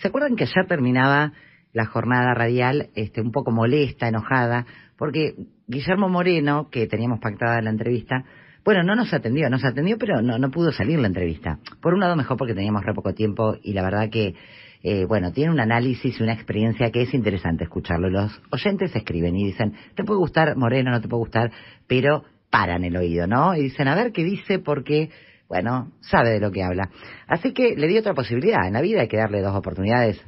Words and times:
¿Se 0.00 0.08
acuerdan 0.08 0.34
que 0.34 0.44
ayer 0.44 0.66
terminaba 0.66 1.32
la 1.72 1.84
jornada 1.84 2.34
radial 2.34 2.88
este, 2.94 3.20
un 3.20 3.32
poco 3.32 3.50
molesta, 3.50 4.08
enojada, 4.08 4.66
porque 4.96 5.34
Guillermo 5.66 6.08
Moreno, 6.08 6.68
que 6.70 6.86
teníamos 6.86 7.20
pactada 7.20 7.60
la 7.60 7.70
entrevista, 7.70 8.24
bueno, 8.64 8.82
no 8.82 8.94
nos 8.94 9.12
atendió, 9.12 9.48
nos 9.50 9.64
atendió, 9.64 9.98
pero 9.98 10.22
no, 10.22 10.38
no 10.38 10.50
pudo 10.50 10.72
salir 10.72 10.98
la 10.98 11.06
entrevista. 11.06 11.58
Por 11.80 11.94
un 11.94 12.00
lado, 12.00 12.16
mejor 12.16 12.36
porque 12.36 12.54
teníamos 12.54 12.84
re 12.84 12.94
poco 12.94 13.14
tiempo 13.14 13.56
y 13.62 13.72
la 13.72 13.82
verdad 13.82 14.10
que, 14.10 14.34
eh, 14.82 15.04
bueno, 15.04 15.32
tiene 15.32 15.52
un 15.52 15.60
análisis 15.60 16.18
y 16.18 16.22
una 16.22 16.32
experiencia 16.32 16.90
que 16.90 17.02
es 17.02 17.14
interesante 17.14 17.64
escucharlo. 17.64 18.08
Los 18.08 18.40
oyentes 18.50 18.94
escriben 18.96 19.36
y 19.36 19.46
dicen, 19.46 19.74
te 19.94 20.04
puede 20.04 20.18
gustar 20.18 20.56
Moreno, 20.56 20.90
no 20.90 21.00
te 21.00 21.08
puede 21.08 21.20
gustar, 21.20 21.52
pero 21.86 22.24
paran 22.50 22.84
el 22.84 22.96
oído, 22.96 23.26
¿no? 23.26 23.54
Y 23.54 23.62
dicen, 23.62 23.86
a 23.86 23.94
ver 23.94 24.12
qué 24.12 24.24
dice 24.24 24.58
porque, 24.58 25.10
bueno, 25.50 25.90
sabe 26.00 26.30
de 26.30 26.40
lo 26.40 26.52
que 26.52 26.62
habla. 26.62 26.88
Así 27.26 27.52
que 27.52 27.74
le 27.76 27.88
di 27.88 27.98
otra 27.98 28.14
posibilidad. 28.14 28.68
En 28.68 28.74
la 28.74 28.80
vida 28.80 29.00
hay 29.00 29.08
que 29.08 29.16
darle 29.16 29.42
dos 29.42 29.56
oportunidades. 29.56 30.24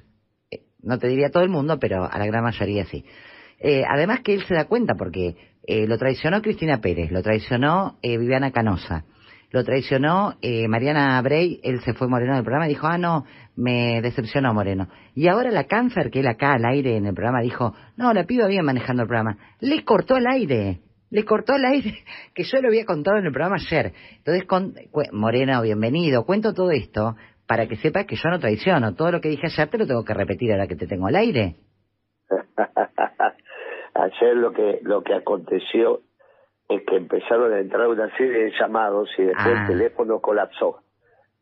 Eh, 0.51 0.65
no 0.83 0.99
te 0.99 1.07
diría 1.07 1.29
a 1.29 1.31
todo 1.31 1.45
el 1.45 1.49
mundo, 1.49 1.79
pero 1.79 2.05
a 2.11 2.19
la 2.19 2.27
gran 2.27 2.43
mayoría 2.43 2.85
sí. 2.87 3.05
Eh, 3.61 3.85
además 3.89 4.21
que 4.25 4.35
él 4.35 4.45
se 4.45 4.55
da 4.55 4.65
cuenta 4.65 4.95
porque 4.97 5.37
eh, 5.65 5.87
lo 5.87 5.97
traicionó 5.97 6.43
Cristina 6.43 6.81
Pérez, 6.81 7.13
lo 7.13 7.23
traicionó 7.23 7.99
eh, 8.03 8.19
Viviana 8.19 8.51
Canosa, 8.51 9.05
lo 9.53 9.63
traicionó 9.63 10.35
eh, 10.43 10.67
Mariana 10.67 11.23
Brey, 11.23 11.61
él 11.63 11.81
se 11.83 11.93
fue 11.93 12.09
Moreno 12.09 12.35
del 12.35 12.43
programa 12.43 12.67
y 12.67 12.71
dijo, 12.71 12.89
ah, 12.89 12.99
no, 12.99 13.25
me 13.55 14.03
decepcionó 14.03 14.53
Moreno. 14.53 14.89
Y 15.15 15.29
ahora 15.29 15.53
la 15.53 15.69
cáncer, 15.69 16.11
que 16.11 16.19
él 16.19 16.27
acá 16.27 16.55
al 16.55 16.65
aire 16.65 16.97
en 16.97 17.07
el 17.07 17.15
programa 17.15 17.43
dijo, 17.43 17.75
no, 17.97 18.13
la 18.13 18.25
piba 18.25 18.49
bien 18.49 18.65
manejando 18.65 19.03
el 19.03 19.09
programa, 19.09 19.39
le 19.61 19.85
cortó 19.85 20.17
el 20.17 20.27
aire, 20.27 20.81
le 21.13 21.25
cortó 21.25 21.55
el 21.55 21.65
aire, 21.65 21.93
que 22.35 22.43
yo 22.43 22.61
lo 22.61 22.69
había 22.69 22.85
contado 22.85 23.19
en 23.19 23.27
el 23.27 23.33
programa 23.33 23.57
ayer. 23.57 23.93
Entonces, 24.19 24.45
con, 24.47 24.75
Moreno, 25.13 25.63
bienvenido, 25.63 26.25
cuento 26.25 26.53
todo 26.53 26.71
esto 26.73 27.15
para 27.47 27.67
que 27.69 27.77
sepas 27.77 28.07
que 28.07 28.17
yo 28.17 28.29
no 28.31 28.39
traiciono, 28.41 28.95
todo 28.95 29.13
lo 29.13 29.21
que 29.21 29.29
dije 29.29 29.47
ayer 29.47 29.69
te 29.69 29.79
lo 29.79 29.87
tengo 29.87 30.05
que 30.05 30.15
repetir 30.15 30.51
ahora 30.53 30.67
que 30.67 30.77
te 30.77 30.87
tengo 30.87 31.07
al 31.07 31.17
aire. 31.17 31.57
Ayer 33.95 34.37
lo 34.37 34.53
que 34.53 34.81
lo 34.83 35.03
que 35.03 35.15
aconteció 35.15 36.01
es 36.69 36.83
que 36.87 36.97
empezaron 36.97 37.53
a 37.53 37.61
entrar 37.61 37.87
una 37.89 38.09
serie 38.17 38.45
de 38.45 38.53
llamados 38.59 39.09
y 39.19 39.23
después 39.25 39.47
el 39.49 39.59
Ah. 39.59 39.67
teléfono 39.67 40.21
colapsó. 40.21 40.79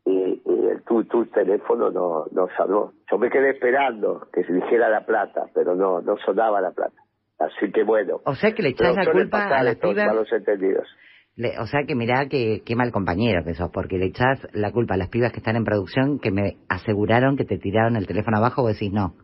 Y, 0.03 0.41
y 0.45 0.67
el 0.67 0.83
tu, 0.83 1.05
tu 1.05 1.25
teléfono 1.27 1.91
no, 1.91 2.25
no 2.31 2.47
sonó. 2.57 2.91
Yo 3.09 3.17
me 3.17 3.29
quedé 3.29 3.51
esperando 3.51 4.27
que 4.33 4.43
se 4.43 4.51
dijera 4.51 4.89
la 4.89 5.05
plata, 5.05 5.45
pero 5.53 5.75
no 5.75 6.01
no 6.01 6.17
sonaba 6.17 6.59
la 6.59 6.71
plata. 6.71 7.01
Así 7.45 7.71
que 7.71 7.83
bueno. 7.83 8.19
O 8.25 8.35
sea 8.35 8.51
que 8.53 8.61
le 8.61 8.69
echás 8.69 8.95
la 8.95 9.11
culpa 9.11 9.45
a 9.47 9.63
las 9.63 9.75
pibas. 9.77 10.07
malos 10.07 10.31
entendidos. 10.31 10.87
Le- 11.35 11.57
o 11.59 11.65
sea 11.65 11.81
que 11.87 11.95
mirá 11.95 12.27
que 12.29 12.61
qué 12.65 12.75
mal 12.75 12.91
compañero 12.91 13.43
que 13.43 13.53
sos, 13.53 13.69
porque 13.73 13.97
le 13.97 14.07
echás 14.07 14.45
la 14.53 14.71
culpa 14.71 14.95
a 14.95 14.97
las 14.97 15.09
pibas 15.09 15.31
que 15.31 15.37
están 15.39 15.55
en 15.55 15.63
producción 15.63 16.19
que 16.19 16.29
me 16.31 16.57
aseguraron 16.69 17.37
que 17.37 17.45
te 17.45 17.57
tiraron 17.57 17.95
el 17.95 18.05
teléfono 18.05 18.37
abajo, 18.37 18.61
vos 18.63 18.73
decís 18.73 18.91
no. 18.93 19.15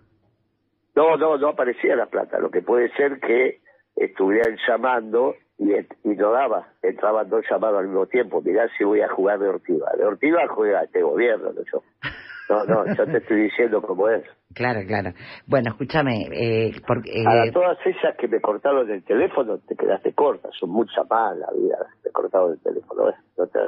No, 0.96 1.16
no, 1.18 1.38
no 1.38 1.50
aparecía 1.50 1.96
la 1.96 2.08
plata. 2.08 2.40
Lo 2.40 2.50
que 2.50 2.62
puede 2.62 2.90
ser 2.96 3.20
que 3.20 3.60
estuvieran 3.96 4.58
llamando 4.68 5.36
y, 5.60 5.74
y 5.74 6.16
no 6.16 6.32
daba. 6.32 6.70
Entraban 6.82 7.30
dos 7.30 7.44
llamados 7.50 7.80
al 7.80 7.88
mismo 7.88 8.08
tiempo. 8.08 8.42
Mirá 8.42 8.68
si 8.78 8.84
voy 8.84 9.02
a 9.02 9.10
jugar 9.10 9.38
de 9.40 9.50
Ortiva. 9.50 9.92
De 9.98 10.06
Ortiva 10.06 10.40
juega 10.50 10.84
este 10.84 11.02
gobierno, 11.04 11.52
no 11.52 11.62
yo. 11.72 11.84
No, 12.50 12.64
no, 12.66 12.86
yo 12.96 13.06
te 13.06 13.18
estoy 13.18 13.42
diciendo 13.44 13.82
cómo 13.82 14.08
es. 14.10 14.24
Claro, 14.54 14.80
claro. 14.88 15.12
Bueno, 15.46 15.72
escúchame, 15.72 16.28
eh, 16.32 16.72
porque, 16.88 17.12
eh, 17.12 17.50
A 17.50 17.52
todas 17.52 17.78
esas 17.86 18.16
que 18.18 18.28
me 18.28 18.40
cortaron 18.40 18.90
el 18.90 19.04
teléfono, 19.04 19.58
te 19.60 19.76
quedaste 19.76 20.14
corta. 20.14 20.50
Son 20.60 20.70
muchas 20.70 21.08
más 21.10 21.38
la 21.38 21.48
vida. 21.52 21.78
Te 22.04 22.10
cortaron 22.12 22.54
el 22.54 22.60
teléfono. 22.62 23.10
¿eh? 23.10 23.14
No 23.38 23.48
te, 23.48 23.60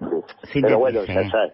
no. 0.00 0.24
Pero 0.52 0.78
bueno, 0.78 1.04
ya, 1.04 1.22
ya, 1.22 1.52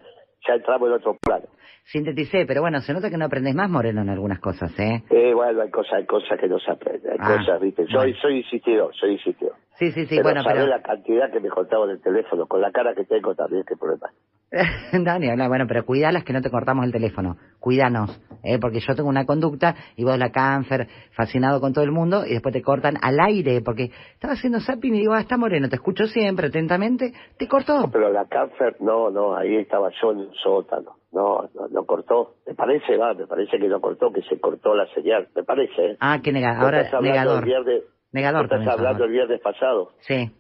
ya 0.49 0.55
entramos 0.55 0.89
en 0.89 0.95
otro 0.95 1.17
plano. 1.21 1.47
sinteticé, 1.85 2.47
pero 2.47 2.61
bueno, 2.63 2.81
se 2.81 2.93
nota 2.95 3.11
que 3.11 3.17
no 3.19 3.25
aprendes 3.27 3.55
más, 3.55 3.69
Moreno, 3.69 4.03
en 4.03 4.09
algunas 4.09 4.39
cosas, 4.39 4.71
¿eh? 4.79 5.03
Eh, 5.11 5.35
bueno, 5.35 5.61
hay 5.63 5.71
cosas, 5.71 5.95
hay 5.95 6.07
cosas 6.07 6.39
que 6.39 6.47
no 6.49 6.59
se 6.61 6.71
aprenden. 6.71 7.13
Hay 7.13 7.19
Ah, 7.21 7.37
cosas, 7.39 7.61
viste. 7.61 7.85
Soy, 7.87 7.93
bueno. 8.13 8.17
soy 8.23 8.37
insistidor, 8.39 8.95
soy 8.95 9.13
insistidor. 9.15 9.55
Sí, 9.75 9.91
sí, 9.93 10.07
sí, 10.07 10.17
pero 10.17 10.23
bueno, 10.23 10.43
pero... 10.47 10.67
la 10.67 10.83
cantidad 10.83 11.31
que 11.33 11.41
me 11.41 11.49
cortaban 11.49 11.91
el 11.91 12.01
teléfono, 12.01 12.47
con 12.47 12.61
la 12.61 12.71
cara 12.71 12.95
que 12.95 13.05
tengo 13.05 13.35
también, 13.35 13.65
qué 13.67 13.77
problema. 13.77 14.09
no, 14.93 15.19
ni 15.19 15.31
hablar, 15.31 15.49
bueno, 15.49 15.67
pero 15.69 15.85
cuidalas 15.85 16.25
que 16.25 16.33
no 16.33 16.43
te 16.43 16.51
cortamos 16.51 16.85
el 16.85 16.93
teléfono. 16.93 17.37
Cuídanos, 17.61 18.21
¿eh? 18.43 18.59
Porque 18.59 18.81
yo 18.81 18.95
tengo 18.97 19.09
una 19.09 19.25
conducta 19.25 19.77
y 19.97 20.03
vos 20.03 20.19
la 20.19 20.33
cáncer, 20.33 20.89
fascinado 21.13 21.61
con 21.61 21.73
todo 21.73 21.85
el 21.85 21.93
mundo, 21.93 22.27
y 22.27 22.31
después 22.31 22.53
te 22.53 22.63
cortan 22.63 22.95
al 23.01 23.21
aire, 23.21 23.61
porque 23.65 23.91
estaba 24.15 24.35
haciendo 24.35 24.61
zapping 24.61 24.95
y 24.95 25.01
digo, 25.01 25.13
ah, 25.13 25.21
está 25.21 25.37
Moreno, 25.37 25.69
te 25.69 25.77
escucho 25.77 26.07
siempre, 26.07 26.49
atentamente, 26.49 27.13
te 27.39 27.47
cortó. 27.47 27.89
Pero 27.93 28.11
la 28.13 28.27
cáncer, 28.27 28.77
no, 28.81 29.11
no, 29.11 29.37
ahí 29.37 29.57
estaba 29.57 29.91
yo 30.03 30.11
en 30.13 30.19
un 30.19 30.35
sótano. 30.35 30.97
No, 31.13 31.49
no, 31.55 31.69
no 31.69 31.85
cortó. 31.85 32.35
Me 32.47 32.55
parece, 32.55 32.97
va, 32.97 33.15
me 33.15 33.27
parece 33.27 33.59
que 33.59 33.69
no 33.69 33.81
cortó, 33.81 34.13
que 34.13 34.23
se 34.23 34.39
cortó 34.41 34.75
la 34.75 34.87
señal. 34.95 35.29
Me 35.35 35.43
parece, 35.43 35.93
¿eh? 35.93 35.97
Ah, 36.01 36.21
que 36.23 36.33
nega, 36.33 36.61
ahora 36.61 36.83
estás 36.83 37.03
negador. 37.03 37.39
el 37.39 37.45
viernes, 37.45 37.83
Negador 38.13 38.45
estás 38.45 38.67
hablando 38.67 39.05
el 39.05 39.11
viernes 39.11 39.41
pasado. 39.41 39.91
Sí. 40.01 40.31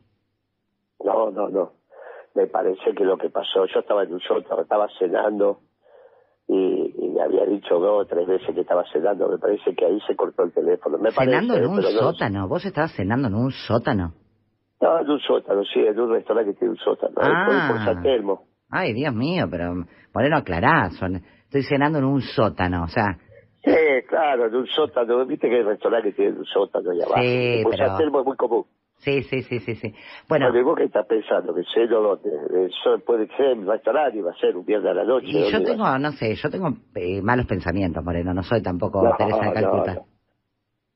No, 1.05 1.31
no, 1.31 1.49
no. 1.49 1.80
Me 2.35 2.47
parece 2.47 2.95
que 2.97 3.05
lo 3.05 3.17
que 3.19 3.29
pasó, 3.31 3.67
yo 3.67 3.81
estaba 3.81 4.05
en 4.05 4.13
un 4.15 4.21
sótano, 4.21 4.63
estaba 4.63 4.87
cenando 4.99 5.59
y, 6.49 6.95
y 6.99 7.09
me 7.11 7.23
había 7.23 7.45
dicho 7.45 7.79
dos 7.79 8.03
o 8.03 8.07
tres 8.07 8.27
veces 8.27 8.55
que 8.55 8.61
estaba 8.61 8.85
cenando. 8.93 9.29
Me 9.29 9.39
parece 9.39 9.75
que 9.75 9.85
ahí 9.85 9.99
se 10.07 10.15
cortó 10.17 10.45
el 10.45 10.53
teléfono. 10.53 10.99
Me 10.99 11.11
cenando 11.11 11.55
parece, 11.55 11.65
en 11.65 11.71
un 11.71 11.77
pero 11.77 11.89
no- 11.91 12.13
sótano. 12.13 12.49
Vos 12.49 12.65
estabas 12.65 12.93
cenando 12.95 13.29
en 13.29 13.35
un 13.35 13.51
sótano. 13.51 14.15
No, 14.81 14.99
en 15.01 15.11
un 15.11 15.21
sótano, 15.21 15.63
sí, 15.65 15.81
en 15.81 15.99
un 16.01 16.13
restaurante 16.13 16.53
que 16.53 16.59
tiene 16.59 16.73
un 16.73 16.79
sótano. 16.79 17.15
ahí 17.17 17.29
por- 17.47 17.55
Ah. 17.55 17.69
por 17.71 17.85
San 17.85 18.03
Telmo. 18.03 18.43
Ay, 18.71 18.93
Dios 18.95 19.13
mío, 19.15 19.47
pero 19.51 19.75
Moreno, 20.15 20.37
aclará. 20.39 20.91
Son, 20.91 21.17
estoy 21.17 21.63
cenando 21.65 21.99
en 21.99 22.05
un 22.05 22.21
sótano, 22.23 22.85
o 22.85 22.89
sea, 22.89 23.19
Sí, 23.63 23.73
claro, 24.09 24.47
en 24.47 24.55
un 24.55 24.67
sótano. 24.69 25.27
Viste 25.27 25.49
que 25.51 25.57
hay 25.57 25.63
restaurantes 25.63 26.15
que 26.15 26.17
tienen 26.23 26.39
un 26.39 26.47
sótano 26.47 26.93
ahí 26.93 27.01
abajo. 27.03 27.21
Sí, 27.21 27.63
pero- 27.71 27.87
San 27.89 27.99
Telmo 27.99 28.21
es 28.21 28.27
muy 28.27 28.37
común. 28.37 28.65
Sí, 29.01 29.23
sí, 29.25 29.43
sí, 29.43 29.59
sí, 29.61 29.75
sí. 29.75 29.95
Bueno, 30.29 30.57
¿y 30.57 30.63
vos 30.63 30.77
qué 30.77 30.85
estás 30.85 31.07
pensando? 31.07 31.55
Que 31.55 31.63
donde 31.89 32.67
eso 32.67 32.99
puede 33.05 33.27
ser 33.37 33.53
en 33.53 33.61
un 33.61 33.67
restaurante 33.69 34.19
y 34.19 34.23
va 34.23 34.31
a 34.31 34.35
ser 34.37 34.57
un 34.57 34.65
viernes 34.65 34.91
a 34.91 34.95
la 34.95 35.05
noche. 35.05 35.27
y 35.29 35.33
yo 35.33 35.59
¿dónde 35.59 35.77
va 35.77 35.89
a 35.91 35.95
tengo, 35.95 35.99
no 35.99 36.13
sé, 36.13 36.35
yo 36.35 36.51
tengo 36.51 36.69
eh, 36.95 37.21
malos 37.23 37.47
pensamientos, 37.47 38.05
Moreno, 38.05 38.33
no 38.35 38.43
soy 38.43 38.63
tampoco 38.63 39.03
No, 39.03 39.17
Teresa 39.17 39.45
de 39.47 39.53
Calcuta. 39.53 39.95
no. 39.95 40.07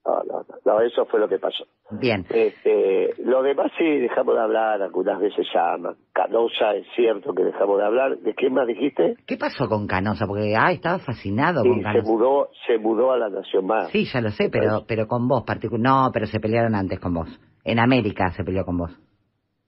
No, 0.07 0.45
no, 0.67 0.81
eso 0.83 1.07
fue 1.07 1.19
lo 1.19 1.29
que 1.29 1.39
pasó. 1.39 1.65
Bien, 1.93 2.27
Este, 2.29 3.15
lo 3.25 3.43
demás 3.43 3.71
sí 3.79 3.85
dejamos 3.85 4.35
de 4.35 4.41
hablar, 4.43 4.83
algunas 4.83 5.19
veces 5.19 5.47
llaman. 5.55 5.97
Canosa 6.13 6.75
es 6.75 6.87
cierto 6.95 7.33
que 7.35 7.43
dejamos 7.45 7.79
de 7.79 7.85
hablar. 7.87 8.19
¿De 8.19 8.35
qué 8.35 8.51
más 8.51 8.67
dijiste? 8.67 9.17
¿qué 9.27 9.37
pasó 9.39 9.67
con 9.67 9.87
Canosa? 9.87 10.27
Porque, 10.27 10.55
ay, 10.59 10.75
estaba 10.77 10.99
fascinado 10.99 11.63
Sí, 11.63 11.69
con 11.71 11.79
se 11.79 11.85
Canosa. 11.85 12.11
mudó, 12.11 12.49
se 12.67 12.79
mudó 12.79 13.13
a 13.13 13.19
la 13.19 13.31
Nación 13.31 13.67
Más. 13.67 13.89
Sí, 13.93 14.05
ya 14.05 14.21
lo 14.21 14.31
sé, 14.31 14.51
pero, 14.51 14.85
pero 14.87 15.07
con 15.07 15.27
vos 15.27 15.45
particular. 15.45 15.81
No, 15.83 16.11
pero 16.13 16.27
se 16.27 16.39
pelearon 16.39 16.75
antes 16.75 17.01
con 17.01 17.15
vos. 17.15 17.29
En 17.65 17.79
América 17.79 18.31
se 18.33 18.45
peleó 18.45 18.65
con 18.65 18.79
vos. 18.79 18.91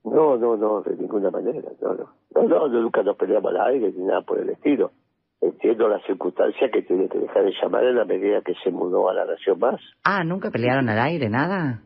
No, 0.03 0.37
no, 0.37 0.55
no, 0.55 0.81
de 0.81 0.95
ninguna 0.95 1.29
manera. 1.31 1.69
No, 1.81 1.93
no, 1.93 2.09
no, 2.35 2.67
no, 2.67 2.67
nunca 2.81 3.03
nos 3.03 3.17
peleamos 3.17 3.51
al 3.51 3.61
aire 3.73 3.91
ni 3.91 4.05
nada 4.05 4.21
por 4.21 4.39
el 4.39 4.49
estilo. 4.49 4.91
Entiendo 5.41 5.87
la 5.87 5.99
circunstancia 6.01 6.69
que 6.71 6.81
tiene 6.81 7.09
que 7.09 7.19
dejar 7.19 7.43
de 7.43 7.53
llamar 7.61 7.83
en 7.83 7.95
la 7.95 8.05
medida 8.05 8.41
que 8.41 8.53
se 8.63 8.71
mudó 8.71 9.09
a 9.09 9.13
la 9.13 9.25
Nación 9.25 9.59
Más. 9.59 9.79
Ah, 10.03 10.23
¿nunca 10.23 10.49
pelearon 10.49 10.89
al 10.89 10.99
aire, 10.99 11.29
nada? 11.29 11.81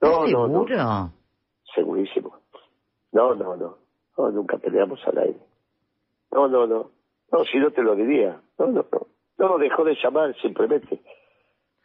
No, 0.00 0.24
¿Estás 0.24 0.32
no, 0.32 0.48
no. 0.48 1.12
Segurísimo. 1.74 2.34
No, 3.12 3.34
no, 3.34 3.56
no. 3.56 3.76
No, 4.16 4.30
nunca 4.30 4.58
peleamos 4.58 5.00
al 5.06 5.18
aire. 5.18 5.38
No, 6.32 6.48
no, 6.48 6.66
no. 6.66 6.90
No, 7.30 7.44
si 7.44 7.58
no 7.58 7.70
te 7.70 7.82
lo 7.82 7.94
diría. 7.94 8.40
No, 8.58 8.66
no, 8.66 8.84
no. 8.90 9.06
No, 9.38 9.58
dejó 9.58 9.84
de 9.84 9.96
llamar 10.02 10.34
simplemente. 10.42 11.00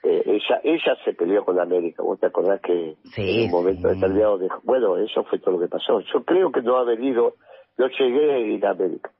Eh, 0.04 0.24
ella, 0.26 0.60
ella 0.64 0.98
se 1.06 1.14
peleó 1.14 1.46
con 1.46 1.60
América. 1.60 2.04
¿Vos 2.04 2.20
te 2.20 2.26
acordás 2.26 2.60
que 2.62 2.96
Sí, 3.16 3.22
en 3.22 3.46
un 3.46 3.52
momento 3.52 3.88
sí. 3.88 3.96
determinado 3.96 4.38
dejó? 4.38 4.60
Bueno, 4.64 4.98
eso 4.98 5.24
fue 5.24 5.40
todo 5.40 5.52
lo 5.56 5.60
que 5.62 5.68
pasó. 5.70 6.02
Yo 6.02 6.24
creo 6.24 6.52
que 6.52 6.62
no 6.62 6.78
ha 6.78 6.84
venido, 6.84 7.36
no 7.78 7.88
llegué 7.88 8.34
a 8.34 8.40
ir 8.40 8.66
a 8.66 8.72
América. 8.72 9.12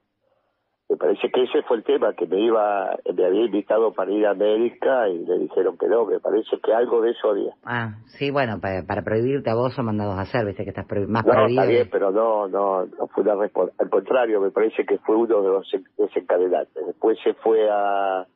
Me 0.90 0.98
parece 0.98 1.32
que 1.32 1.44
ese 1.44 1.64
fue 1.64 1.78
el 1.78 1.84
tema, 1.84 2.14
que 2.14 2.28
me 2.28 2.40
iba, 2.40 2.98
me 3.16 3.26
había 3.26 3.46
invitado 3.46 3.94
para 3.94 4.12
ir 4.12 4.28
a 4.28 4.32
América 4.32 5.08
y 5.10 5.26
le 5.26 5.40
dijeron 5.40 5.78
que 5.78 5.88
no. 5.88 6.06
Me 6.06 6.20
parece 6.20 6.60
que 6.62 6.74
algo 6.74 7.02
de 7.02 7.12
eso 7.12 7.30
había. 7.32 7.56
Ah, 7.64 7.96
sí, 8.20 8.30
bueno, 8.30 8.60
para, 8.60 8.84
para 8.84 9.02
prohibirte 9.02 9.50
a 9.50 9.56
vos 9.56 9.74
son 9.74 9.86
mandados 9.86 10.16
a 10.20 10.22
hacer, 10.22 10.46
viste 10.46 10.64
que 10.66 10.70
estás 10.72 10.86
prohi- 10.86 11.08
más 11.08 11.26
No, 11.26 11.32
prohibido. 11.32 11.62
está 11.62 11.72
bien, 11.72 11.90
pero 11.90 12.12
no, 12.12 12.48
no, 12.50 12.86
no 12.86 13.08
fue 13.08 13.24
una 13.24 13.36
respuesta. 13.36 13.74
Al 13.82 13.90
contrario, 13.90 14.42
me 14.42 14.52
parece 14.52 14.86
que 14.86 14.98
fue 15.00 15.16
uno 15.16 15.42
de 15.42 15.48
los 15.50 15.74
en- 15.74 15.86
desencadenantes. 15.98 16.86
Después 16.86 17.18
se 17.24 17.34
fue 17.36 17.68
a, 17.72 18.28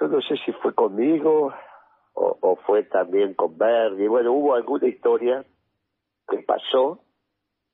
yo 0.00 0.08
no 0.08 0.20
sé 0.22 0.36
si 0.44 0.52
fue 0.52 0.74
conmigo 0.74 1.52
o, 2.14 2.38
o 2.40 2.56
fue 2.66 2.84
también 2.84 3.34
con 3.34 3.56
Verdi. 3.58 4.06
Bueno, 4.08 4.32
hubo 4.32 4.54
alguna 4.54 4.88
historia 4.88 5.44
que 6.28 6.38
pasó, 6.46 7.00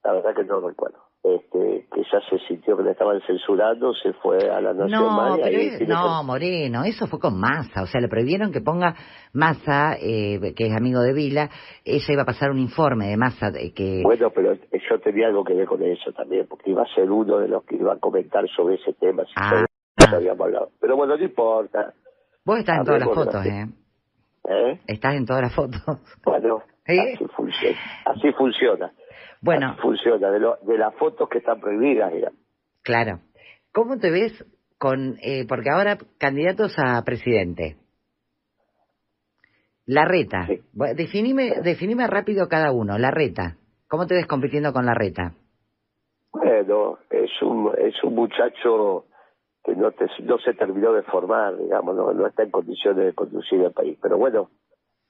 la 0.04 0.12
verdad 0.12 0.34
que 0.34 0.44
no 0.44 0.60
recuerdo. 0.66 0.98
Este, 1.22 1.86
que 1.90 2.02
ya 2.02 2.20
se 2.28 2.38
sintió 2.46 2.76
que 2.76 2.82
le 2.82 2.90
estaban 2.90 3.18
censurando, 3.22 3.94
se 3.94 4.12
fue 4.12 4.36
a 4.50 4.60
la 4.60 4.74
No, 4.74 4.84
Nacional 4.84 5.38
y 5.38 5.42
pero 5.42 5.58
es- 5.58 5.88
no, 5.88 6.20
que- 6.20 6.26
Moreno, 6.26 6.84
eso 6.84 7.06
fue 7.06 7.18
con 7.18 7.40
Massa, 7.40 7.82
o 7.82 7.86
sea, 7.86 7.98
le 8.02 8.08
prohibieron 8.08 8.52
que 8.52 8.60
ponga 8.60 8.94
Massa, 9.32 9.96
eh, 9.98 10.52
que 10.54 10.66
es 10.66 10.76
amigo 10.76 11.00
de 11.00 11.14
Vila, 11.14 11.48
ella 11.82 12.04
iba 12.12 12.22
a 12.22 12.26
pasar 12.26 12.50
un 12.50 12.58
informe 12.58 13.06
de 13.08 13.16
Massa 13.16 13.50
de 13.50 13.72
que... 13.72 14.02
Bueno, 14.02 14.30
pero 14.34 14.52
yo 14.54 15.00
tenía 15.00 15.28
algo 15.28 15.44
que 15.44 15.54
ver 15.54 15.66
con 15.66 15.82
eso 15.82 16.12
también, 16.12 16.46
porque 16.46 16.70
iba 16.70 16.82
a 16.82 16.94
ser 16.94 17.10
uno 17.10 17.38
de 17.38 17.48
los 17.48 17.64
que 17.64 17.76
iba 17.76 17.94
a 17.94 17.98
comentar 17.98 18.46
sobre 18.54 18.74
ese 18.74 18.92
tema. 18.92 19.24
si 19.24 19.32
Ah, 19.36 19.64
habíamos 20.12 20.42
hablado. 20.42 20.70
Pero 20.78 20.94
bueno, 20.96 21.16
no 21.16 21.24
importa. 21.24 21.94
Vos 22.44 22.58
estás 22.58 22.78
en 22.78 22.84
todas 22.84 23.00
las 23.00 23.14
fotos, 23.14 23.46
¿eh? 23.46 23.66
¿Eh? 24.48 24.80
Estás 24.86 25.14
en 25.14 25.24
todas 25.26 25.42
las 25.42 25.54
fotos. 25.54 25.80
Bueno, 26.24 26.62
¿Eh? 26.86 27.14
así 27.14 27.24
funciona. 27.34 27.78
Así 28.04 28.32
funciona. 28.32 28.92
Bueno, 29.40 29.70
Así 29.72 29.80
funciona, 29.80 30.30
de, 30.30 30.40
lo- 30.40 30.58
de 30.62 30.78
las 30.78 30.94
fotos 30.96 31.28
que 31.28 31.38
están 31.38 31.60
prohibidas, 31.60 32.12
claro. 32.82 33.20
¿Cómo 33.72 33.98
te 33.98 34.10
ves 34.10 34.44
con, 34.78 35.16
eh, 35.22 35.46
porque 35.48 35.70
ahora 35.70 35.98
candidatos 36.18 36.74
a 36.78 37.02
presidente? 37.02 37.76
La 39.86 40.04
reta. 40.04 40.46
Sí. 40.46 40.60
Definime 40.94 42.06
rápido 42.06 42.48
cada 42.48 42.72
uno. 42.72 42.96
La 42.98 43.10
reta. 43.10 43.56
¿Cómo 43.88 44.06
te 44.06 44.14
ves 44.14 44.26
compitiendo 44.26 44.72
con 44.72 44.86
la 44.86 44.94
reta? 44.94 45.34
Bueno, 46.32 46.98
es 47.10 47.30
un, 47.42 47.70
es 47.78 47.94
un 48.02 48.14
muchacho 48.14 49.06
que 49.64 49.74
no, 49.74 49.90
te- 49.92 50.10
no 50.22 50.38
se 50.38 50.54
terminó 50.54 50.92
de 50.92 51.02
formar, 51.02 51.56
digamos, 51.56 51.96
no, 51.96 52.26
está 52.26 52.42
en 52.42 52.50
condiciones 52.50 53.04
de 53.06 53.14
conducir 53.14 53.62
el 53.62 53.72
país. 53.72 53.98
Pero 54.00 54.18
bueno, 54.18 54.50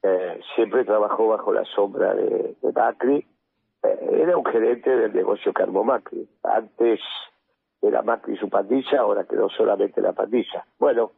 eh, 0.03 0.41
siempre 0.55 0.85
trabajó 0.85 1.29
bajo 1.29 1.53
la 1.53 1.65
sombra 1.65 2.15
de, 2.15 2.57
Macri. 2.75 3.27
Eh, 3.83 4.19
era 4.23 4.37
un 4.37 4.45
gerente 4.47 4.91
del 4.97 5.13
negocio 5.13 5.53
que 5.53 5.63
armó 5.63 5.83
Macri. 5.83 6.29
Antes 6.45 7.01
era 7.83 8.03
Macri 8.03 8.37
su 8.37 8.49
pandilla, 8.49 9.01
ahora 9.01 9.25
quedó 9.25 9.49
solamente 9.51 10.01
la 10.01 10.13
pandilla. 10.13 10.65
Bueno, 10.79 11.13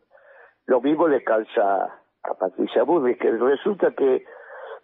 lo 0.64 0.80
mismo 0.80 1.06
le 1.06 1.22
calza 1.22 2.00
a 2.22 2.34
Patricia 2.34 2.82
Burris, 2.84 3.18
que 3.18 3.30
resulta 3.30 3.92
que 3.92 4.24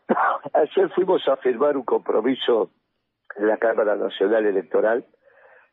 ayer 0.53 0.91
fuimos 0.91 1.27
a 1.27 1.37
firmar 1.39 1.77
un 1.77 1.85
compromiso 1.85 2.71
en 3.37 3.49
la 3.49 3.57
Cámara 3.57 3.97
Nacional 3.97 4.45
Electoral 4.45 5.05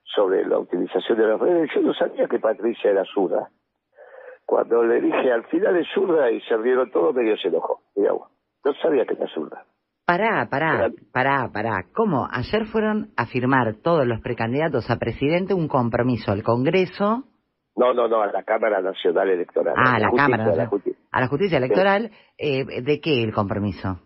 sobre 0.04 0.46
la 0.46 0.60
utilización 0.60 1.18
de 1.18 1.28
las 1.28 1.40
redes. 1.40 1.69
Yo 1.75 1.81
no 1.81 1.94
sabía 1.94 2.28
que 2.28 2.40
Patricia 2.40 2.92
era 2.92 3.04
zurda. 3.13 3.50
Cuando 4.46 4.84
le 4.84 5.00
dije 5.01 5.31
al 5.31 5.46
final 5.46 5.75
es 5.78 5.88
zurda 5.94 6.31
y 6.31 6.42
se 6.42 6.57
rieron 6.57 6.90
todos, 6.92 7.13
medio 7.13 7.38
se 7.38 7.50
enojó. 7.50 7.81
No 7.96 8.74
sabía 8.81 9.06
que 9.06 9.13
era 9.13 9.28
zurda. 9.28 9.63
Pará, 10.06 10.48
pará, 10.50 10.90
pará, 11.13 11.50
pará. 11.54 11.86
¿Cómo? 11.94 12.28
Ayer 12.31 12.66
fueron 12.66 13.10
a 13.16 13.28
firmar 13.28 13.75
todos 13.84 14.07
los 14.07 14.19
precandidatos 14.22 14.90
a 14.90 14.98
presidente 14.98 15.54
un 15.54 15.68
compromiso 15.68 16.31
al 16.31 16.42
Congreso, 16.42 17.25
No, 17.75 17.94
no, 17.94 18.07
no, 18.07 18.22
a 18.22 18.28
la 18.31 18.42
Cámara 18.44 18.81
Nacional 18.81 19.30
Electoral. 19.30 19.75
ah, 19.78 19.96
a 19.96 20.00
la 20.00 20.10
justicia, 20.10 20.36
Cámara, 20.38 20.51
a 20.51 20.56
la 20.56 20.66
justicia. 20.66 21.00
a 21.12 21.22
la 21.22 21.28
justicia 21.28 21.57
electoral. 21.60 22.12
eh, 22.40 22.66
¿De 22.81 23.00
qué 23.00 23.24
el 23.24 23.31
compromiso? 23.34 24.00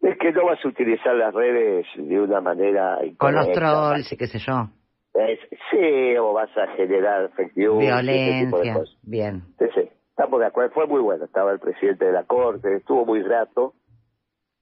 Es 0.00 0.16
que 0.18 0.32
no 0.32 0.46
vas 0.46 0.64
a 0.64 0.68
utilizar 0.68 1.14
las 1.16 1.34
redes 1.34 1.84
de 1.96 2.20
una 2.20 2.40
manera 2.40 2.98
Con 3.18 3.34
los 3.34 3.50
trolls 3.50 4.10
y 4.12 4.16
qué 4.16 4.28
sé 4.28 4.38
yo. 4.38 4.68
Es- 5.14 5.40
sí, 5.70 6.16
o 6.16 6.32
vas 6.32 6.50
a 6.56 6.68
generar 6.76 7.32
de 7.34 7.50
Violencia. 7.54 8.76
Bien. 9.02 9.42
Sí, 9.58 9.66
sí, 9.74 9.90
estamos 10.10 10.40
de 10.40 10.46
acuerdo. 10.46 10.72
Fue 10.72 10.86
muy 10.86 11.00
bueno. 11.00 11.24
Estaba 11.24 11.52
el 11.52 11.58
presidente 11.58 12.04
de 12.04 12.12
la 12.12 12.24
Corte, 12.24 12.76
estuvo 12.76 13.04
muy 13.04 13.22
grato. 13.22 13.74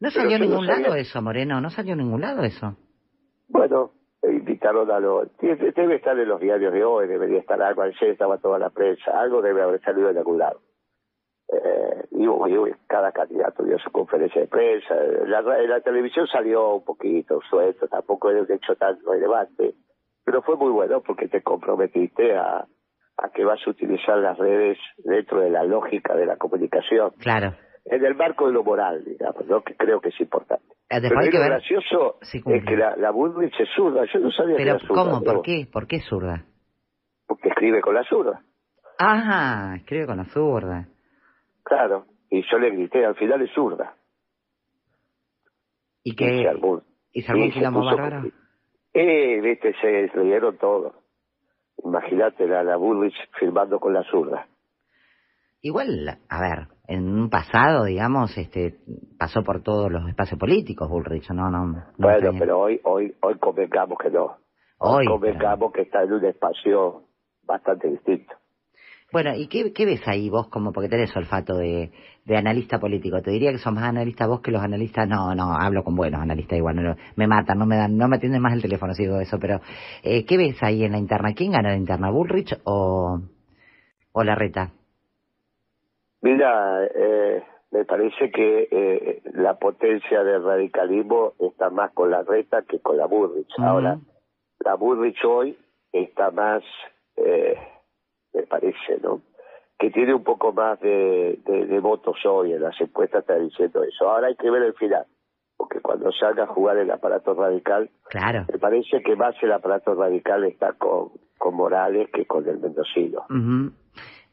No 0.00 0.10
salió 0.10 0.38
no 0.38 0.44
ningún 0.46 0.66
lado 0.66 0.84
sabía. 0.84 1.00
eso, 1.02 1.20
Moreno. 1.20 1.60
No 1.60 1.70
salió 1.70 1.92
en 1.92 1.98
ningún 1.98 2.20
lado 2.20 2.42
eso. 2.44 2.76
Bueno, 3.48 3.90
eh, 4.22 4.30
invitaron 4.32 4.90
a 4.90 5.00
los... 5.00 5.28
Debe 5.38 5.96
estar 5.96 6.18
en 6.18 6.28
los 6.28 6.40
diarios 6.40 6.72
de 6.72 6.84
hoy, 6.84 7.08
debería 7.08 7.40
estar 7.40 7.60
algo. 7.60 7.82
Ayer 7.82 8.10
estaba 8.10 8.38
toda 8.38 8.58
la 8.58 8.70
prensa. 8.70 9.10
Algo 9.20 9.42
debe 9.42 9.60
haber 9.62 9.80
salido 9.82 10.08
en 10.10 10.18
algún 10.18 10.38
lado. 10.38 10.60
Eh, 11.52 12.04
y, 12.12 12.24
y 12.24 12.74
cada 12.86 13.10
candidato 13.12 13.64
dio 13.64 13.78
su 13.78 13.90
conferencia 13.90 14.40
de 14.42 14.46
prensa. 14.48 14.94
La, 15.26 15.40
la 15.42 15.80
televisión 15.80 16.26
salió 16.26 16.74
un 16.76 16.84
poquito 16.84 17.40
suelto, 17.48 17.88
tampoco 17.88 18.30
era 18.30 18.42
un 18.42 18.52
hecho 18.52 18.76
tan 18.76 18.98
relevante. 19.04 19.74
Pero 20.28 20.42
fue 20.42 20.56
muy 20.58 20.70
bueno 20.70 21.00
porque 21.00 21.26
te 21.26 21.40
comprometiste 21.42 22.36
a, 22.36 22.66
a 23.16 23.28
que 23.34 23.46
vas 23.46 23.58
a 23.66 23.70
utilizar 23.70 24.19
las 24.19 24.36
redes 24.36 24.76
dentro 24.98 25.40
de 25.40 25.48
la 25.48 25.64
lógica 25.64 26.14
de 26.14 26.26
la 26.26 26.36
comunicación. 26.36 27.12
Claro. 27.19 27.54
En 27.86 28.04
el 28.04 28.14
marco 28.14 28.46
de 28.46 28.52
lo 28.52 28.62
moral, 28.62 29.02
digamos, 29.06 29.46
¿no? 29.46 29.62
que 29.62 29.75
creo 29.75 30.02
que 30.02 30.10
es 30.10 30.20
importante. 30.20 30.66
Eh, 30.90 30.98
Pero 31.00 31.19
hay 31.19 31.30
que 31.30 31.38
lo 31.38 31.44
ver. 31.44 31.52
gracioso 31.52 32.16
Sí, 32.20 32.42
es 32.44 32.64
que 32.66 32.76
la, 32.76 32.94
la 32.96 33.10
Bullrich 33.10 33.58
es 33.58 33.69
zurda. 33.75 34.04
Yo 34.12 34.19
no 34.20 34.30
sabía 34.30 34.56
que 34.56 34.64
Pero 34.64 34.76
era 34.76 34.86
zurda. 34.86 35.02
¿cómo? 35.02 35.12
¿no? 35.12 35.22
¿Por 35.22 35.40
qué? 35.42 35.66
¿Por 35.72 35.86
qué 35.86 36.00
zurda? 36.00 36.44
Porque 37.26 37.48
escribe 37.48 37.80
con 37.80 37.94
la 37.94 38.04
zurda. 38.04 38.42
Ah, 38.98 39.76
escribe 39.78 40.04
con 40.04 40.19
la 40.19 40.26
zurda. 40.26 40.88
Claro. 41.62 42.04
Y 42.28 42.42
yo 42.50 42.58
le 42.58 42.69
grité, 42.72 43.06
al 43.06 43.14
final 43.16 43.40
es 43.40 43.50
zurda. 43.54 43.94
¿Y 46.04 46.10
Y 46.10 46.12
se 46.12 46.16
que 46.42 46.48
armó- 46.50 46.82
¿Y 47.12 47.22
se 47.22 47.32
armó 47.32 47.44
un 47.44 47.50
quilombo 47.50 47.82
bárbaro? 47.86 48.25
Eh, 48.93 49.40
viste, 49.40 49.75
se 49.81 50.06
rieron 50.08 50.56
todo. 50.58 50.94
Imagínate 51.85 52.46
la, 52.46 52.62
la 52.62 52.76
Bullrich 52.76 53.14
firmando 53.38 53.79
con 53.79 53.93
la 53.93 54.02
zurda. 54.05 54.46
Igual, 55.61 56.19
a 56.29 56.40
ver, 56.40 56.69
en 56.87 57.08
un 57.08 57.31
pasado, 57.31 57.85
digamos, 57.85 58.37
este, 58.38 58.76
pasó 59.19 59.43
por 59.43 59.62
todos 59.62 59.90
los 59.90 60.08
espacios 60.08 60.38
políticos, 60.38 60.88
Bullrich, 60.88 61.31
no, 61.31 61.50
no. 61.50 61.67
no 61.67 61.85
bueno, 61.99 62.31
pero 62.38 62.61
hoy, 62.61 62.81
hoy, 62.85 63.14
hoy 63.20 63.38
convengamos 63.38 63.99
que 63.99 64.11
no. 64.11 64.37
Hoy, 64.79 65.06
convengamos 65.06 65.73
que 65.73 65.82
está 65.82 66.05
en 66.05 66.12
un 66.12 66.25
espacio 66.25 67.02
bastante 67.43 67.88
distinto. 67.88 68.35
Bueno, 69.10 69.34
¿y 69.34 69.49
qué, 69.49 69.72
qué 69.72 69.87
ves 69.87 70.06
ahí 70.06 70.28
vos 70.28 70.49
como, 70.49 70.72
porque 70.72 70.88
tenés 70.88 71.16
olfato 71.16 71.56
de, 71.56 71.90
de 72.25 72.37
analista 72.37 72.78
político? 72.78 73.22
Te 73.22 73.31
diría 73.31 73.52
que 73.52 73.58
sos 73.58 73.72
más 73.72 73.84
analista 73.84 74.26
vos 74.26 74.40
que 74.40 74.50
los 74.50 74.62
analistas, 74.62 75.08
no, 75.08 75.34
no, 75.34 75.55
hablo 75.55 75.82
con 75.82 75.94
buenos 75.96 76.20
analistas 76.20 76.58
igual, 76.58 76.76
no, 76.76 76.94
me 77.16 77.26
matan, 77.26 77.58
no 77.58 77.66
me 77.66 77.76
dan, 77.76 77.96
no 77.96 78.06
me 78.06 78.16
atienden 78.16 78.43
más 78.43 78.52
el 78.52 78.62
teléfono 78.62 78.93
si 78.93 79.05
digo 79.05 79.19
eso, 79.19 79.38
pero 79.40 79.60
eh, 80.02 80.26
¿qué 80.26 80.37
ves 80.37 80.62
ahí 80.62 80.84
en 80.84 80.93
la 80.93 80.99
interna? 80.99 81.32
¿Quién 81.34 81.52
gana 81.52 81.70
la 81.70 81.76
interna, 81.76 82.10
Bullrich 82.10 82.55
o, 82.64 83.20
o 84.12 84.25
la 84.25 84.34
reta? 84.34 84.72
Mira, 86.20 86.84
eh, 86.87 87.43
me 87.70 87.84
parece 87.84 88.31
que 88.31 88.69
eh, 88.70 89.22
la 89.34 89.58
potencia 89.58 90.25
del 90.25 90.43
radicalismo 90.43 91.34
está 91.38 91.70
más 91.70 91.93
con 91.93 92.11
la 92.11 92.22
reta 92.22 92.62
que 92.62 92.81
con 92.81 92.96
la 92.96 93.06
Burrich. 93.06 93.49
Ujú. 93.56 93.66
Ahora, 93.66 93.99
la 94.61 94.75
Burrich 94.75 95.25
hoy 95.25 95.56
está 95.93 96.31
más, 96.31 96.62
eh, 97.16 97.56
me 98.34 98.42
parece, 98.44 98.98
¿no? 99.02 99.20
Que 99.78 99.90
tiene 99.90 100.12
un 100.14 100.25
poco 100.25 100.52
más 100.52 100.80
de, 100.80 101.38
de- 101.44 101.66
de 101.66 101.80
votos 101.80 102.16
hoy, 102.26 102.52
en 102.52 102.62
las 102.62 102.80
encuestas 102.80 103.20
está 103.20 103.36
diciendo 103.36 103.82
eso. 103.84 104.08
Ahora 104.10 104.26
hay 104.28 104.36
que 104.36 104.50
ver 104.50 104.62
el 104.62 104.75
final, 104.75 105.06
porque 105.56 105.80
cuando 105.80 106.10
salga 106.12 106.44
a 106.44 106.48
jugar 106.48 106.76
el 106.78 106.90
aparato 106.90 107.34
radical, 107.34 107.90
Claro. 108.10 108.44
me 108.52 108.58
parece 108.58 109.02
que 109.02 109.14
más 109.16 109.34
el 109.42 109.52
aparato 109.52 109.94
radical 109.94 110.44
está 110.44 110.73
con, 110.73 111.11
con 111.38 111.54
Morales 111.54 112.08
que 112.12 112.26
con 112.26 112.49
el 112.49 112.58
mendocino. 112.58 113.25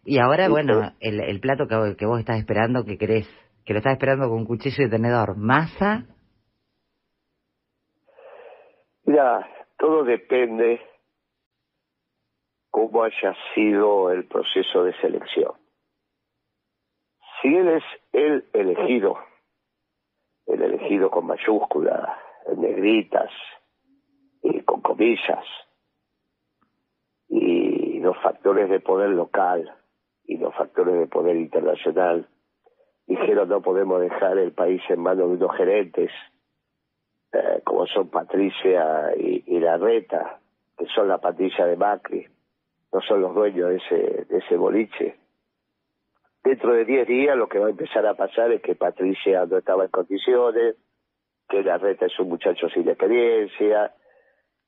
Y 0.03 0.19
ahora, 0.19 0.45
Sí, 0.45 0.51
bueno, 0.51 0.91
el, 0.99 1.19
el 1.19 1.39
plato 1.39 1.67
que, 1.67 1.95
que 1.97 2.05
vos 2.05 2.19
estás 2.19 2.37
esperando, 2.39 2.83
que 2.85 2.97
querés, 2.97 3.27
que 3.65 3.73
lo 3.73 3.79
estás 3.79 3.93
esperando 3.93 4.29
con 4.29 4.45
cuchillo 4.45 4.85
y 4.85 4.89
tenedor, 4.89 5.35
masa, 5.37 6.05
Mira, 9.07 9.47
todo 9.77 10.03
depende 10.03 10.79
cómo 12.75 13.03
haya 13.03 13.33
sido 13.53 14.11
el 14.11 14.25
proceso 14.25 14.83
de 14.83 14.91
selección. 14.99 15.53
Si 17.41 17.47
él 17.47 17.69
es 17.69 17.83
el 18.11 18.45
elegido, 18.51 19.17
el 20.45 20.61
elegido 20.61 21.09
con 21.09 21.25
mayúsculas, 21.25 22.19
negritas 22.57 23.31
y 24.43 24.59
con 24.63 24.81
comillas, 24.81 25.45
y 27.29 28.01
los 28.01 28.17
factores 28.17 28.69
de 28.69 28.81
poder 28.81 29.11
local 29.11 29.73
y 30.25 30.35
los 30.35 30.53
factores 30.55 30.99
de 30.99 31.07
poder 31.07 31.37
internacional 31.37 32.27
dijeron 33.07 33.47
no 33.47 33.61
podemos 33.61 34.01
dejar 34.01 34.37
el 34.37 34.51
país 34.51 34.81
en 34.89 34.99
manos 34.99 35.29
de 35.29 35.35
unos 35.35 35.55
gerentes 35.55 36.11
eh, 37.31 37.61
como 37.63 37.87
son 37.87 38.09
Patricia 38.09 39.15
y, 39.15 39.45
y 39.47 39.61
Larreta, 39.61 40.41
que 40.77 40.87
son 40.87 41.07
la 41.07 41.19
patilla 41.19 41.67
de 41.67 41.77
Macri, 41.77 42.34
no 42.95 43.01
son 43.01 43.21
los 43.21 43.35
dueños 43.35 43.71
de 43.71 43.75
ese, 43.75 44.25
de 44.29 44.37
ese 44.37 44.55
boliche. 44.55 45.17
Dentro 46.41 46.71
de 46.71 46.85
10 46.85 47.05
días 47.05 47.35
lo 47.35 47.49
que 47.49 47.59
va 47.59 47.67
a 47.67 47.71
empezar 47.71 48.05
a 48.05 48.13
pasar 48.13 48.53
es 48.53 48.61
que 48.61 48.73
Patricia 48.75 49.45
no 49.45 49.57
estaba 49.57 49.83
en 49.83 49.91
condiciones, 49.91 50.77
que 51.49 51.61
Larreta 51.61 52.05
es 52.05 52.17
un 52.19 52.29
muchacho 52.29 52.69
sin 52.69 52.87
experiencia, 52.87 53.93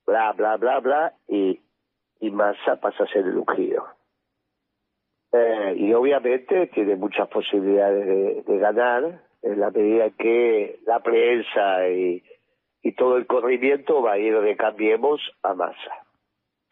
bla, 0.05 0.33
bla, 0.33 0.57
bla, 0.57 0.79
bla, 0.81 1.13
y, 1.29 1.61
y 2.19 2.31
Massa 2.31 2.81
pasa 2.81 3.05
a 3.05 3.07
ser 3.07 3.25
el 3.25 3.37
ungido. 3.37 3.85
Eh, 5.31 5.75
y 5.77 5.93
obviamente 5.93 6.67
tiene 6.67 6.97
muchas 6.97 7.29
posibilidades 7.29 8.05
de, 8.05 8.43
de 8.45 8.57
ganar 8.57 9.21
en 9.41 9.57
la 9.57 9.71
medida 9.71 10.09
que 10.09 10.81
la 10.85 10.99
prensa 10.99 11.87
y, 11.87 12.21
y 12.81 12.91
todo 12.91 13.15
el 13.15 13.25
corrimiento 13.25 14.01
va 14.01 14.13
a 14.13 14.17
ir 14.17 14.37
de 14.37 14.57
Cambiemos 14.57 15.21
a 15.43 15.53
Massa. 15.53 16.06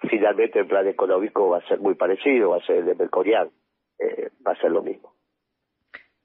Finalmente 0.10 0.60
el 0.60 0.68
plan 0.68 0.88
económico 0.88 1.50
va 1.50 1.58
a 1.60 1.68
ser 1.68 1.80
muy 1.80 1.96
parecido, 1.96 2.50
va 2.52 2.58
a 2.58 2.66
ser 2.66 2.78
el 2.78 2.86
de 2.86 2.96
Mercorian, 2.96 3.50
eh, 4.00 4.30
va 4.46 4.52
a 4.52 4.56
ser 4.62 4.72
lo 4.72 4.82
mismo. 4.84 5.14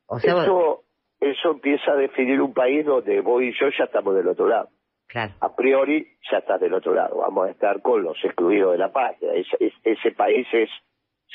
o 0.07 0.19
sea, 0.19 0.35
vos- 0.35 0.43
Eso, 0.45 0.85
eso 1.21 1.51
empieza 1.53 1.93
a 1.93 1.97
definir 1.97 2.41
un 2.41 2.53
país 2.53 2.85
donde 2.85 3.21
vos 3.21 3.43
y 3.43 3.53
yo 3.53 3.69
ya 3.79 3.85
estamos 3.85 4.15
del 4.15 4.29
otro 4.29 4.49
lado. 4.49 4.69
claro, 5.07 5.33
A 5.41 5.55
priori 5.55 6.17
ya 6.31 6.39
estás 6.39 6.61
del 6.61 6.75
otro 6.75 6.95
lado, 6.95 7.17
vamos 7.19 7.47
a 7.49 7.51
estar 7.51 7.81
con 7.83 8.03
los 8.03 8.17
excluidos 8.25 8.73
de 8.73 8.79
la 8.79 8.93
patria. 8.93 9.33
Ese, 9.35 9.57
es- 9.61 9.75
ese 9.85 10.11
país 10.13 10.47
es 10.53 10.69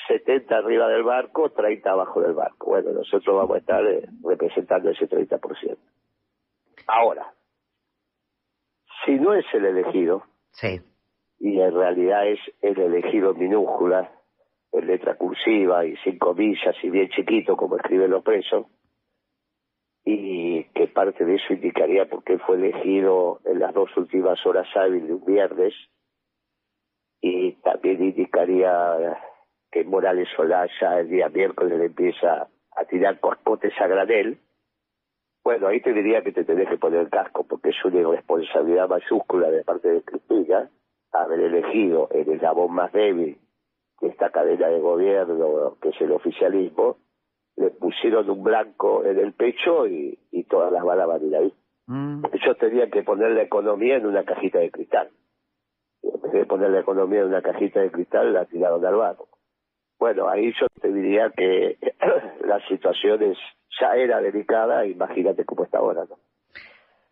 70 0.08 0.58
arriba 0.58 0.88
del 0.90 1.04
barco, 1.04 1.50
30 1.52 1.92
abajo 1.92 2.22
del 2.22 2.34
barco. 2.34 2.68
Bueno, 2.68 2.92
nosotros 2.92 3.36
vamos 3.36 3.56
a 3.56 3.60
estar 3.60 3.86
eh, 3.86 4.08
representando 4.24 4.90
ese 4.90 5.08
30%. 5.08 5.78
Ahora, 6.88 7.34
si 9.06 9.12
no 9.14 9.34
es 9.34 9.46
el 9.54 9.66
elegido, 9.66 10.24
sí. 10.52 10.82
Y 11.40 11.60
en 11.60 11.74
realidad 11.74 12.28
es 12.28 12.40
el 12.62 12.80
elegido 12.80 13.34
minúscula, 13.34 14.12
en 14.72 14.88
letra 14.88 15.16
cursiva 15.16 15.86
y 15.86 15.96
sin 15.98 16.18
comillas 16.18 16.76
y 16.84 16.90
bien 16.90 17.10
chiquito 17.10 17.56
como 17.56 17.78
escriben 17.78 18.12
los 18.12 18.24
presos, 18.24 18.66
y 20.04 20.66
que 20.76 20.88
parte 20.88 21.26
de 21.26 21.36
eso 21.36 21.54
indicaría 21.54 22.08
porque 22.10 22.38
fue 22.40 22.58
elegido 22.58 23.40
en 23.46 23.60
las 23.60 23.74
dos 23.74 23.96
últimas 23.98 24.44
horas 24.46 24.68
hábiles 24.76 25.08
de 25.08 25.14
un 25.14 25.26
viernes, 25.26 25.74
y 27.22 27.54
también 27.64 28.04
indicaría 28.04 29.18
que 29.72 29.84
Morales 29.84 30.28
Solá 30.36 30.68
ya 30.80 31.00
el 31.00 31.10
día 31.10 31.30
miércoles 31.30 31.80
le 31.80 31.86
empieza 31.86 32.48
a 32.76 32.86
tirar 32.86 33.20
coscotes 33.20 33.74
a 33.80 33.88
granel, 33.88 34.40
bueno, 35.44 35.68
ahí 35.68 35.80
te 35.80 35.94
diría 35.94 36.22
que 36.24 36.32
te 36.32 36.44
tenés 36.44 36.68
que 36.68 36.78
poner 36.78 37.10
casco, 37.10 37.46
porque 37.48 37.70
es 37.70 37.86
una 37.86 38.00
irresponsabilidad 38.00 38.90
mayúscula 38.90 39.50
de 39.50 39.64
parte 39.64 39.90
de 39.90 40.02
Cristina 40.02 40.70
haber 41.22 41.40
elegido 41.40 42.10
el 42.12 42.38
labor 42.42 42.70
más 42.70 42.92
débil 42.92 43.38
de 44.02 44.08
esta 44.08 44.30
cadena 44.30 44.68
de 44.68 44.80
gobierno, 44.80 45.78
que 45.82 45.90
es 45.90 46.02
el 46.02 46.12
oficialismo, 46.12 46.98
le 47.58 47.72
pusieron 47.72 48.30
un 48.30 48.44
blanco 48.44 49.06
en 49.06 49.18
el 49.18 49.34
pecho 49.34 49.88
y, 49.88 50.20
todas 50.50 50.72
las 50.72 50.84
balas 50.84 51.08
van 51.08 51.22
a 51.22 51.26
ir 51.26 51.36
ahí. 51.36 51.54
Mm. 51.88 52.26
Ellos 52.32 52.58
tenían 52.60 52.92
que 52.92 53.02
poner 53.02 53.32
la 53.32 53.42
economía 53.42 53.98
en 53.98 54.06
una 54.06 54.24
cajita 54.24 54.60
de 54.60 54.70
cristal. 54.70 55.10
En 56.04 56.22
vez 56.22 56.32
de 56.32 56.46
poner 56.46 56.70
la 56.70 56.82
economía 56.82 57.22
en 57.22 57.28
una 57.28 57.42
cajita 57.42 57.80
de 57.80 57.90
cristal, 57.90 58.32
la 58.32 58.46
tiraron 58.46 58.86
al 58.86 58.96
barco. 58.96 59.28
Bueno, 59.98 60.30
ahí 60.30 60.54
yo 60.60 60.68
te 60.80 60.92
diría 60.92 61.32
que 61.36 61.78
la 62.46 62.60
situación 62.68 63.24
es 63.24 63.38
ya 63.80 63.96
era 63.96 64.22
delicada, 64.22 64.86
imagínate 64.86 65.46
cómo 65.46 65.64
está 65.64 65.80
ahora, 65.80 66.06
¿no? 66.06 66.18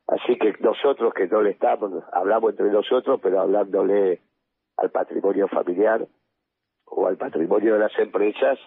Así 0.07 0.37
que 0.37 0.53
nosotros 0.59 1.13
que 1.13 1.27
no 1.27 1.41
le 1.41 1.51
estamos, 1.51 1.91
hablamos 2.11 2.51
entre 2.51 2.71
nosotros, 2.71 3.19
pero 3.21 3.41
hablándole 3.41 4.21
al 4.77 4.91
patrimonio 4.91 5.47
familiar 5.47 6.05
o 6.85 7.07
al 7.07 7.17
patrimonio 7.17 7.73
de 7.73 7.79
las 7.79 7.97
empresas, 7.97 8.59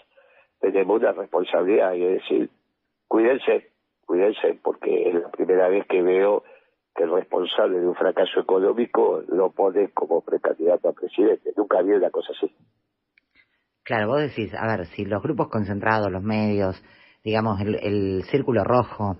tenemos 0.60 1.00
una 1.00 1.12
responsabilidad 1.12 1.92
y 1.92 2.04
es 2.04 2.22
decir, 2.22 2.50
cuídense, 3.06 3.70
cuídense, 4.06 4.58
porque 4.62 5.10
es 5.10 5.14
la 5.14 5.30
primera 5.30 5.68
vez 5.68 5.86
que 5.86 6.02
veo 6.02 6.42
que 6.94 7.04
el 7.04 7.12
responsable 7.12 7.78
de 7.78 7.86
un 7.86 7.94
fracaso 7.94 8.40
económico 8.40 9.22
lo 9.28 9.50
pone 9.50 9.90
como 9.90 10.22
precandidato 10.22 10.88
a 10.88 10.92
presidente. 10.92 11.52
Nunca 11.56 11.78
había 11.78 11.96
una 11.96 12.10
cosa 12.10 12.32
así. 12.32 12.50
Claro, 13.82 14.08
vos 14.08 14.20
decís, 14.20 14.52
a 14.54 14.66
ver, 14.66 14.86
si 14.86 15.04
los 15.04 15.22
grupos 15.22 15.48
concentrados, 15.48 16.10
los 16.10 16.22
medios, 16.22 16.82
digamos, 17.22 17.60
el, 17.60 18.22
círculo 18.24 18.64
rojo, 18.64 19.18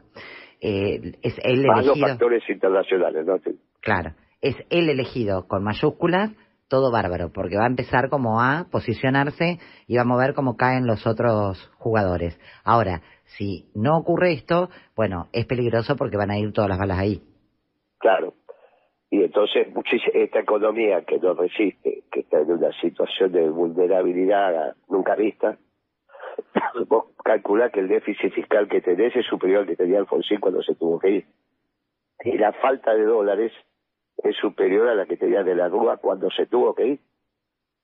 eh, 0.67 1.13
es 1.23 1.39
el 1.45 1.65
elegido... 1.65 1.95
los 1.95 2.01
factores 2.01 2.43
internacionales, 2.51 3.25
¿no? 3.25 3.37
Claro, 3.81 4.15
es 4.41 4.57
el 4.71 4.91
elegido 4.91 5.47
con 5.47 5.63
mayúsculas, 5.63 6.33
todo 6.69 6.91
bárbaro, 6.91 7.31
porque 7.33 7.57
va 7.57 7.65
a 7.65 7.69
empezar 7.69 8.09
como 8.11 8.41
a 8.41 8.67
posicionarse 8.73 9.61
y 9.87 9.95
va 9.95 10.03
a 10.03 10.07
mover 10.07 10.35
cómo 10.35 10.57
caen 10.57 10.85
los 10.85 11.07
otros 11.07 11.71
jugadores. 11.79 12.37
Ahora, 12.65 13.03
si 13.37 13.71
no 13.77 13.97
ocurre 13.97 14.33
esto, 14.33 14.69
bueno, 14.97 15.29
es 15.33 15.47
peligroso 15.47 15.95
porque 15.95 16.17
van 16.17 16.33
a 16.33 16.39
ir 16.39 16.53
todas 16.53 16.71
las 16.71 16.79
balas 16.81 16.99
ahí. 16.99 17.23
Calclaro. 18.01 18.35
Y 19.09 19.23
entonces 19.23 19.69
esta 20.15 20.41
economía 20.41 21.05
que 21.07 21.19
no 21.21 21.35
resiste, 21.35 22.03
que 22.11 22.21
está 22.21 22.41
en 22.41 22.51
una 22.51 22.73
situación 22.81 23.31
de 23.31 23.49
vulnerabilidad 23.49 24.75
nunca 24.89 25.15
vista, 25.15 25.59
vos 26.88 27.07
calculás 27.25 27.73
que 27.73 27.81
el 27.81 27.88
déficit 27.88 28.33
fiscal 28.33 28.69
que 28.69 28.81
tenés 28.81 29.14
es 29.16 29.26
superior 29.26 29.61
al 29.61 29.66
que 29.66 29.76
tenía 29.76 29.99
Alfonsín 29.99 30.40
cuando 30.40 30.62
se 30.62 30.75
tuvo 30.75 30.99
que 30.99 31.11
ir. 31.11 31.26
Y 32.25 32.38
la 32.38 32.52
falta 32.52 32.95
de 32.95 33.05
dólares 33.05 33.52
es 34.19 34.37
superior 34.37 34.88
a 34.88 34.95
la 34.95 35.07
que 35.07 35.16
tenía 35.16 35.43
de 35.43 35.55
la 35.55 35.69
Rúa 35.69 35.99
cuando 35.99 36.31
se 36.31 36.47
tuvo 36.47 36.75
que 36.75 36.87
ir. 36.87 37.00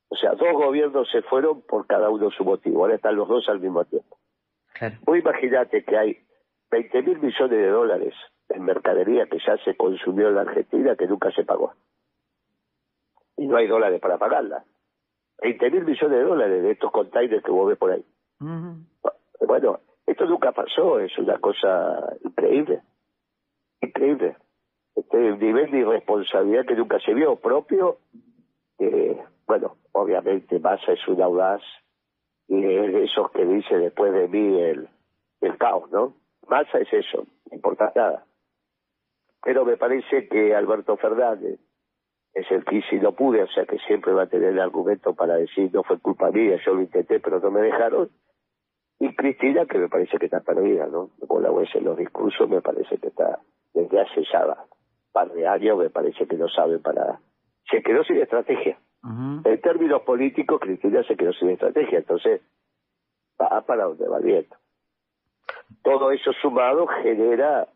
O 0.08 0.16
sea, 0.16 0.32
dos 0.32 0.52
gobiernos 0.52 1.10
se 1.10 1.22
fueron 1.22 1.62
por 1.62 1.86
cada 1.86 2.10
uno 2.10 2.30
su 2.30 2.44
motivo. 2.44 2.82
Ahora 2.82 2.96
están 2.96 3.16
los 3.16 3.28
dos 3.28 3.48
al 3.48 3.60
mismo 3.60 3.84
tiempo. 3.84 4.18
Claro. 4.74 4.96
Vos 5.02 5.18
imaginate 5.18 5.84
que 5.84 5.96
hay 5.96 6.18
20 6.70 7.02
mil 7.02 7.18
millones 7.18 7.58
de 7.58 7.68
dólares 7.68 8.14
en 8.48 8.64
mercadería 8.64 9.26
que 9.26 9.38
ya 9.38 9.56
se 9.58 9.76
consumió 9.76 10.28
en 10.28 10.34
la 10.34 10.42
Argentina 10.42 10.96
que 10.96 11.06
nunca 11.06 11.30
se 11.32 11.44
pagó. 11.44 11.74
Y 13.36 13.46
no 13.46 13.56
hay 13.56 13.66
dólares 13.66 14.00
para 14.00 14.18
pagarla. 14.18 14.64
20 15.42 15.70
mil 15.70 15.84
millones 15.84 16.18
de 16.18 16.24
dólares 16.24 16.62
de 16.62 16.70
estos 16.70 16.90
containers 16.92 17.42
que 17.42 17.50
vos 17.50 17.68
ves 17.68 17.78
por 17.78 17.92
ahí. 17.92 18.04
Bueno, 19.46 19.80
esto 20.06 20.26
nunca 20.26 20.52
pasó, 20.52 20.98
es 20.98 21.16
una 21.18 21.38
cosa 21.38 22.16
increíble, 22.24 22.82
increíble. 23.80 24.36
Este 24.94 25.18
nivel 25.36 25.70
de 25.70 25.78
irresponsabilidad 25.78 26.66
que 26.66 26.74
nunca 26.74 26.98
se 27.00 27.14
vio 27.14 27.36
propio, 27.36 27.98
eh, 28.78 29.22
bueno, 29.46 29.76
obviamente 29.92 30.58
Massa 30.58 30.92
es 30.92 31.08
un 31.08 31.20
audaz 31.22 31.62
y 32.48 32.64
es 32.64 32.92
de 32.92 33.04
esos 33.04 33.30
que 33.30 33.44
dice 33.44 33.78
después 33.78 34.12
de 34.12 34.28
mí 34.28 34.60
el, 34.60 34.88
el 35.40 35.58
caos, 35.58 35.90
¿no? 35.90 36.14
Massa 36.48 36.78
es 36.78 36.92
eso, 36.92 37.24
no 37.50 37.56
importa 37.56 37.92
nada. 37.94 38.26
Pero 39.42 39.64
me 39.64 39.76
parece 39.76 40.28
que 40.28 40.54
Alberto 40.54 40.96
Fernández 40.96 41.58
es 42.34 42.50
el 42.50 42.64
que 42.64 42.82
si 42.88 42.96
no 42.96 43.12
pude, 43.12 43.42
o 43.42 43.48
sea 43.48 43.64
que 43.66 43.78
siempre 43.78 44.12
va 44.12 44.22
a 44.22 44.28
tener 44.28 44.50
el 44.50 44.60
argumento 44.60 45.14
para 45.14 45.36
decir 45.36 45.70
no 45.72 45.82
fue 45.82 45.98
culpa 45.98 46.30
mía, 46.30 46.58
yo 46.64 46.74
lo 46.74 46.82
intenté 46.82 47.20
pero 47.20 47.40
no 47.40 47.50
me 47.50 47.60
dejaron, 47.60 48.10
y 49.02 49.16
Cristina, 49.16 49.66
que 49.66 49.78
me 49.78 49.88
parece 49.88 50.16
que 50.16 50.26
está 50.26 50.38
perdida, 50.38 50.86
¿no? 50.86 51.10
Por 51.26 51.42
la 51.42 51.50
vez 51.50 51.68
en 51.74 51.82
los 51.82 51.96
discursos 51.96 52.48
me 52.48 52.60
parece 52.60 52.98
que 52.98 53.08
está, 53.08 53.40
desde 53.74 54.00
hace 54.00 54.22
ya 54.32 54.46
un 54.46 54.54
par 55.10 55.32
de 55.32 55.44
años, 55.44 55.76
me 55.76 55.90
parece 55.90 56.24
que 56.24 56.36
no 56.36 56.48
sabe 56.48 56.78
para... 56.78 57.18
Se 57.68 57.82
quedó 57.82 58.04
sin 58.04 58.18
estrategia. 58.18 58.78
En 59.02 59.60
términos 59.60 60.02
políticos, 60.02 60.60
Cristina 60.60 61.02
se 61.02 61.16
quedó 61.16 61.32
sin 61.32 61.48
estrategia, 61.48 61.98
entonces 61.98 62.42
va 63.40 63.60
para 63.62 63.86
donde 63.86 64.06
va 64.06 64.18
el 64.18 64.24
viento. 64.24 64.56
Todo 65.82 66.12
eso 66.12 66.32
sumado 66.34 66.86
genera 66.86 67.66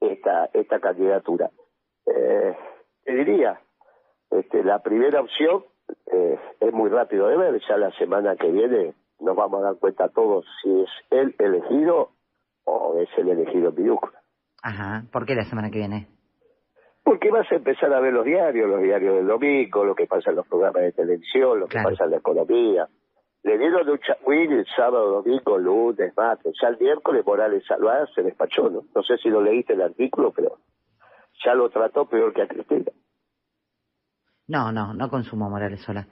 esta, 0.00 0.46
esta 0.52 0.80
candidatura. 0.80 1.50
Eh, 2.04 2.56
te 3.04 3.14
diría, 3.14 3.60
este, 4.28 4.64
la 4.64 4.82
primera 4.82 5.20
opción 5.20 5.64
eh, 6.12 6.36
es 6.58 6.72
muy 6.72 6.90
rápido 6.90 7.28
de 7.28 7.36
ver, 7.36 7.60
ya 7.68 7.76
la 7.76 7.92
semana 7.92 8.34
que 8.34 8.50
viene 8.50 8.94
nos 9.20 9.36
vamos 9.36 9.60
a 9.60 9.66
dar 9.66 9.76
cuenta 9.76 10.08
todos 10.08 10.44
si 10.62 10.82
es 10.82 10.90
el 11.10 11.34
elegido 11.38 12.10
o 12.64 12.98
es 12.98 13.08
el 13.16 13.28
elegido 13.28 13.72
en 13.76 13.98
Ajá, 14.62 15.04
¿por 15.12 15.26
qué 15.26 15.34
la 15.34 15.44
semana 15.44 15.70
que 15.70 15.78
viene? 15.78 16.08
Porque 17.02 17.30
vas 17.30 17.50
a 17.52 17.56
empezar 17.56 17.92
a 17.92 18.00
ver 18.00 18.14
los 18.14 18.24
diarios, 18.24 18.68
los 18.68 18.80
diarios 18.80 19.16
del 19.16 19.26
domingo, 19.26 19.84
lo 19.84 19.94
que 19.94 20.06
pasa 20.06 20.30
en 20.30 20.36
los 20.36 20.46
programas 20.48 20.82
de 20.82 20.92
televisión, 20.92 21.60
lo 21.60 21.66
que 21.66 21.78
pasa 21.82 22.04
en 22.04 22.12
la 22.12 22.16
economía. 22.16 22.88
Le 23.42 23.58
dieron 23.58 23.86
un 23.90 23.98
chagüín 23.98 24.52
el 24.52 24.66
sábado, 24.74 25.22
domingo, 25.22 25.58
lunes, 25.58 26.16
martes. 26.16 26.54
Ya 26.62 26.68
el 26.68 26.78
miércoles 26.78 27.26
Morales 27.26 27.62
Salvador 27.66 28.08
se 28.14 28.22
despachó, 28.22 28.70
¿no? 28.70 28.84
No 28.94 29.02
sé 29.02 29.18
si 29.18 29.28
lo 29.28 29.42
leíste 29.42 29.74
el 29.74 29.82
artículo, 29.82 30.32
pero 30.32 30.56
ya 31.44 31.52
lo 31.52 31.68
trató 31.68 32.08
peor 32.08 32.32
que 32.32 32.40
a 32.40 32.48
Cristina. 32.48 32.90
No, 34.46 34.72
no, 34.72 34.94
no 34.94 35.10
consumo 35.10 35.50
Morales 35.50 35.82
sola. 35.82 36.08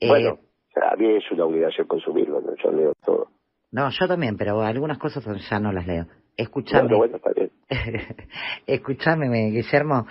Bueno, 0.00 0.40
eh, 0.74 0.80
a 0.90 0.96
mí 0.96 1.16
es 1.16 1.30
una 1.30 1.44
obligación 1.44 1.86
consumirlo, 1.86 2.40
¿no? 2.40 2.54
yo 2.62 2.70
leo 2.70 2.92
todo. 3.04 3.28
No, 3.72 3.88
yo 3.90 4.06
también, 4.06 4.36
pero 4.36 4.60
algunas 4.62 4.98
cosas 4.98 5.24
ya 5.50 5.58
no 5.58 5.72
las 5.72 5.86
leo. 5.86 6.06
Escuchame. 6.36 6.96
Bueno, 6.96 7.18
Escuchame, 8.66 9.50
Guillermo. 9.50 10.06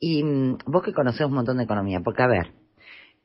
Y 0.00 0.22
mm, 0.22 0.58
vos 0.66 0.82
que 0.82 0.92
conocés 0.92 1.26
un 1.26 1.34
montón 1.34 1.58
de 1.58 1.64
economía, 1.64 2.00
porque 2.02 2.22
a 2.22 2.26
ver, 2.26 2.52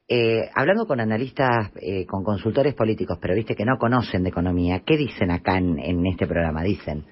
eh, 0.08 0.50
hablando 0.56 0.86
con 0.86 1.00
analistas, 1.00 1.72
eh, 1.82 2.06
con 2.06 2.24
consultores 2.24 2.74
políticos, 2.74 3.18
pero 3.22 3.36
viste 3.36 3.56
que 3.56 3.66
no 3.66 3.78
conocen 3.78 4.24
de 4.24 4.30
economía, 4.30 4.82
¿qué 4.86 4.98
dicen 4.98 5.32
acá 5.32 5.58
en, 5.58 5.80
en 5.80 6.06
este 6.08 6.26
programa? 6.26 6.64
Dicen, 6.64 7.06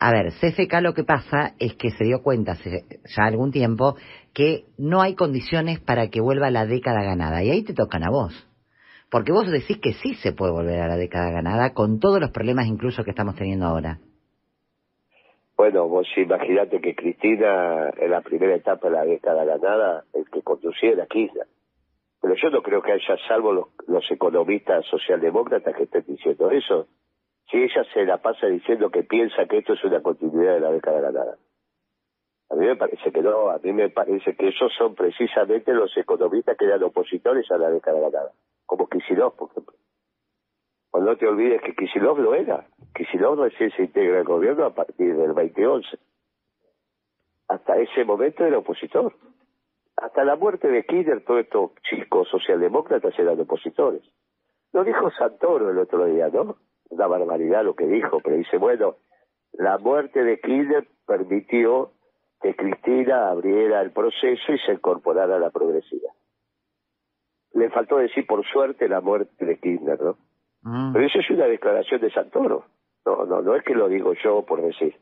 a 0.00 0.12
ver, 0.12 0.32
CFK 0.32 0.80
lo 0.80 0.94
que 0.94 1.04
pasa 1.04 1.54
es 1.58 1.74
que 1.74 1.90
se 1.90 2.04
dio 2.04 2.22
cuenta 2.22 2.52
hace 2.52 2.84
ya 3.04 3.24
algún 3.24 3.50
tiempo 3.50 3.96
que 4.32 4.66
no 4.78 5.02
hay 5.02 5.14
condiciones 5.14 5.80
para 5.80 6.08
que 6.08 6.20
vuelva 6.20 6.50
la 6.50 6.66
década 6.66 7.02
ganada. 7.02 7.42
Y 7.42 7.50
ahí 7.50 7.64
te 7.64 7.74
tocan 7.74 8.04
a 8.04 8.10
vos. 8.10 8.47
Porque 9.10 9.32
vos 9.32 9.50
decís 9.50 9.78
que 9.80 9.94
sí 9.94 10.14
se 10.16 10.32
puede 10.32 10.52
volver 10.52 10.80
a 10.80 10.88
la 10.88 10.96
década 10.96 11.30
ganada 11.30 11.72
con 11.72 11.98
todos 11.98 12.20
los 12.20 12.30
problemas 12.30 12.66
incluso 12.66 13.04
que 13.04 13.10
estamos 13.10 13.36
teniendo 13.36 13.66
ahora. 13.66 13.98
Bueno, 15.56 15.88
vos 15.88 16.06
imaginate 16.16 16.80
que 16.80 16.94
Cristina 16.94 17.90
en 17.96 18.10
la 18.10 18.20
primera 18.20 18.54
etapa 18.54 18.88
de 18.88 18.94
la 18.94 19.04
década 19.04 19.44
ganada 19.44 20.04
el 20.12 20.28
que 20.30 20.42
conduciera 20.42 21.06
Kirchner. 21.06 21.46
Pero 22.20 22.34
yo 22.34 22.50
no 22.50 22.62
creo 22.62 22.82
que 22.82 22.92
haya, 22.92 23.16
salvo 23.26 23.52
los, 23.52 23.66
los 23.86 24.04
economistas 24.10 24.84
socialdemócratas 24.86 25.74
que 25.74 25.84
estén 25.84 26.04
diciendo 26.06 26.50
eso, 26.50 26.86
si 27.50 27.56
ella 27.56 27.84
se 27.94 28.04
la 28.04 28.18
pasa 28.18 28.46
diciendo 28.46 28.90
que 28.90 29.04
piensa 29.04 29.46
que 29.46 29.58
esto 29.58 29.72
es 29.72 29.82
una 29.84 30.02
continuidad 30.02 30.54
de 30.54 30.60
la 30.60 30.70
década 30.70 31.00
ganada. 31.00 31.36
A 32.50 32.54
mí 32.56 32.66
me 32.66 32.76
parece 32.76 33.10
que 33.10 33.22
no, 33.22 33.50
a 33.50 33.58
mí 33.58 33.72
me 33.72 33.88
parece 33.88 34.36
que 34.36 34.48
esos 34.48 34.72
son 34.76 34.94
precisamente 34.94 35.72
los 35.72 35.96
economistas 35.96 36.56
que 36.56 36.66
eran 36.66 36.82
opositores 36.82 37.50
a 37.50 37.58
la 37.58 37.70
década 37.70 38.00
ganada 38.00 38.32
como 38.68 38.86
Kicillof, 38.86 39.34
por 39.34 39.50
ejemplo. 39.50 39.74
O 40.90 41.00
no 41.00 41.16
te 41.16 41.26
olvides 41.26 41.62
que 41.62 41.74
Kicillof 41.74 42.18
lo 42.18 42.34
era. 42.34 42.66
Kicillof 42.94 43.38
recién 43.38 43.70
se 43.72 43.84
integra 43.84 44.18
al 44.18 44.24
gobierno 44.24 44.66
a 44.66 44.74
partir 44.74 45.16
del 45.16 45.34
2011. 45.34 45.98
Hasta 47.48 47.78
ese 47.78 48.04
momento 48.04 48.44
era 48.44 48.58
opositor. 48.58 49.14
Hasta 49.96 50.22
la 50.22 50.36
muerte 50.36 50.68
de 50.68 50.84
Kirchner, 50.84 51.24
todos 51.24 51.40
estos 51.40 51.70
chicos 51.88 52.28
socialdemócratas 52.28 53.18
eran 53.18 53.40
opositores. 53.40 54.02
Lo 54.72 54.84
dijo 54.84 55.10
Santoro 55.12 55.70
el 55.70 55.78
otro 55.78 56.04
día, 56.04 56.28
¿no? 56.28 56.56
Una 56.90 57.06
barbaridad 57.06 57.64
lo 57.64 57.74
que 57.74 57.86
dijo, 57.86 58.20
pero 58.20 58.36
dice, 58.36 58.58
bueno, 58.58 58.96
la 59.52 59.78
muerte 59.78 60.22
de 60.22 60.40
Kirchner 60.40 60.86
permitió 61.06 61.92
que 62.42 62.54
Cristina 62.54 63.30
abriera 63.30 63.80
el 63.80 63.92
proceso 63.92 64.52
y 64.52 64.58
se 64.58 64.74
incorporara 64.74 65.36
a 65.36 65.40
la 65.40 65.50
progresiva. 65.50 66.12
Le 67.58 67.70
faltó 67.70 67.96
decir, 67.96 68.26
por 68.26 68.46
suerte, 68.46 68.88
la 68.88 69.00
muerte 69.00 69.44
de 69.44 69.58
Kirchner, 69.58 70.00
¿no? 70.00 70.16
Mm. 70.62 70.92
Pero 70.92 71.06
eso 71.06 71.18
es 71.18 71.30
una 71.30 71.46
declaración 71.46 72.00
de 72.00 72.10
Santoro. 72.10 72.64
No, 73.04 73.24
no, 73.24 73.42
no 73.42 73.54
es 73.54 73.64
que 73.64 73.74
lo 73.74 73.88
digo 73.88 74.12
yo 74.22 74.44
por 74.44 74.62
decir. 74.62 74.96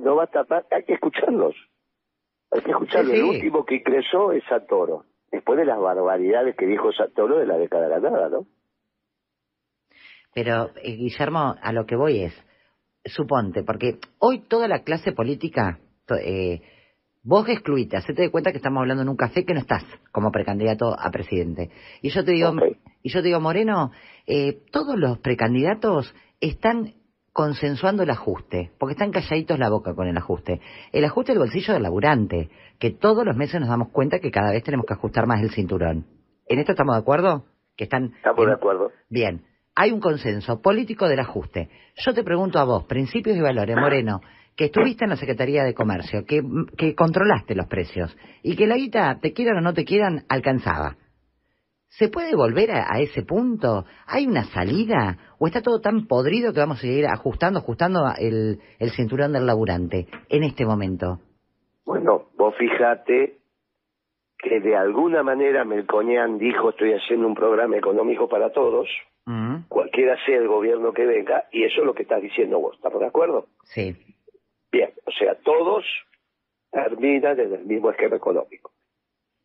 no 0.00 0.14
basta, 0.16 0.46
hay 0.70 0.84
que 0.84 0.94
escucharlos. 0.94 1.54
Hay 2.50 2.60
que 2.62 2.70
escucharlos. 2.70 3.14
El 3.14 3.24
último 3.24 3.64
que 3.64 3.76
ingresó 3.76 4.32
es 4.32 4.44
Santoro. 4.48 5.04
Después 5.30 5.58
de 5.58 5.64
las 5.64 5.80
barbaridades 5.80 6.54
que 6.56 6.66
dijo 6.66 6.92
Santoro 6.92 7.38
de 7.38 7.46
la 7.46 7.56
década 7.56 7.84
de 7.84 7.90
la 7.90 8.10
nada, 8.10 8.28
¿no? 8.28 8.46
Pero, 10.34 10.70
eh, 10.82 10.96
Guillermo, 10.96 11.54
a 11.60 11.72
lo 11.72 11.84
que 11.84 11.96
voy 11.96 12.22
es, 12.22 12.34
suponte, 13.04 13.64
porque 13.64 13.98
hoy 14.18 14.40
toda 14.48 14.68
la 14.68 14.82
clase 14.82 15.12
política, 15.12 15.78
eh, 16.24 16.60
vos 17.22 17.48
excluite, 17.48 17.96
hacete 17.96 18.22
de 18.22 18.30
cuenta 18.30 18.50
que 18.50 18.58
estamos 18.58 18.80
hablando 18.80 19.02
en 19.02 19.08
un 19.08 19.16
café 19.16 19.44
que 19.44 19.54
no 19.54 19.60
estás 19.60 19.84
como 20.10 20.30
precandidato 20.30 20.94
a 20.98 21.10
presidente. 21.10 21.70
Y 22.00 22.10
yo 22.10 22.24
te 22.24 22.32
digo, 22.32 22.52
y 23.02 23.10
yo 23.10 23.20
te 23.20 23.28
digo, 23.28 23.40
Moreno, 23.40 23.92
eh, 24.26 24.62
todos 24.70 24.96
los 24.96 25.18
precandidatos 25.18 26.14
están 26.40 26.94
consensuando 27.32 28.02
el 28.02 28.10
ajuste, 28.10 28.72
porque 28.78 28.92
están 28.92 29.10
calladitos 29.10 29.58
la 29.58 29.70
boca 29.70 29.94
con 29.94 30.06
el 30.06 30.16
ajuste. 30.16 30.60
El 30.92 31.04
ajuste 31.04 31.32
del 31.32 31.38
bolsillo 31.38 31.72
del 31.72 31.82
laburante, 31.82 32.50
que 32.78 32.90
todos 32.90 33.24
los 33.24 33.36
meses 33.36 33.60
nos 33.60 33.70
damos 33.70 33.88
cuenta 33.88 34.18
que 34.18 34.30
cada 34.30 34.50
vez 34.50 34.62
tenemos 34.62 34.84
que 34.86 34.94
ajustar 34.94 35.26
más 35.26 35.40
el 35.40 35.50
cinturón. 35.50 36.06
¿En 36.46 36.58
esto 36.58 36.72
estamos 36.72 36.94
de 36.94 37.00
acuerdo? 37.00 37.46
Que 37.76 37.84
están 37.84 38.12
estamos 38.16 38.46
de 38.46 38.52
acuerdo. 38.52 38.90
Bien 39.08 39.42
hay 39.74 39.90
un 39.90 40.00
consenso 40.00 40.60
político 40.60 41.08
del 41.08 41.20
ajuste. 41.20 41.70
Yo 41.96 42.12
te 42.12 42.22
pregunto 42.22 42.58
a 42.58 42.64
vos, 42.64 42.84
principios 42.84 43.36
y 43.36 43.40
valores, 43.40 43.76
Moreno, 43.80 44.20
que 44.56 44.66
estuviste 44.66 45.04
en 45.04 45.10
la 45.10 45.16
Secretaría 45.16 45.64
de 45.64 45.74
Comercio, 45.74 46.24
que, 46.26 46.42
que 46.76 46.94
controlaste 46.94 47.54
los 47.54 47.66
precios 47.66 48.16
y 48.42 48.56
que 48.56 48.66
la 48.66 48.76
guita, 48.76 49.18
te 49.20 49.32
quieran 49.32 49.58
o 49.58 49.60
no 49.60 49.74
te 49.74 49.84
quieran, 49.84 50.24
alcanzaba. 50.28 50.96
¿Se 51.88 52.08
puede 52.08 52.34
volver 52.34 52.70
a, 52.70 53.00
ese 53.00 53.22
punto? 53.22 53.84
¿Hay 54.06 54.26
una 54.26 54.44
salida? 54.44 55.18
¿O 55.38 55.46
está 55.46 55.60
todo 55.60 55.80
tan 55.80 56.06
podrido 56.06 56.54
que 56.54 56.60
vamos 56.60 56.78
a 56.78 56.80
seguir 56.80 57.06
ajustando, 57.06 57.58
ajustando 57.58 58.04
el, 58.18 58.60
el 58.78 58.90
cinturón 58.92 59.32
del 59.32 59.46
laburante 59.46 60.06
en 60.30 60.42
este 60.42 60.64
momento? 60.64 61.18
Bueno, 61.84 62.28
vos 62.38 62.54
fíjate 62.56 63.42
que 64.38 64.60
de 64.60 64.74
alguna 64.74 65.22
manera 65.22 65.64
Melconian 65.64 66.38
dijo 66.38 66.70
estoy 66.70 66.94
haciendo 66.94 67.26
un 67.26 67.34
programa 67.34 67.76
económico 67.76 68.26
para 68.26 68.50
todos, 68.52 68.88
mm. 69.26 69.68
cualquiera 69.68 70.16
sea 70.24 70.38
el 70.38 70.48
gobierno 70.48 70.92
que 70.92 71.04
venga, 71.04 71.44
y 71.52 71.64
eso 71.64 71.80
es 71.80 71.86
lo 71.86 71.94
que 71.94 72.02
estás 72.02 72.22
diciendo 72.22 72.58
vos, 72.58 72.74
¿estamos 72.74 73.00
de 73.00 73.06
acuerdo? 73.06 73.46
Sí. 73.64 73.94
Bien, 74.72 74.90
o 75.06 75.10
sea, 75.10 75.34
todos 75.44 75.84
terminan 76.70 77.38
en 77.38 77.52
el 77.52 77.64
mismo 77.66 77.90
esquema 77.90 78.16
económico. 78.16 78.72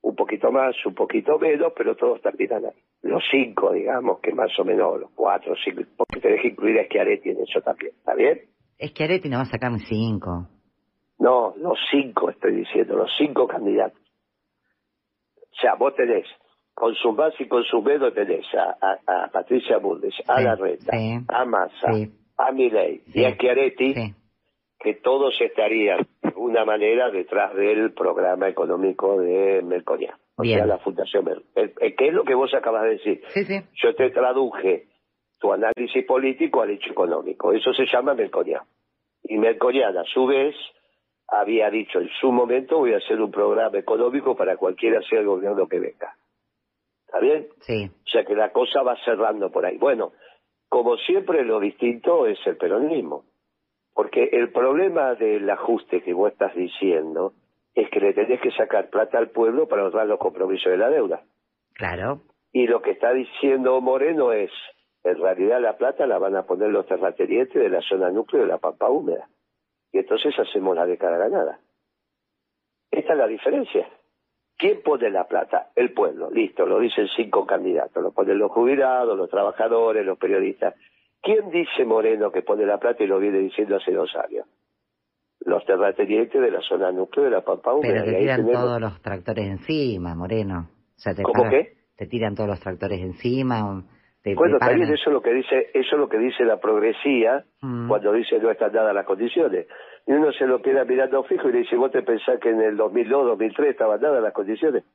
Un 0.02 0.16
poquito 0.16 0.52
más, 0.52 0.74
un 0.86 0.96
poquito 0.96 1.38
menos, 1.38 1.74
pero 1.76 1.96
todos 1.98 2.22
terminan 2.22 2.66
ahí. 2.66 2.82
Los 3.02 3.22
cinco, 3.30 3.74
digamos, 3.74 4.20
que 4.22 4.34
más 4.34 4.58
o 4.58 4.64
menos, 4.64 5.02
los 5.02 5.12
cuatro, 5.12 5.54
cinco, 5.64 5.82
porque 5.98 6.22
tenés 6.22 6.42
que 6.42 6.48
incluir 6.48 6.80
a 6.80 6.86
Schiaretti 6.86 7.30
en 7.32 7.42
eso 7.42 7.62
también, 7.62 7.92
¿está 7.98 8.16
bien? 8.16 8.40
Schiaretti 8.80 9.28
no 9.28 9.38
va 9.38 9.44
a 9.44 9.46
sacar 9.46 9.72
cinco. 9.90 10.48
No, 11.20 11.54
los 11.58 11.78
cinco 11.92 12.30
estoy 12.30 12.56
diciendo, 12.56 12.96
los 12.96 13.12
cinco 13.18 13.48
candidatos. 13.48 14.00
O 15.36 15.60
sea, 15.60 15.76
vos 15.76 15.94
tenés 15.96 16.26
con 16.74 16.94
su 16.94 17.12
base 17.14 17.44
y 17.44 17.48
con 17.48 17.64
su 17.64 17.82
medo 17.82 18.14
tenés 18.14 18.46
a, 18.54 19.00
a, 19.08 19.28
Patricia 19.30 19.78
Bundes, 19.80 20.14
a 20.28 20.40
La 20.40 20.56
Reta, 20.56 20.96
a 21.28 21.44
Massa, 21.44 21.88
a 22.38 22.52
Milei 22.52 23.02
y 23.08 23.26
a 23.26 23.36
Chiaretti, 23.36 23.96
que 24.80 24.96
todos 24.96 25.40
estarían 25.42 26.08
de 26.22 26.30
alguna 26.30 26.66
manera 26.66 27.10
detrás 27.10 27.56
del 27.56 27.94
programa 27.94 28.48
económico 28.48 29.20
de 29.20 29.62
Melconian. 29.64 30.16
O 30.36 30.44
sea, 30.44 30.66
la 30.66 30.78
Fundación 30.78 31.26
Merconian. 31.26 31.96
¿Qué 31.98 32.08
es 32.08 32.14
lo 32.14 32.24
que 32.24 32.36
vos 32.36 32.54
acabas 32.54 32.84
de 32.84 32.90
decir? 32.90 33.22
Yo 33.82 33.96
te 33.96 34.12
traduje 34.12 34.88
tu 35.40 35.52
análisis 35.52 36.06
político 36.06 36.62
al 36.62 36.72
hecho 36.72 36.92
económico. 36.92 37.54
Eso 37.54 37.74
se 37.74 37.86
llama 37.86 38.14
Melconian. 38.14 38.62
Y 39.24 39.38
Melconian, 39.38 39.98
a 39.98 40.04
su 40.04 40.28
vez, 40.28 40.56
había 41.28 41.70
dicho 41.70 42.00
en 42.00 42.10
su 42.22 42.32
momento 42.32 42.78
voy 42.78 42.94
a 42.94 42.98
hacer 42.98 43.20
un 43.20 43.32
programa 43.32 43.78
económico 43.78 44.36
para 44.36 44.58
cualquiera 44.58 45.02
sea 45.02 45.20
el 45.20 45.26
gobierno 45.26 45.68
que 45.68 45.80
venga. 45.80 46.16
¿Está 47.06 47.20
bien? 47.20 47.48
Sí. 47.62 47.90
O 47.90 48.10
sea 48.10 48.24
que 48.24 48.36
la 48.36 48.52
cosa 48.52 48.84
va 48.84 48.96
cerrando 49.04 49.52
por 49.52 49.66
ahí. 49.66 49.78
Bueno, 49.78 50.12
como 50.70 50.98
siempre 50.98 51.44
lo 51.44 51.60
distinto 51.60 52.28
es 52.28 52.38
el 52.46 52.58
peronismo. 52.58 53.24
Porque 53.98 54.30
el 54.32 54.52
problema 54.52 55.16
del 55.16 55.50
ajuste 55.50 56.04
que 56.04 56.14
vos 56.14 56.32
estás 56.32 56.54
diciendo 56.54 57.34
es 57.74 57.90
que 57.90 58.00
le 58.00 58.14
tenés 58.14 58.40
que 58.40 58.52
sacar 58.52 58.92
plata 58.92 59.18
al 59.18 59.32
pueblo 59.32 59.68
para 59.68 59.86
honrar 59.86 60.06
los 60.06 60.20
compromisos 60.20 60.72
de 60.72 60.78
la 60.78 60.92
deuda. 60.92 61.24
Claro. 61.74 62.22
Y 62.52 62.68
lo 62.68 62.84
que 62.84 62.92
está 62.92 63.12
diciendo 63.12 63.82
Moreno 63.82 64.34
es, 64.34 64.52
en 65.04 65.20
realidad 65.20 65.60
la 65.62 65.78
plata 65.78 66.06
la 66.06 66.20
van 66.20 66.36
a 66.36 66.44
poner 66.44 66.70
los 66.70 66.86
terratenientes 66.86 67.60
de 67.60 67.70
la 67.70 67.82
zona 67.82 68.12
núcleo 68.12 68.44
de 68.44 68.48
la 68.48 68.60
Pampa 68.60 68.88
Húmeda 68.88 69.30
y 69.92 69.98
entonces 69.98 70.38
hacemos 70.38 70.76
la 70.76 70.86
de 70.86 71.00
cara 71.00 71.18
ganada. 71.18 71.60
Esta 72.92 73.14
es 73.14 73.18
la 73.18 73.28
diferencia. 73.28 73.90
¿Quién 74.60 74.84
pone 74.84 75.10
la 75.10 75.28
plata? 75.28 75.72
El 75.76 75.92
pueblo, 75.94 76.30
listo, 76.30 76.68
lo 76.68 76.80
dicen 76.80 77.08
cinco 77.16 77.48
candidatos, 77.48 78.04
lo 78.04 78.12
ponen 78.12 78.38
los 78.38 78.52
jubilados, 78.52 79.18
los 79.18 79.30
trabajadores, 79.32 80.06
los 80.06 80.20
periodistas. 80.20 80.76
¿Quién 81.22 81.50
dice 81.50 81.86
Moreno 81.86 82.32
que 82.32 82.42
pone 82.42 82.66
la 82.66 82.78
plata 82.78 83.04
y 83.04 83.08
lo 83.08 83.20
viene 83.20 83.40
diciendo 83.40 83.76
hace 83.76 83.92
dos 83.92 84.10
años? 84.16 84.46
Los 85.42 85.66
terratenientes 85.66 86.42
de 86.42 86.52
la 86.52 86.62
zona 86.62 86.92
núcleo 86.92 87.26
de 87.26 87.32
la 87.32 87.42
Pampa 87.42 87.72
Pero 87.82 88.04
te 88.04 88.16
tiran 88.16 88.46
todos 88.46 88.82
los 88.82 89.02
tractores 89.02 89.46
encima, 89.46 90.16
Moreno. 90.16 90.70
te 91.04 91.24
¿Cómo 91.24 91.50
qué? 91.50 91.74
Te 91.96 92.08
tiran 92.08 92.36
todos 92.36 92.50
los 92.50 92.60
tractores 92.60 93.00
encima. 93.00 93.84
bueno, 94.36 94.58
también 94.60 94.94
eso 94.94 95.10
es 95.10 95.14
lo 95.14 95.22
que 95.22 95.34
dice, 95.34 95.70
eso 95.74 95.96
es 95.96 96.00
lo 96.00 96.10
que 96.10 96.18
dice 96.18 96.44
la 96.44 96.60
progresía 96.60 97.46
mm. 97.62 97.88
cuando 97.88 98.12
dice 98.14 98.40
no 98.40 98.52
están 98.52 98.72
dadas 98.72 98.94
las 98.94 99.06
condiciones 99.06 99.68
y 100.08 100.14
uno 100.14 100.32
se 100.32 100.48
lo 100.48 100.62
queda 100.62 100.86
mirando 100.86 101.24
fijo 101.24 101.50
y 101.50 101.52
le 101.52 101.60
dice, 101.60 101.76
¿vos 101.76 101.92
te 101.92 102.02
pensás 102.02 102.40
que 102.40 102.50
en 102.50 102.62
el 102.62 102.78
2002, 102.78 103.26
2003 103.28 103.72
estaban 103.72 104.00
dadas 104.00 104.24
las 104.24 104.34
condiciones? 104.34 104.86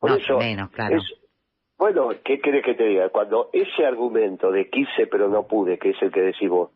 Por 0.00 0.10
eso, 0.10 0.38
menos, 0.38 0.70
claro. 0.70 0.98
Bueno, 1.82 2.10
¿qué 2.24 2.38
querés 2.38 2.64
que 2.64 2.74
te 2.74 2.84
diga? 2.84 3.08
Cuando 3.08 3.50
ese 3.52 3.84
argumento 3.84 4.52
de 4.52 4.70
quise 4.70 5.08
pero 5.08 5.28
no 5.28 5.48
pude, 5.48 5.80
que 5.80 5.90
es 5.90 6.00
el 6.00 6.12
que 6.12 6.20
decís 6.20 6.48
vos, 6.48 6.70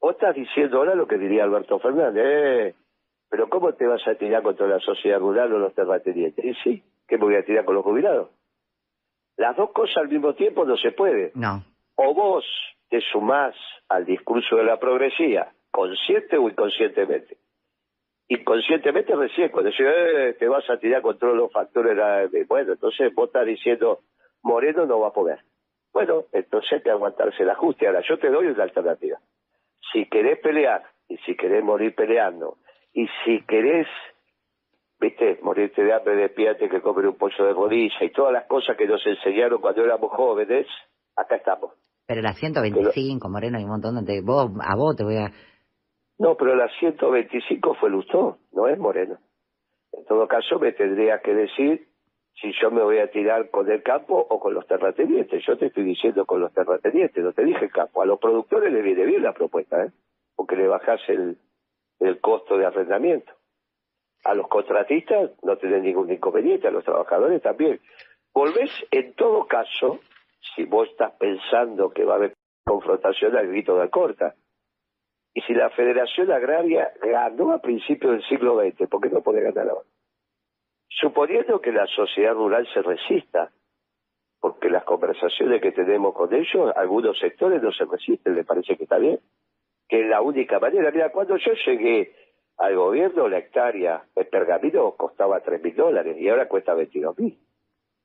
vos 0.00 0.12
estás 0.12 0.34
diciendo 0.34 0.78
ahora 0.78 0.94
lo 0.94 1.06
que 1.06 1.18
diría 1.18 1.44
Alberto 1.44 1.78
Fernández, 1.78 2.24
eh, 2.26 2.74
pero 3.28 3.50
¿cómo 3.50 3.74
te 3.74 3.86
vas 3.86 4.00
a 4.08 4.14
tirar 4.14 4.42
contra 4.42 4.66
la 4.66 4.78
sociedad 4.78 5.18
rural 5.18 5.52
o 5.52 5.58
los 5.58 5.74
terratenientes? 5.74 6.42
Y 6.42 6.54
sí, 6.64 6.82
¿qué 7.06 7.18
me 7.18 7.24
voy 7.24 7.34
a 7.34 7.44
tirar 7.44 7.66
con 7.66 7.74
los 7.74 7.84
jubilados? 7.84 8.30
Las 9.36 9.54
dos 9.58 9.72
cosas 9.72 9.98
al 9.98 10.08
mismo 10.08 10.32
tiempo 10.32 10.64
no 10.64 10.78
se 10.78 10.92
puede. 10.92 11.32
No. 11.34 11.62
O 11.96 12.14
vos 12.14 12.46
te 12.88 13.02
sumás 13.12 13.54
al 13.90 14.06
discurso 14.06 14.56
de 14.56 14.64
la 14.64 14.78
progresía 14.78 15.52
consciente 15.70 16.38
o 16.38 16.48
inconscientemente. 16.48 17.36
Inconscientemente 18.28 19.16
recién, 19.16 19.48
cuando 19.48 19.70
dice, 19.70 19.84
eh, 19.84 20.34
te 20.34 20.48
vas 20.48 20.68
a 20.68 20.76
tirar 20.78 21.00
contra 21.00 21.32
los 21.32 21.50
factores, 21.50 21.96
bueno, 22.46 22.72
entonces 22.72 23.14
vos 23.14 23.28
estás 23.28 23.46
diciendo, 23.46 24.00
Moreno 24.42 24.84
no 24.84 25.00
va 25.00 25.08
a 25.08 25.12
poder. 25.12 25.38
Bueno, 25.94 26.24
entonces 26.32 26.72
hay 26.72 26.82
que 26.82 26.90
aguantarse 26.90 27.42
el 27.42 27.50
ajuste. 27.50 27.86
Ahora, 27.86 28.02
yo 28.06 28.18
te 28.18 28.28
doy 28.28 28.48
una 28.48 28.64
alternativa. 28.64 29.18
Si 29.92 30.06
querés 30.06 30.38
pelear, 30.40 30.82
y 31.08 31.16
si 31.18 31.36
querés 31.36 31.64
morir 31.64 31.94
peleando, 31.94 32.58
y 32.92 33.08
si 33.24 33.40
querés, 33.46 33.86
viste, 35.00 35.38
morirte 35.42 35.82
de 35.82 35.94
hambre, 35.94 36.16
despídate 36.16 36.68
que 36.68 36.82
comer 36.82 37.06
un 37.06 37.16
pollo 37.16 37.44
de 37.44 37.54
rodilla, 37.54 38.04
y 38.04 38.10
todas 38.10 38.34
las 38.34 38.46
cosas 38.46 38.76
que 38.76 38.86
nos 38.86 39.04
enseñaron 39.06 39.60
cuando 39.60 39.82
éramos 39.82 40.10
jóvenes, 40.10 40.66
acá 41.16 41.36
estamos. 41.36 41.72
Pero 42.06 42.20
la 42.20 42.32
125, 42.32 43.28
Moreno, 43.28 43.56
hay 43.56 43.64
un 43.64 43.70
montón 43.70 44.04
de... 44.04 44.20
Vos, 44.22 44.50
a 44.60 44.76
vos 44.76 44.96
te 44.96 45.04
voy 45.04 45.16
a 45.16 45.30
no, 46.18 46.36
pero 46.36 46.56
la 46.56 46.68
125 46.78 47.74
fue 47.74 47.90
Lustó, 47.90 48.38
no 48.52 48.68
es 48.68 48.78
Moreno. 48.78 49.18
En 49.92 50.04
todo 50.04 50.26
caso, 50.26 50.58
me 50.58 50.72
tendría 50.72 51.20
que 51.20 51.32
decir 51.32 51.88
si 52.40 52.52
yo 52.60 52.70
me 52.70 52.82
voy 52.82 52.98
a 52.98 53.10
tirar 53.10 53.50
con 53.50 53.70
el 53.70 53.82
campo 53.82 54.26
o 54.28 54.38
con 54.38 54.54
los 54.54 54.66
terratenientes. 54.66 55.44
Yo 55.46 55.56
te 55.56 55.66
estoy 55.66 55.84
diciendo 55.84 56.26
con 56.26 56.40
los 56.40 56.52
terratenientes, 56.52 57.22
no 57.22 57.32
te 57.32 57.44
dije 57.44 57.68
campo. 57.70 58.02
A 58.02 58.06
los 58.06 58.18
productores 58.18 58.72
les 58.72 58.82
viene 58.82 59.04
bien 59.04 59.22
la 59.22 59.32
propuesta, 59.32 59.84
¿eh? 59.84 59.90
porque 60.36 60.56
le 60.56 60.68
bajás 60.68 61.00
el, 61.08 61.38
el 62.00 62.20
costo 62.20 62.56
de 62.56 62.66
arrendamiento. 62.66 63.32
A 64.24 64.34
los 64.34 64.48
contratistas 64.48 65.30
no 65.42 65.56
tienen 65.56 65.82
ningún 65.82 66.10
inconveniente, 66.12 66.68
a 66.68 66.72
los 66.72 66.84
trabajadores 66.84 67.40
también. 67.42 67.80
Volvés, 68.34 68.70
en 68.90 69.14
todo 69.14 69.46
caso, 69.46 70.00
si 70.54 70.64
vos 70.64 70.88
estás 70.88 71.12
pensando 71.18 71.90
que 71.90 72.04
va 72.04 72.14
a 72.14 72.16
haber 72.16 72.34
confrontación 72.64 73.36
al 73.36 73.48
grito 73.48 73.78
de 73.78 73.88
corta. 73.88 74.34
Y 75.34 75.40
si 75.42 75.54
la 75.54 75.70
Federación 75.70 76.32
Agraria 76.32 76.92
ganó 77.02 77.52
a 77.52 77.60
principios 77.60 78.12
del 78.12 78.24
siglo 78.24 78.60
XX, 78.60 78.88
¿por 78.88 79.00
qué 79.00 79.10
no 79.10 79.22
puede 79.22 79.42
ganar 79.42 79.68
ahora? 79.68 79.86
Suponiendo 80.88 81.60
que 81.60 81.70
la 81.70 81.86
sociedad 81.86 82.34
rural 82.34 82.66
se 82.72 82.82
resista, 82.82 83.52
porque 84.40 84.70
las 84.70 84.84
conversaciones 84.84 85.60
que 85.60 85.72
tenemos 85.72 86.14
con 86.14 86.32
ellos, 86.32 86.72
algunos 86.74 87.18
sectores 87.18 87.62
no 87.62 87.72
se 87.72 87.84
resisten, 87.84 88.34
le 88.34 88.44
parece 88.44 88.76
que 88.76 88.84
está 88.84 88.98
bien, 88.98 89.20
que 89.88 90.00
es 90.00 90.06
la 90.08 90.20
única 90.20 90.58
manera. 90.58 90.90
Mira, 90.90 91.10
cuando 91.10 91.36
yo 91.36 91.52
llegué 91.66 92.12
al 92.56 92.76
gobierno, 92.76 93.28
la 93.28 93.38
hectárea 93.38 94.04
de 94.14 94.24
pergamino 94.24 94.92
costaba 94.96 95.40
tres 95.40 95.62
mil 95.62 95.74
dólares 95.74 96.16
y 96.18 96.28
ahora 96.28 96.48
cuesta 96.48 96.74
22 96.74 97.18
mil. 97.18 97.38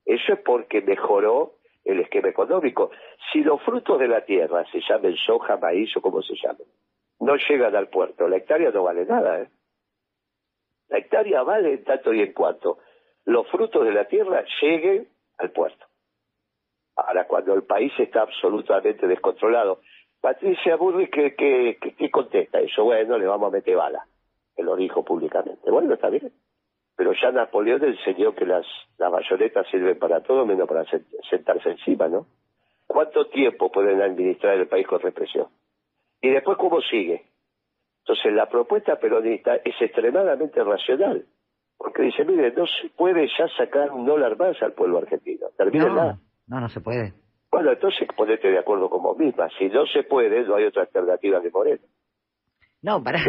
Eso 0.06 0.34
es 0.34 0.40
porque 0.40 0.82
mejoró 0.82 1.54
el 1.84 2.00
esquema 2.00 2.30
económico. 2.30 2.92
Si 3.32 3.44
los 3.44 3.62
frutos 3.64 4.00
de 4.00 4.08
la 4.08 4.26
tierra, 4.26 4.66
se 4.72 4.80
llamen 4.88 5.16
soja, 5.18 5.58
maíz 5.58 5.96
o 5.98 6.02
como 6.02 6.22
se 6.22 6.36
llamen, 6.36 6.68
no 7.24 7.36
llegan 7.36 7.76
al 7.76 7.88
puerto, 7.88 8.28
la 8.28 8.38
hectárea 8.38 8.72
no 8.72 8.84
vale 8.84 9.06
nada. 9.06 9.42
¿eh? 9.42 9.50
La 10.90 10.98
hectárea 10.98 11.44
vale 11.44 11.74
en 11.74 11.84
tanto 11.84 12.14
y 12.14 12.22
en 12.22 12.34
cuanto 12.34 12.80
los 13.26 13.48
frutos 13.50 13.86
de 13.86 13.94
la 13.94 14.06
tierra 14.06 14.44
lleguen 14.62 15.08
al 15.38 15.52
puerto. 15.52 15.86
Ahora, 16.96 17.26
cuando 17.26 17.54
el 17.54 17.64
país 17.64 17.92
está 17.98 18.22
absolutamente 18.22 19.08
descontrolado, 19.08 19.82
Patricia 20.22 20.76
Burri, 20.76 21.10
¿qué, 21.10 21.36
qué, 21.36 22.12
contesta 22.12 22.60
eso? 22.60 22.84
Bueno, 22.84 23.18
le 23.18 23.26
vamos 23.26 23.48
a 23.48 23.56
meter 23.56 23.76
bala, 23.76 24.06
que 24.56 24.64
lo 24.64 24.76
dijo 24.76 25.04
públicamente. 25.04 25.70
Bueno, 25.72 25.96
está 25.96 26.10
bien. 26.10 26.32
Pero 26.96 27.14
ya 27.20 27.32
Napoleón 27.32 27.84
enseñó 27.84 28.36
que 28.36 28.46
las, 28.46 28.66
las 28.98 29.12
bayonetas 29.12 29.68
sirven 29.72 29.98
para 29.98 30.22
todo 30.22 30.46
menos 30.46 30.68
para 30.68 30.86
sentarse 31.30 31.72
encima, 31.72 32.08
¿no? 32.08 32.28
¿Cuánto 32.86 33.26
tiempo 33.28 33.72
pueden 33.72 34.02
administrar 34.02 34.58
el 34.58 34.68
país 34.68 34.86
con 34.86 35.02
represión? 35.02 35.48
Y 36.24 36.30
después, 36.30 36.58
¿cómo 36.58 36.80
sigue? 36.82 37.26
Entonces, 38.00 38.34
la 38.34 38.48
propuesta 38.48 38.96
peronista 38.96 39.58
es 39.58 39.76
extremadamente 39.82 40.64
racional. 40.64 41.26
Porque 41.78 42.04
dice, 42.04 42.24
mire, 42.24 42.54
no 42.54 42.66
se 42.66 42.90
puede 42.96 43.28
ya 43.38 43.46
sacar 43.58 43.92
un 43.92 44.06
dólar 44.06 44.38
más 44.38 44.56
al 44.64 44.72
pueblo 44.72 45.00
argentino. 45.00 45.48
Termínenla. 45.58 46.18
No, 46.48 46.62
no 46.62 46.70
se 46.70 46.80
puede. 46.80 47.14
Bueno, 47.52 47.74
entonces 47.74 48.08
ponete 48.16 48.50
de 48.50 48.58
acuerdo 48.58 48.90
con 48.90 49.04
vos 49.04 49.18
misma. 49.18 49.50
Si 49.58 49.68
no 49.68 49.86
se 49.86 50.04
puede, 50.04 50.46
no 50.46 50.56
hay 50.56 50.64
otra 50.64 50.84
alternativa 50.84 51.42
que 51.42 51.50
Moreno. 51.50 51.84
No, 52.84 53.02
para, 53.02 53.20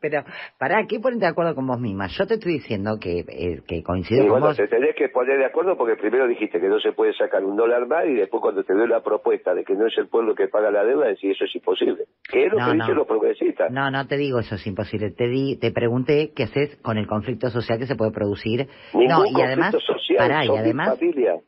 pero 0.00 0.22
para 0.58 0.84
¿qué 0.86 1.00
ponerte 1.00 1.24
de 1.24 1.30
acuerdo 1.30 1.54
con 1.54 1.66
vos 1.66 1.80
misma? 1.80 2.08
Yo 2.08 2.26
te 2.26 2.34
estoy 2.34 2.54
diciendo 2.54 2.98
que, 3.00 3.20
eh, 3.20 3.62
que 3.66 3.82
coincido 3.82 4.20
con 4.24 4.32
bueno, 4.32 4.46
vos. 4.48 4.56
te 4.58 4.68
tenés 4.68 4.94
que 4.94 5.08
poner 5.08 5.38
de 5.38 5.46
acuerdo 5.46 5.78
porque 5.78 5.96
primero 5.96 6.28
dijiste 6.28 6.60
que 6.60 6.68
no 6.68 6.78
se 6.78 6.92
puede 6.92 7.14
sacar 7.14 7.42
un 7.42 7.56
dólar 7.56 7.86
más 7.86 8.04
y 8.06 8.12
después 8.12 8.42
cuando 8.42 8.64
te 8.64 8.74
dio 8.74 8.86
la 8.86 9.02
propuesta 9.02 9.54
de 9.54 9.64
que 9.64 9.74
no 9.74 9.86
es 9.86 9.96
el 9.96 10.08
pueblo 10.08 10.34
que 10.34 10.48
paga 10.48 10.70
la 10.70 10.84
deuda, 10.84 11.06
decís 11.06 11.32
eso 11.36 11.46
es 11.46 11.54
imposible. 11.54 12.04
¿Qué 12.30 12.44
es 12.44 12.52
lo 12.52 12.58
que 12.58 12.74
dicen 12.74 12.94
los 12.96 13.06
progresistas? 13.06 13.72
No, 13.72 13.90
no 13.90 14.06
te 14.06 14.18
digo 14.18 14.40
eso 14.40 14.56
es 14.56 14.66
imposible. 14.66 15.10
Te 15.10 15.26
di, 15.26 15.56
te 15.56 15.72
pregunté 15.72 16.32
qué 16.36 16.42
haces 16.42 16.76
con 16.82 16.98
el 16.98 17.06
conflicto 17.06 17.48
social 17.48 17.78
que 17.78 17.86
se 17.86 17.96
puede 17.96 18.12
producir. 18.12 18.68
no, 18.92 19.24
y 19.24 19.40
además, 19.40 19.74
social, 19.86 20.44
y 20.44 20.56
además, 20.56 21.00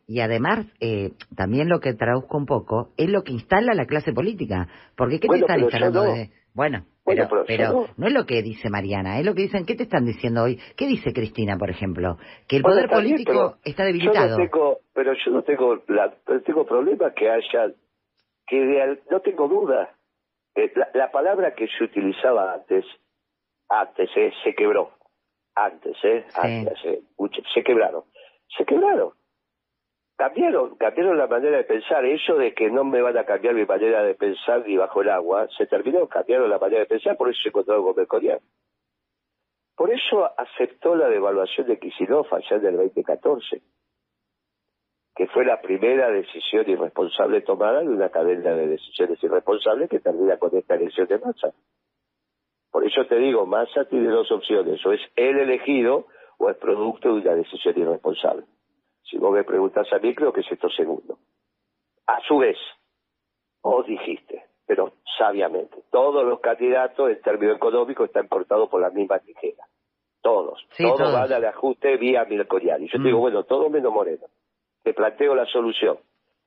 y 0.07 0.21
además 0.21 0.67
eh, 0.81 1.11
también 1.37 1.69
lo 1.69 1.81
que 1.81 1.93
traduzco 1.93 2.39
un 2.39 2.47
poco 2.47 2.95
es 2.97 3.11
lo 3.11 3.23
que 3.23 3.33
instala 3.33 3.75
la 3.75 3.85
clase 3.85 4.15
política. 4.15 4.67
Porque 4.97 5.21
¿qué 5.21 5.29
te 5.29 5.41
están 5.41 5.61
instalando? 5.61 6.05
Bueno, 6.55 6.85
pero, 7.05 7.29
pero, 7.47 7.87
no 7.97 8.07
es 8.07 8.13
lo 8.13 8.27
que 8.27 8.43
dice 8.43 8.71
Mariana, 8.71 9.19
es 9.19 9.27
lo 9.27 9.35
que 9.35 9.43
dicen. 9.43 9.65
¿Qué 9.65 9.75
te 9.75 9.85
están 9.85 10.05
diciendo 10.05 10.43
hoy? 10.43 10.59
¿Qué 10.77 10.87
dice 10.87 11.13
Cristina, 11.13 11.57
por 11.57 11.71
ejemplo? 11.71 12.17
Que 12.49 12.57
el 12.57 12.63
poder 12.63 12.89
político 12.89 13.57
está 13.65 13.85
debilitado. 13.85 14.37
Yo 14.37 14.45
no 14.45 14.51
tengo, 14.51 14.79
pero 14.93 15.13
yo 15.15 15.31
no 15.33 15.43
tengo, 15.43 15.83
la, 15.89 16.13
tengo 16.45 16.67
problema 16.67 17.13
que 17.13 17.31
haya, 17.31 17.73
que 18.47 18.99
no 19.11 19.21
tengo 19.21 19.49
duda. 19.49 19.91
Eh, 20.55 20.73
la, 20.95 21.11
palabra 21.11 21.55
que 21.55 21.69
se 21.69 21.85
utilizaba 21.85 22.55
antes, 22.55 22.85
antes, 23.69 24.11
eh, 24.17 24.33
se 24.45 24.55
quebró. 24.55 24.91
Antes, 25.55 25.97
¿eh? 26.05 26.25
Antes, 26.35 26.79
eh, 26.85 27.03
se 27.55 27.63
quebraron. 27.63 28.05
Se 28.57 28.65
quebraron 28.65 29.13
cambiaron, 30.21 30.77
cambiaron 30.77 31.17
la 31.17 31.27
manera 31.27 31.57
de 31.57 31.65
pensar. 31.65 32.05
Eso 32.05 32.37
de 32.37 32.53
que 32.53 32.71
no 32.71 32.85
me 32.85 33.01
van 33.01 33.17
a 33.17 33.25
cambiar 33.25 33.55
mi 33.55 33.65
manera 33.65 34.03
de 34.03 34.15
pensar 34.15 34.67
ni 34.67 34.77
bajo 34.77 35.01
el 35.01 35.09
agua, 35.09 35.49
se 35.57 35.67
terminó, 35.67 36.07
cambiaron 36.09 36.51
la 36.51 36.59
manera 36.59 36.81
de 36.81 36.87
pensar, 36.87 37.17
por 37.17 37.31
eso 37.31 37.41
se 37.43 37.49
encontró 37.49 37.83
con 37.83 37.97
Mercorian. 37.97 38.39
Por 39.75 39.91
eso 39.91 40.29
aceptó 40.37 40.95
la 40.95 41.09
devaluación 41.09 41.67
de 41.69 41.79
Kicillof 41.79 42.31
allá 42.35 42.57
en 42.57 42.67
el 42.67 42.77
2014, 42.77 43.63
que 45.17 45.27
fue 45.29 45.47
la 45.47 45.63
primera 45.63 46.11
decisión 46.11 46.69
irresponsable 46.69 47.41
tomada 47.41 47.81
de 47.81 47.89
una 47.89 48.11
cadena 48.11 48.55
de 48.55 48.67
decisiones 48.67 49.25
irresponsables 49.25 49.89
que 49.89 50.01
termina 50.01 50.37
con 50.37 50.55
esta 50.55 50.75
elección 50.75 51.07
de 51.07 51.19
Massa. 51.19 51.55
Por 52.71 52.87
eso 52.87 53.07
te 53.07 53.17
digo, 53.17 53.47
Massa 53.47 53.87
tiene 53.87 54.09
dos 54.09 54.31
opciones, 54.31 54.85
o 54.85 54.93
es 54.93 55.01
él 55.17 55.39
elegido 55.39 56.09
o 56.37 56.51
es 56.51 56.59
producto 56.59 57.09
de 57.09 57.23
una 57.23 57.37
decisión 57.37 57.79
irresponsable. 57.79 58.45
Si 59.03 59.19
vos 59.19 59.33
me 59.33 59.45
preguntás 59.45 59.93
a 59.93 59.99
mí, 59.99 60.15
creo 60.15 60.33
que 60.33 60.41
es 60.41 60.51
esto 60.51 60.69
segundo. 60.71 61.19
A 62.07 62.21
su 62.27 62.39
vez, 62.39 62.57
vos 63.63 63.87
dijiste, 63.87 64.45
pero 64.67 64.93
sabiamente, 65.19 65.83
todos 65.91 66.25
los 66.25 66.41
candidatos 66.41 67.11
en 67.11 67.21
términos 67.23 67.57
económicos 67.57 68.07
están 68.07 68.29
cortados 68.29 68.69
por 68.69 68.81
la 68.81 68.91
misma 68.91 69.19
tijera. 69.19 69.65
Todos. 70.23 70.67
todos, 70.77 71.13
van 71.13 71.33
al 71.33 71.45
ajuste 71.47 71.97
vía 71.97 72.25
Milcoriani. 72.25 72.89
Yo 72.89 72.99
te 72.99 73.05
digo, 73.05 73.19
mm. 73.19 73.23
bueno, 73.23 73.45
todo 73.45 73.71
menos 73.71 73.93
Moreno. 73.93 74.27
Te 74.83 74.93
planteo 74.93 75.35
la 75.35 75.47
solución. 75.47 75.99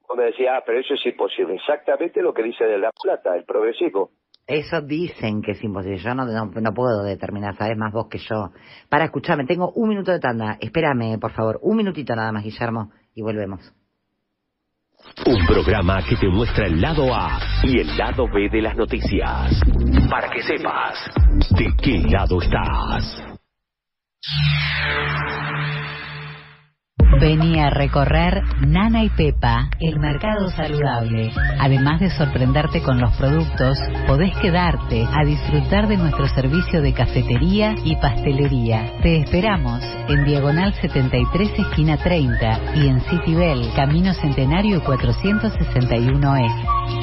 Vos 0.08 0.18
me 0.18 0.26
decías, 0.26 0.56
ah, 0.58 0.64
pero 0.66 0.80
eso 0.80 0.94
es 0.94 1.06
imposible. 1.06 1.56
Exactamente 1.56 2.22
lo 2.22 2.34
que 2.34 2.44
dice 2.44 2.66
de 2.66 2.78
La 2.78 2.92
Plata, 2.92 3.36
el 3.36 3.46
progresivo. 3.46 4.12
Eso 4.46 4.82
dicen 4.82 5.42
que 5.42 5.52
es 5.52 5.64
imposible. 5.64 5.98
Yo 5.98 6.14
no, 6.14 6.74
puedo 6.74 7.04
determinar, 7.04 7.56
sabes 7.56 7.78
más 7.78 7.94
vos 7.94 8.08
que 8.10 8.18
yo. 8.18 8.52
Para 8.90 9.06
escucharme, 9.06 9.46
tengo 9.46 9.72
un 9.72 9.90
minuto 9.90 10.12
de 10.12 10.20
tanda. 10.20 10.58
Espérame, 10.60 11.18
por 11.20 11.32
favor. 11.32 11.60
Un 11.62 11.78
minutito 11.78 12.16
nada 12.16 12.32
más, 12.32 12.44
Guillermo, 12.44 12.92
y 13.16 13.22
volvemos. 13.22 13.74
Un 15.26 15.46
programa 15.46 16.02
que 16.08 16.16
te 16.16 16.28
muestra 16.28 16.66
el 16.66 16.80
lado 16.80 17.14
A 17.14 17.40
y 17.64 17.80
el 17.80 17.98
lado 17.98 18.28
B 18.28 18.50
de 18.50 18.62
las 18.62 18.76
noticias. 18.76 19.62
Para 20.10 20.30
que 20.30 20.42
sepas 20.42 21.10
de 21.58 21.74
qué 21.82 22.00
lado 22.10 22.42
estás. 22.42 23.24
Vení 27.20 27.60
a 27.60 27.70
recorrer 27.70 28.42
Nana 28.66 29.04
y 29.04 29.10
Pepa, 29.10 29.70
el 29.80 30.00
mercado 30.00 30.50
saludable. 30.50 31.32
Además 31.60 32.00
de 32.00 32.10
sorprenderte 32.10 32.82
con 32.82 33.00
los 33.00 33.16
productos, 33.16 33.78
podés 34.08 34.36
quedarte 34.38 35.06
a 35.06 35.24
disfrutar 35.24 35.88
de 35.88 35.98
nuestro 35.98 36.28
servicio 36.28 36.82
de 36.82 36.94
cafetería 36.94 37.76
y 37.84 37.96
pastelería. 37.98 38.92
Te 39.02 39.18
esperamos 39.18 39.82
en 40.10 40.26
Diagonal 40.26 40.74
73, 40.82 41.60
esquina 41.60 41.98
30 41.98 42.76
y 42.76 42.88
en 42.88 43.02
City 43.02 43.36
Bell, 43.36 43.70
Camino 43.76 44.14
Centenario 44.14 44.84
461E. 44.84 47.03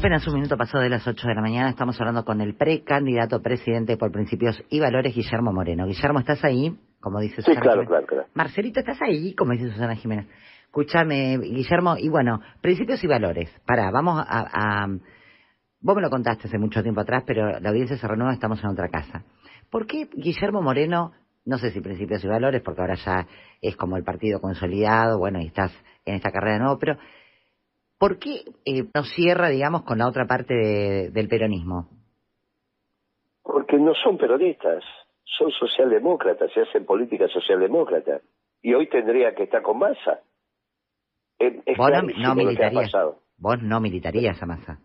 Apenas 0.00 0.26
un 0.26 0.32
minuto 0.32 0.56
pasó 0.56 0.78
de 0.78 0.88
las 0.88 1.06
8 1.06 1.28
de 1.28 1.34
la 1.34 1.42
mañana, 1.42 1.68
estamos 1.68 2.00
hablando 2.00 2.24
con 2.24 2.40
el 2.40 2.54
precandidato 2.54 3.42
presidente 3.42 3.98
por 3.98 4.10
principios 4.10 4.58
y 4.70 4.80
valores, 4.80 5.14
Guillermo 5.14 5.52
Moreno. 5.52 5.84
Guillermo, 5.84 6.20
¿estás 6.20 6.42
ahí? 6.42 6.74
Como 7.00 7.20
dice 7.20 7.42
Susana 7.42 7.56
sí, 7.56 7.60
claro, 7.60 7.84
claro, 7.84 8.06
claro. 8.06 8.26
Marcelito, 8.32 8.80
¿estás 8.80 8.96
ahí? 9.02 9.34
Como 9.34 9.52
dice 9.52 9.68
Susana 9.68 9.94
Jiménez. 9.96 10.26
Escúchame, 10.64 11.36
Guillermo, 11.36 11.98
y 11.98 12.08
bueno, 12.08 12.40
principios 12.62 13.04
y 13.04 13.08
valores. 13.08 13.50
Pará, 13.66 13.90
vamos 13.90 14.24
a, 14.26 14.86
vos 15.82 15.96
me 15.96 16.00
lo 16.00 16.08
contaste 16.08 16.48
hace 16.48 16.56
mucho 16.56 16.82
tiempo 16.82 17.02
atrás, 17.02 17.24
pero 17.26 17.60
la 17.60 17.68
audiencia 17.68 17.98
se 17.98 18.08
renueva, 18.08 18.32
estamos 18.32 18.58
en 18.64 18.70
otra 18.70 18.88
casa. 18.88 19.24
¿Por 19.68 19.86
qué 19.86 20.08
Guillermo 20.14 20.62
Moreno, 20.62 21.12
no 21.44 21.58
sé 21.58 21.72
si 21.72 21.82
principios 21.82 22.24
y 22.24 22.26
valores, 22.26 22.62
porque 22.62 22.80
ahora 22.80 22.94
ya 22.94 23.26
es 23.60 23.76
como 23.76 23.98
el 23.98 24.04
partido 24.04 24.40
consolidado, 24.40 25.18
bueno, 25.18 25.42
y 25.42 25.48
estás 25.48 25.72
en 26.06 26.14
esta 26.14 26.30
carrera 26.30 26.54
de 26.54 26.60
nuevo, 26.60 26.78
pero 26.78 26.96
¿por 28.00 28.18
qué 28.18 28.44
eh, 28.64 28.84
no 28.94 29.04
cierra, 29.04 29.50
digamos, 29.50 29.82
con 29.82 29.98
la 29.98 30.08
otra 30.08 30.26
parte 30.26 30.54
del 31.12 31.28
peronismo? 31.28 31.90
Porque 33.42 33.76
no 33.76 33.92
son 33.94 34.16
peronistas, 34.16 34.82
son 35.24 35.50
socialdemócratas, 35.50 36.50
se 36.52 36.62
hacen 36.62 36.86
política 36.86 37.28
socialdemócrata. 37.28 38.22
Y 38.62 38.72
hoy 38.72 38.88
tendría 38.88 39.34
que 39.34 39.44
estar 39.44 39.62
con 39.62 39.78
masa. 39.78 40.20
Es, 41.38 41.54
vos 41.76 41.90
no, 42.18 42.34
militarías, 42.34 42.92
vos 43.36 43.62
no 43.62 43.80
militarías 43.80 44.42
a 44.42 44.46
masa. 44.46 44.80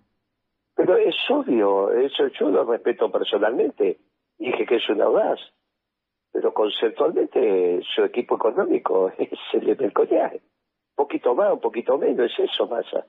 Pero 0.75 0.97
es 0.97 1.15
obvio, 1.29 1.91
eso 1.91 2.27
yo 2.39 2.49
lo 2.49 2.65
respeto 2.65 3.09
personalmente. 3.11 3.97
Dije 4.37 4.65
que 4.65 4.75
es 4.75 4.89
un 4.89 5.01
audaz. 5.01 5.39
Pero 6.33 6.53
conceptualmente 6.53 7.81
su 7.95 8.03
equipo 8.03 8.35
económico 8.35 9.09
es 9.17 9.39
el 9.53 9.77
de 9.77 9.85
Un 9.85 9.91
poquito 10.95 11.35
más, 11.35 11.53
un 11.53 11.59
poquito 11.59 11.97
menos, 11.97 12.31
es 12.31 12.51
eso, 12.51 12.67
masa. 12.67 13.05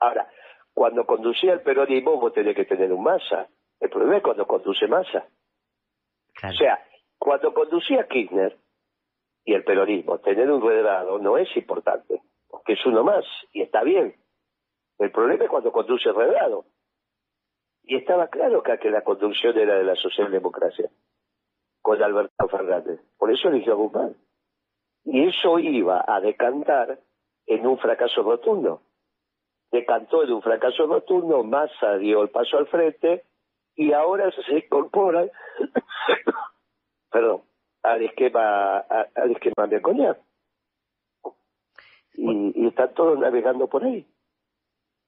Ahora, 0.00 0.28
cuando 0.72 1.06
conducía 1.06 1.52
el 1.52 1.62
peronismo 1.62 2.18
vos 2.18 2.32
tenés 2.32 2.56
que 2.56 2.64
tener 2.64 2.92
un 2.92 3.02
masa. 3.02 3.48
El 3.80 3.90
problema 3.90 4.16
es 4.16 4.22
cuando 4.22 4.46
conduce 4.46 4.86
masa. 4.86 5.26
O 6.42 6.52
sea, 6.52 6.84
cuando 7.18 7.54
conducía 7.54 8.06
Kirchner 8.08 8.58
y 9.44 9.54
el 9.54 9.64
peronismo, 9.64 10.18
tener 10.18 10.50
un 10.50 10.66
redrado 10.66 11.18
no 11.18 11.38
es 11.38 11.48
importante, 11.56 12.22
porque 12.48 12.72
es 12.74 12.86
uno 12.86 13.04
más 13.04 13.24
y 13.52 13.62
está 13.62 13.82
bien. 13.82 14.16
El 14.98 15.10
problema 15.10 15.44
es 15.44 15.50
cuando 15.50 15.72
conduce 15.72 16.08
el 16.08 16.14
redrado. 16.14 16.64
Y 17.82 17.96
estaba 17.96 18.28
claro 18.28 18.62
que, 18.62 18.90
la 18.90 19.02
conducción 19.02 19.56
era 19.58 19.76
de 19.76 19.84
la 19.84 19.94
socialdemocracia, 19.96 20.88
con 21.82 22.02
Alberto 22.02 22.48
Fernández. 22.48 23.00
Por 23.18 23.30
eso 23.30 23.48
eligió 23.48 23.74
a 23.74 23.76
Guzmán. 23.76 24.16
Y 25.04 25.28
eso 25.28 25.58
iba 25.58 26.02
a 26.06 26.20
decantar 26.20 26.98
en 27.46 27.66
un 27.66 27.78
fracaso 27.78 28.22
rotundo. 28.22 28.82
Decantó 29.70 30.22
en 30.22 30.32
un 30.32 30.42
fracaso 30.42 30.86
rotundo, 30.86 31.42
Massa 31.42 31.96
dio 31.98 32.22
el 32.22 32.30
paso 32.30 32.58
al 32.58 32.66
frente 32.68 33.24
y 33.74 33.92
ahora 33.92 34.30
se 34.30 34.58
incorporan 34.58 35.30
perdón, 37.14 37.42
al 37.84 38.02
esquema, 38.02 38.78
al 38.78 39.30
esquema 39.30 39.68
de 39.68 39.80
Coñac. 39.80 40.18
Y, 42.14 42.62
y 42.62 42.66
están 42.68 42.92
todos 42.94 43.18
navegando 43.18 43.68
por 43.68 43.84
ahí. 43.84 44.06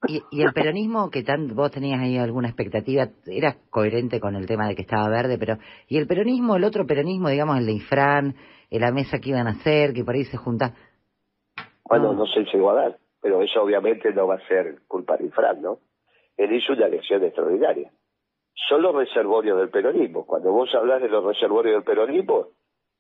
¿Y, 0.06 0.22
¿Y, 0.30 0.42
el 0.42 0.52
peronismo, 0.52 1.10
que 1.10 1.24
tan, 1.24 1.48
vos 1.54 1.70
tenías 1.72 2.00
ahí 2.00 2.16
alguna 2.16 2.48
expectativa, 2.48 3.08
era 3.26 3.56
coherente 3.70 4.20
con 4.20 4.36
el 4.36 4.46
tema 4.46 4.68
de 4.68 4.76
que 4.76 4.82
estaba 4.82 5.08
verde, 5.08 5.36
pero 5.38 5.58
¿y 5.88 5.98
el 5.98 6.06
peronismo, 6.06 6.56
el 6.56 6.64
otro 6.64 6.86
peronismo, 6.86 7.28
digamos, 7.28 7.58
el 7.58 7.66
de 7.66 7.72
Infran, 7.72 8.36
la 8.70 8.92
mesa 8.92 9.18
que 9.18 9.30
iban 9.30 9.48
a 9.48 9.52
hacer, 9.52 9.92
que 9.92 10.04
por 10.04 10.14
ahí 10.14 10.24
se 10.24 10.36
junta? 10.36 10.74
Bueno, 11.88 12.12
no, 12.12 12.26
sé 12.26 12.44
si 12.46 12.58
va 12.58 12.72
a 12.72 12.74
dar, 12.74 12.98
pero 13.20 13.42
eso 13.42 13.62
obviamente 13.62 14.12
no 14.12 14.26
va 14.26 14.36
a 14.36 14.48
ser 14.48 14.80
culpa 14.88 15.16
de 15.16 15.24
Infran, 15.24 15.62
¿no? 15.62 15.78
Él 16.36 16.52
hizo 16.52 16.72
una 16.72 16.86
elección 16.86 17.24
extraordinaria 17.24 17.90
son 18.68 18.82
los 18.82 18.94
reservorios 18.94 19.58
del 19.58 19.70
peronismo. 19.70 20.26
Cuando 20.26 20.50
vos 20.50 20.74
hablas 20.74 21.02
de 21.02 21.08
los 21.08 21.24
reservorios 21.24 21.74
del 21.74 21.84
peronismo, 21.84 22.48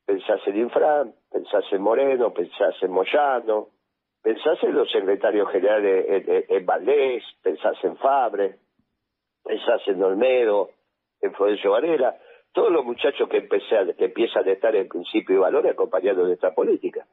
pensás 0.04 0.40
en 0.46 0.56
Infran, 0.58 1.14
pensás 1.30 1.64
en 1.72 1.82
Moreno, 1.82 2.32
pensás 2.32 2.74
en 2.82 2.90
Moyano, 2.92 3.68
pensás 4.22 4.62
en 4.62 4.74
los 4.74 4.90
secretarios 4.90 5.50
generales 5.50 6.44
en, 6.48 6.66
Valdés, 6.66 7.24
pensás 7.42 7.76
en 7.82 7.96
Fabre, 7.96 8.56
pensás 9.42 9.80
en 9.86 10.02
Olmedo, 10.02 10.70
en 11.20 11.32
Florencio 11.34 11.72
Varela, 11.72 12.16
todos 12.52 12.70
los 12.70 12.84
muchachos 12.84 13.28
que, 13.28 13.48
que 13.48 14.04
empiezan 14.04 14.48
a 14.48 14.52
estar 14.52 14.74
en 14.76 14.88
principio 14.88 15.36
y 15.36 15.38
valores 15.38 15.72
acompañando 15.72 16.26
esta 16.28 16.54
política. 16.54 17.06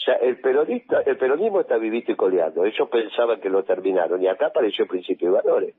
O 0.00 0.02
sea, 0.02 0.14
el 0.14 0.40
peronista, 0.40 1.02
el 1.04 1.18
peronismo 1.18 1.60
está 1.60 1.76
vivito 1.76 2.12
y 2.12 2.16
coleando. 2.16 2.64
Ellos 2.64 2.88
pensaban 2.88 3.38
que 3.38 3.50
lo 3.50 3.64
terminaron 3.64 4.22
y 4.22 4.28
acá 4.28 4.46
apareció 4.46 4.86
principio 4.86 5.28
y 5.28 5.32
valores. 5.32 5.74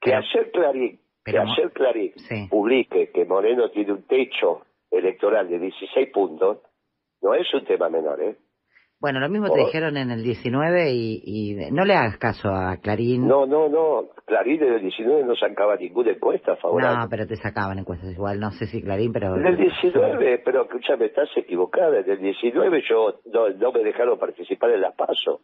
Que 0.00 0.14
ayer 0.14 0.50
Clarín 0.50 0.98
que 1.24 1.38
ayer 1.38 1.70
Clarín 1.72 2.12
publique 2.50 3.12
que 3.12 3.24
Moreno 3.24 3.70
tiene 3.70 3.92
un 3.92 4.02
techo 4.02 4.62
electoral 4.90 5.48
de 5.48 5.60
16 5.60 6.10
puntos, 6.10 6.58
no 7.22 7.34
es 7.34 7.46
un 7.54 7.64
tema 7.64 7.88
menor, 7.88 8.20
¿eh? 8.20 8.36
Bueno, 9.02 9.18
lo 9.18 9.28
mismo 9.28 9.50
te 9.50 9.58
dijeron 9.58 9.96
en 9.96 10.12
el 10.12 10.22
19 10.22 10.92
y, 10.92 11.56
no 11.72 11.84
le 11.84 11.94
hagas 11.94 12.18
caso 12.18 12.50
a 12.50 12.76
Clarín. 12.76 13.26
No, 13.26 13.46
no, 13.46 13.68
no. 13.68 14.10
Clarín 14.24 14.62
en 14.62 14.74
el 14.74 14.80
19 14.80 15.24
no 15.24 15.34
sacaba 15.34 15.74
ninguna 15.74 16.12
encuesta 16.12 16.54
favorable. 16.54 16.98
No, 17.00 17.08
pero 17.10 17.26
te 17.26 17.34
sacaban 17.34 17.80
encuestas 17.80 18.12
igual. 18.12 18.38
No 18.38 18.52
sé 18.52 18.66
si 18.66 18.80
Clarín, 18.80 19.12
pero... 19.12 19.34
En 19.34 19.44
el 19.44 19.56
19, 19.56 20.42
pero 20.44 20.62
escúchame, 20.62 21.06
estás 21.06 21.28
equivocada. 21.36 21.98
En 21.98 22.08
el 22.08 22.20
19 22.20 22.84
yo 22.88 23.14
no, 23.32 23.48
no 23.48 23.72
me 23.72 23.82
dejaron 23.82 24.20
participar 24.20 24.70
en 24.70 24.82
la 24.82 24.92
PASO. 24.92 25.40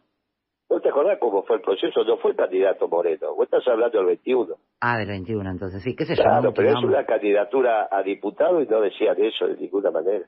¿No 0.69 0.79
te 0.79 0.87
acordás 0.87 1.19
cómo 1.19 1.43
fue 1.43 1.57
el 1.57 1.61
proceso? 1.61 2.05
No 2.05 2.15
fue 2.15 2.33
candidato 2.37 2.87
Moreno. 2.87 3.35
Vos 3.35 3.43
estás 3.43 3.67
hablando 3.67 3.97
del 3.97 4.07
21. 4.07 4.55
Ah, 4.79 4.97
del 4.99 5.09
21, 5.09 5.51
entonces 5.51 5.83
sí. 5.83 5.97
¿Qué 5.97 6.05
se 6.05 6.15
Claro, 6.15 6.53
pero 6.53 6.69
es 6.69 6.81
una 6.81 7.05
candidatura 7.05 7.89
a 7.91 8.03
diputado 8.03 8.61
y 8.61 8.67
no 8.67 8.79
decían 8.79 9.17
eso 9.21 9.47
de 9.47 9.57
ninguna 9.57 9.91
manera. 9.91 10.25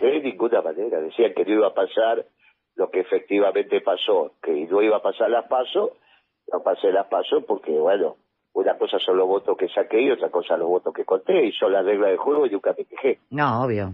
De 0.00 0.20
ninguna 0.22 0.60
manera. 0.60 1.00
Decían 1.00 1.34
que 1.36 1.44
no 1.44 1.52
iba 1.52 1.68
a 1.68 1.74
pasar 1.74 2.24
lo 2.78 2.90
que 2.90 3.00
efectivamente 3.00 3.80
pasó, 3.80 4.32
que 4.40 4.52
no 4.52 4.80
iba 4.80 4.96
a 4.96 5.02
pasar 5.02 5.28
las 5.28 5.46
pasos. 5.48 5.90
No 6.50 6.62
pasé 6.62 6.92
las 6.92 7.08
pasos 7.08 7.44
porque, 7.44 7.72
bueno, 7.72 8.16
una 8.54 8.78
cosa 8.78 8.98
son 9.00 9.18
los 9.18 9.26
votos 9.26 9.58
que 9.58 9.68
saqué 9.68 10.00
y 10.00 10.10
otra 10.10 10.30
cosa 10.30 10.56
los 10.56 10.68
votos 10.68 10.94
que 10.94 11.04
conté 11.04 11.44
y 11.44 11.52
son 11.52 11.72
las 11.72 11.84
reglas 11.84 12.10
del 12.10 12.18
juego 12.18 12.46
y 12.46 12.50
nunca 12.50 12.74
me 12.78 12.84
quejé. 12.84 13.18
No, 13.30 13.64
obvio. 13.64 13.92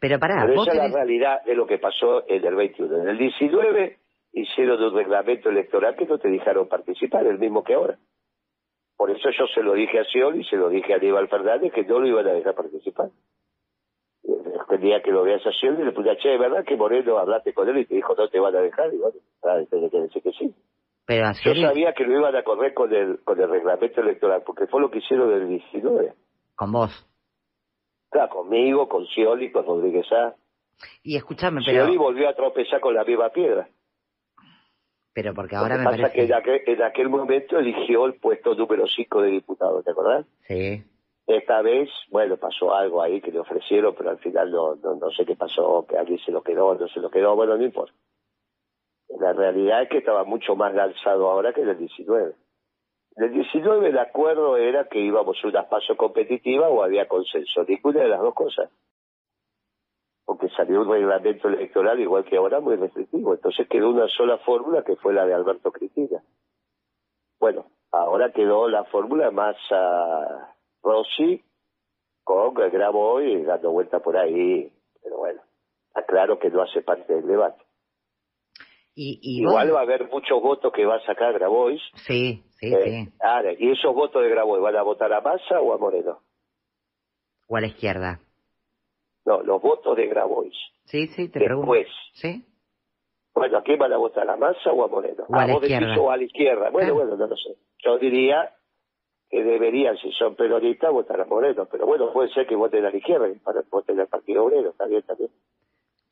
Pero 0.00 0.18
pará, 0.18 0.46
Pero 0.46 0.62
esa 0.62 0.72
es 0.72 0.78
la 0.78 0.88
realidad 0.88 1.44
de 1.44 1.54
lo 1.54 1.66
que 1.66 1.78
pasó 1.78 2.24
en 2.26 2.42
el 2.44 2.54
21. 2.54 3.02
En 3.02 3.08
el 3.08 3.18
19 3.18 3.98
hicieron 4.32 4.82
un 4.82 4.94
reglamento 4.94 5.50
electoral 5.50 5.94
que 5.94 6.06
no 6.06 6.18
te 6.18 6.28
dejaron 6.28 6.68
participar, 6.68 7.26
el 7.26 7.38
mismo 7.38 7.62
que 7.62 7.74
ahora. 7.74 7.98
Por 8.96 9.10
eso 9.10 9.28
yo 9.38 9.46
se 9.54 9.62
lo 9.62 9.74
dije 9.74 10.00
a 10.00 10.04
Scioli 10.04 10.40
y 10.40 10.44
se 10.44 10.56
lo 10.56 10.70
dije 10.70 10.94
a 10.94 10.96
Aníbal 10.96 11.28
Fernández 11.28 11.70
que 11.70 11.84
no 11.84 12.00
lo 12.00 12.06
iban 12.06 12.26
a 12.26 12.32
dejar 12.32 12.54
participar. 12.54 13.10
El 14.68 14.80
día 14.80 15.00
que 15.00 15.10
lo 15.10 15.22
veas 15.22 15.46
a 15.46 15.52
Scioli 15.52 15.84
le 15.84 15.92
puse, 15.92 16.16
che, 16.18 16.36
¿verdad 16.36 16.64
que 16.64 16.76
Moreno 16.76 17.18
hablaste 17.18 17.54
con 17.54 17.68
él 17.68 17.78
y 17.78 17.86
te 17.86 17.94
dijo 17.94 18.14
no 18.14 18.28
te 18.28 18.40
van 18.40 18.56
a 18.56 18.60
dejar? 18.60 18.92
Y 18.92 18.98
bueno, 18.98 19.16
ah, 19.44 19.60
tiene 19.70 19.88
que 19.88 20.00
decir 20.00 20.22
que 20.22 20.32
sí. 20.32 20.54
Pero 21.06 21.30
Yo 21.44 21.54
sabía 21.54 21.92
que 21.92 22.04
lo 22.04 22.18
iban 22.18 22.34
a 22.34 22.42
correr 22.42 22.74
con 22.74 22.92
el, 22.92 23.20
con 23.22 23.40
el 23.40 23.48
reglamento 23.48 24.00
electoral, 24.00 24.42
porque 24.44 24.66
fue 24.66 24.80
lo 24.80 24.90
que 24.90 24.98
hicieron 24.98 25.30
del 25.30 25.48
19. 25.48 26.12
¿Con 26.56 26.72
vos? 26.72 27.06
Claro, 28.10 28.28
conmigo, 28.28 28.88
con 28.88 29.06
Scioli, 29.06 29.52
con 29.52 29.64
Rodríguez 29.64 30.10
A. 30.10 30.34
Y 31.04 31.16
escúchame, 31.16 31.60
pero... 31.64 31.84
Scioli 31.84 31.96
volvió 31.96 32.28
a 32.28 32.34
tropezar 32.34 32.80
con 32.80 32.94
la 32.94 33.04
misma 33.04 33.30
piedra. 33.30 33.68
Pero 35.14 35.32
porque 35.32 35.54
ahora 35.54 35.78
me 35.78 35.84
pasa 35.84 35.96
parece... 35.96 36.14
que 36.14 36.24
en 36.24 36.34
aquel, 36.34 36.60
en 36.66 36.82
aquel 36.82 37.08
momento 37.08 37.58
eligió 37.58 38.04
el 38.06 38.14
puesto 38.14 38.54
número 38.54 38.86
5 38.86 39.22
de 39.22 39.30
diputado, 39.30 39.82
¿te 39.82 39.92
acordás? 39.92 40.26
Sí. 40.48 40.82
Esta 41.26 41.60
vez, 41.62 41.90
bueno, 42.10 42.36
pasó 42.36 42.72
algo 42.72 43.02
ahí 43.02 43.20
que 43.20 43.32
le 43.32 43.40
ofrecieron, 43.40 43.94
pero 43.96 44.10
al 44.10 44.18
final 44.18 44.50
no, 44.50 44.76
no, 44.76 45.10
sé 45.10 45.24
qué 45.26 45.34
pasó, 45.34 45.84
que 45.88 45.98
alguien 45.98 46.18
se 46.20 46.30
lo 46.30 46.42
quedó, 46.42 46.74
no 46.74 46.86
se 46.88 47.00
lo 47.00 47.10
quedó, 47.10 47.34
bueno, 47.34 47.56
no 47.56 47.64
importa. 47.64 47.92
La 49.18 49.32
realidad 49.32 49.82
es 49.82 49.88
que 49.88 49.98
estaba 49.98 50.24
mucho 50.24 50.54
más 50.54 50.72
lanzado 50.74 51.28
ahora 51.30 51.52
que 51.52 51.62
en 51.62 51.70
el 51.70 51.78
19. 51.78 52.34
En 53.16 53.24
el 53.24 53.32
19 53.32 53.88
el 53.88 53.98
acuerdo 53.98 54.56
era 54.56 54.88
que 54.88 55.00
íbamos 55.00 55.36
a 55.42 55.48
una 55.48 55.68
paso 55.68 55.96
competitiva 55.96 56.68
o 56.68 56.82
había 56.82 57.08
consenso, 57.08 57.64
ninguna 57.64 58.02
de 58.02 58.08
las 58.08 58.20
dos 58.20 58.34
cosas 58.34 58.70
porque 60.26 60.48
salió 60.50 60.82
un 60.82 60.90
reglamento 60.90 61.48
electoral 61.48 62.00
igual 62.00 62.24
que 62.24 62.36
ahora 62.36 62.60
muy 62.60 62.74
restrictivo. 62.74 63.32
Entonces 63.32 63.68
quedó 63.68 63.90
una 63.90 64.08
sola 64.08 64.38
fórmula 64.38 64.82
que 64.82 64.96
fue 64.96 65.14
la 65.14 65.24
de 65.24 65.32
Alberto 65.32 65.70
Cristina. 65.70 66.20
Bueno, 67.38 67.66
ahora 67.92 68.32
quedó 68.32 68.68
la 68.68 68.84
fórmula 68.84 69.30
más 69.30 69.56
a 69.70 70.55
Rossi 70.82 71.42
con 72.24 72.54
Graboy 72.54 73.44
dando 73.44 73.70
vuelta 73.70 74.00
por 74.00 74.16
ahí, 74.16 74.72
pero 75.02 75.18
bueno, 75.18 75.40
está 75.88 76.04
claro 76.06 76.38
que 76.38 76.50
no 76.50 76.62
hace 76.62 76.82
parte 76.82 77.14
del 77.14 77.26
debate. 77.26 77.62
Y, 78.98 79.42
Igual 79.42 79.74
va 79.74 79.80
a 79.80 79.82
haber 79.82 80.08
muchos 80.08 80.42
votos 80.42 80.72
que 80.72 80.86
va 80.86 80.96
a 80.96 81.04
sacar 81.04 81.34
Grabois. 81.34 81.82
Sí, 82.06 82.42
sí, 82.58 82.72
eh, 82.72 82.82
sí. 82.82 83.56
¿Y 83.58 83.72
esos 83.72 83.94
votos 83.94 84.22
de 84.22 84.30
Grabois 84.30 84.62
van 84.62 84.74
a 84.74 84.82
votar 84.82 85.12
a 85.12 85.20
Massa 85.20 85.60
o 85.60 85.74
a 85.74 85.78
Moreno? 85.78 86.20
O 87.46 87.56
a 87.56 87.60
la 87.60 87.66
izquierda. 87.66 88.20
No, 89.26 89.42
los 89.42 89.60
votos 89.60 89.96
de 89.96 90.06
Grabois. 90.06 90.56
Sí, 90.84 91.08
sí, 91.08 91.28
te 91.28 91.40
Después. 91.40 91.88
Sí. 92.14 92.46
Bueno, 93.34 93.58
¿a 93.58 93.62
quién 93.62 93.78
van 93.78 93.92
a 93.92 93.98
votar? 93.98 94.28
¿A 94.30 94.36
Massa 94.36 94.72
o 94.72 94.82
a 94.82 94.88
Moreno? 94.88 95.24
O 95.28 95.36
a, 95.36 95.46
la 95.46 95.52
izquierda. 95.52 96.00
o 96.00 96.10
a 96.10 96.16
la 96.16 96.24
izquierda. 96.24 96.70
Bueno, 96.70 96.94
bueno, 96.94 97.16
no 97.16 97.26
lo 97.26 97.36
sé. 97.36 97.54
Yo 97.84 97.98
diría 97.98 98.50
que 99.30 99.42
deberían, 99.42 99.96
si 99.96 100.10
son 100.12 100.36
peronistas, 100.36 100.92
votar 100.92 101.20
a 101.20 101.24
Moreno. 101.24 101.66
Pero 101.70 101.86
bueno, 101.86 102.12
puede 102.12 102.30
ser 102.30 102.46
que 102.46 102.54
voten 102.54 102.84
a 102.84 102.90
la 102.90 102.96
izquierda 102.96 103.28
y 103.28 103.40
voten 103.70 104.00
al 104.00 104.08
Partido 104.08 104.44
Obrero. 104.44 104.70
Está 104.70 104.86
bien 104.86 105.02
también. 105.02 105.30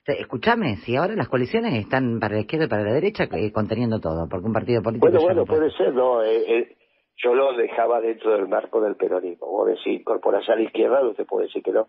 Escúchame, 0.06 0.76
si 0.84 0.96
ahora 0.96 1.14
las 1.14 1.28
coaliciones 1.28 1.72
están 1.74 2.20
para 2.20 2.34
la 2.34 2.40
izquierda 2.40 2.66
y 2.66 2.68
para 2.68 2.84
la 2.84 2.92
derecha 2.92 3.24
eh, 3.32 3.52
conteniendo 3.52 4.00
todo, 4.00 4.28
porque 4.28 4.46
un 4.46 4.52
partido 4.52 4.82
político... 4.82 5.08
Bueno, 5.08 5.22
bueno, 5.22 5.46
puede 5.46 5.70
ser, 5.70 5.94
¿no? 5.94 6.22
Eh, 6.22 6.58
eh, 6.58 6.76
yo 7.16 7.34
lo 7.34 7.56
dejaba 7.56 8.00
dentro 8.00 8.32
del 8.32 8.48
marco 8.48 8.80
del 8.82 8.96
peronismo. 8.96 9.46
Vos 9.46 9.68
decís, 9.68 10.00
incorporás 10.00 10.46
a 10.50 10.56
la 10.56 10.62
izquierda, 10.62 11.00
no 11.02 11.14
te 11.14 11.24
puedo 11.24 11.46
decir 11.46 11.62
que 11.62 11.72
no. 11.72 11.86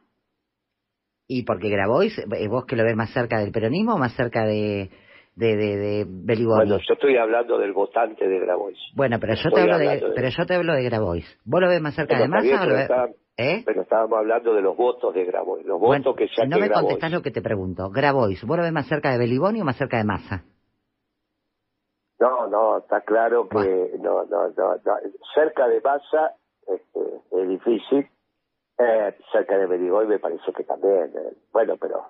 ¿Y 1.27 1.43
porque 1.43 1.69
Grabois, 1.69 2.17
eh, 2.19 2.47
vos 2.47 2.65
que 2.65 2.75
lo 2.75 2.83
ves 2.83 2.95
más 2.95 3.11
cerca 3.11 3.39
del 3.39 3.51
peronismo 3.51 3.95
o 3.95 3.97
más 3.97 4.15
cerca 4.15 4.45
de, 4.45 4.89
de, 5.36 5.56
de, 5.58 6.06
de 6.06 6.45
Bueno, 6.45 6.78
yo 6.78 6.93
estoy 6.93 7.17
hablando 7.17 7.58
del 7.58 7.74
votante 7.74 8.28
de 8.28 8.39
Grabois. 8.39 8.78
Bueno, 8.95 9.17
pero 9.19 9.34
yo, 9.36 9.50
te 9.52 9.62
hablo 9.62 9.78
de, 9.78 10.12
pero 10.15 10.30
yo 10.30 10.45
te 10.45 10.56
hablo 10.56 10.74
de 10.74 10.84
Grabois. 10.84 11.39
¿Vos 11.43 11.62
lo 11.62 11.67
ves 11.67 11.82
más 11.82 11.93
cerca 11.93 12.17
de 12.17 12.28
Massa 12.28 12.63
o 12.63 12.65
lo 12.65 12.76
ves... 12.76 12.89
¿Eh? 13.38 13.63
Pero 13.65 13.82
estábamos 13.82 14.17
hablando 14.17 14.54
de 14.54 14.62
los 14.62 14.78
votos 14.78 15.13
de 15.13 15.26
Grabois, 15.26 15.65
los 15.65 15.78
votos 15.78 16.15
que 16.15 16.28
ya 16.28 16.45
No 16.45 16.58
me 16.58 16.69
contestás 16.69 17.12
lo 17.12 17.21
que 17.21 17.32
te 17.32 17.41
pregunto. 17.41 17.89
Grabois, 17.89 18.41
¿vos 18.45 18.58
lo 18.58 18.63
ves 18.63 18.71
más 18.71 18.88
cerca 18.88 19.12
de 19.12 19.17
Beliboni 19.17 19.60
o 19.60 19.65
más 19.65 19.78
cerca 19.78 19.98
de 19.98 20.06
Massa? 20.06 20.45
No, 22.17 22.48
no, 22.48 22.78
está 22.78 23.02
claro 23.02 23.50
que 23.50 23.91
no, 24.00 24.24
no, 24.24 24.48
no, 24.48 24.78
cerca 25.34 25.67
de 25.67 25.82
Massa 25.82 26.36
este, 26.65 27.00
es 27.32 27.50
difícil, 27.50 28.08
eh, 28.78 29.17
cerca 29.34 29.58
de 29.58 29.67
Beliboni 29.67 30.08
me 30.08 30.19
parece 30.19 30.54
que 30.56 30.63
también. 30.63 31.12
Eh, 31.13 31.34
bueno, 31.52 31.76
pero 31.78 32.06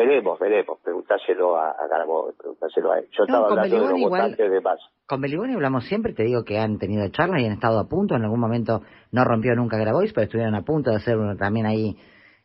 Veremos, 0.00 0.38
veremos. 0.38 0.78
Preguntáselo 0.82 1.56
a, 1.56 1.72
a 1.72 1.86
Garabó, 1.86 2.32
preguntáselo 2.32 2.90
a 2.90 3.00
él. 3.00 3.08
Yo 3.12 3.24
estaba 3.24 3.48
hablando 3.48 3.76
de 3.76 4.00
los 4.00 4.00
votantes 4.00 4.50
de 4.50 4.60
base. 4.60 4.82
Con 5.06 5.20
Beliboni 5.20 5.52
hablamos 5.52 5.84
siempre, 5.84 6.14
te 6.14 6.22
digo 6.22 6.42
que 6.42 6.58
han 6.58 6.78
tenido 6.78 7.06
charlas 7.10 7.42
y 7.42 7.44
han 7.44 7.52
estado 7.52 7.78
a 7.78 7.86
punto. 7.86 8.14
En 8.14 8.22
algún 8.22 8.40
momento 8.40 8.80
no 9.12 9.24
rompió 9.24 9.54
nunca 9.54 9.76
Grabois, 9.76 10.14
pero 10.14 10.24
estuvieron 10.24 10.54
a 10.54 10.62
punto 10.62 10.88
de 10.88 10.96
hacer 10.96 11.18
también 11.38 11.66
ahí 11.66 11.98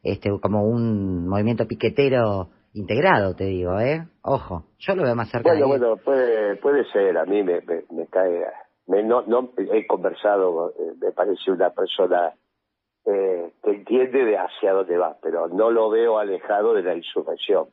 este 0.03 0.29
como 0.41 0.65
un 0.65 1.29
movimiento 1.29 1.65
piquetero 1.65 2.49
integrado, 2.73 3.35
te 3.35 3.45
digo, 3.45 3.79
¿eh? 3.79 4.05
Ojo, 4.21 4.65
yo 4.79 4.95
lo 4.97 5.03
veo 5.03 5.15
más 5.15 5.31
cerca 5.31 5.51
bueno, 5.51 5.67
Bueno, 5.67 5.95
puede, 5.95 6.57
puede 6.57 6.83
ser. 6.91 7.17
A 7.17 7.23
mí 7.23 7.41
me, 7.41 7.61
me, 7.89 8.07
cae... 8.07 8.47
Me, 8.87 9.01
no, 9.01 9.21
no 9.27 9.53
he 9.57 9.87
conversado, 9.87 10.71
eh, 10.71 10.91
me 11.01 11.13
parece 11.13 11.51
una 11.51 11.69
persona 11.69 12.33
eh, 13.05 13.51
entiende 13.63 14.25
de 14.25 14.37
hacia 14.37 14.73
dónde 14.73 14.97
va, 14.97 15.17
pero 15.21 15.47
no 15.47 15.69
lo 15.69 15.89
veo 15.89 16.17
alejado 16.17 16.73
de 16.73 16.83
la 16.83 16.95
insurrección. 16.95 17.69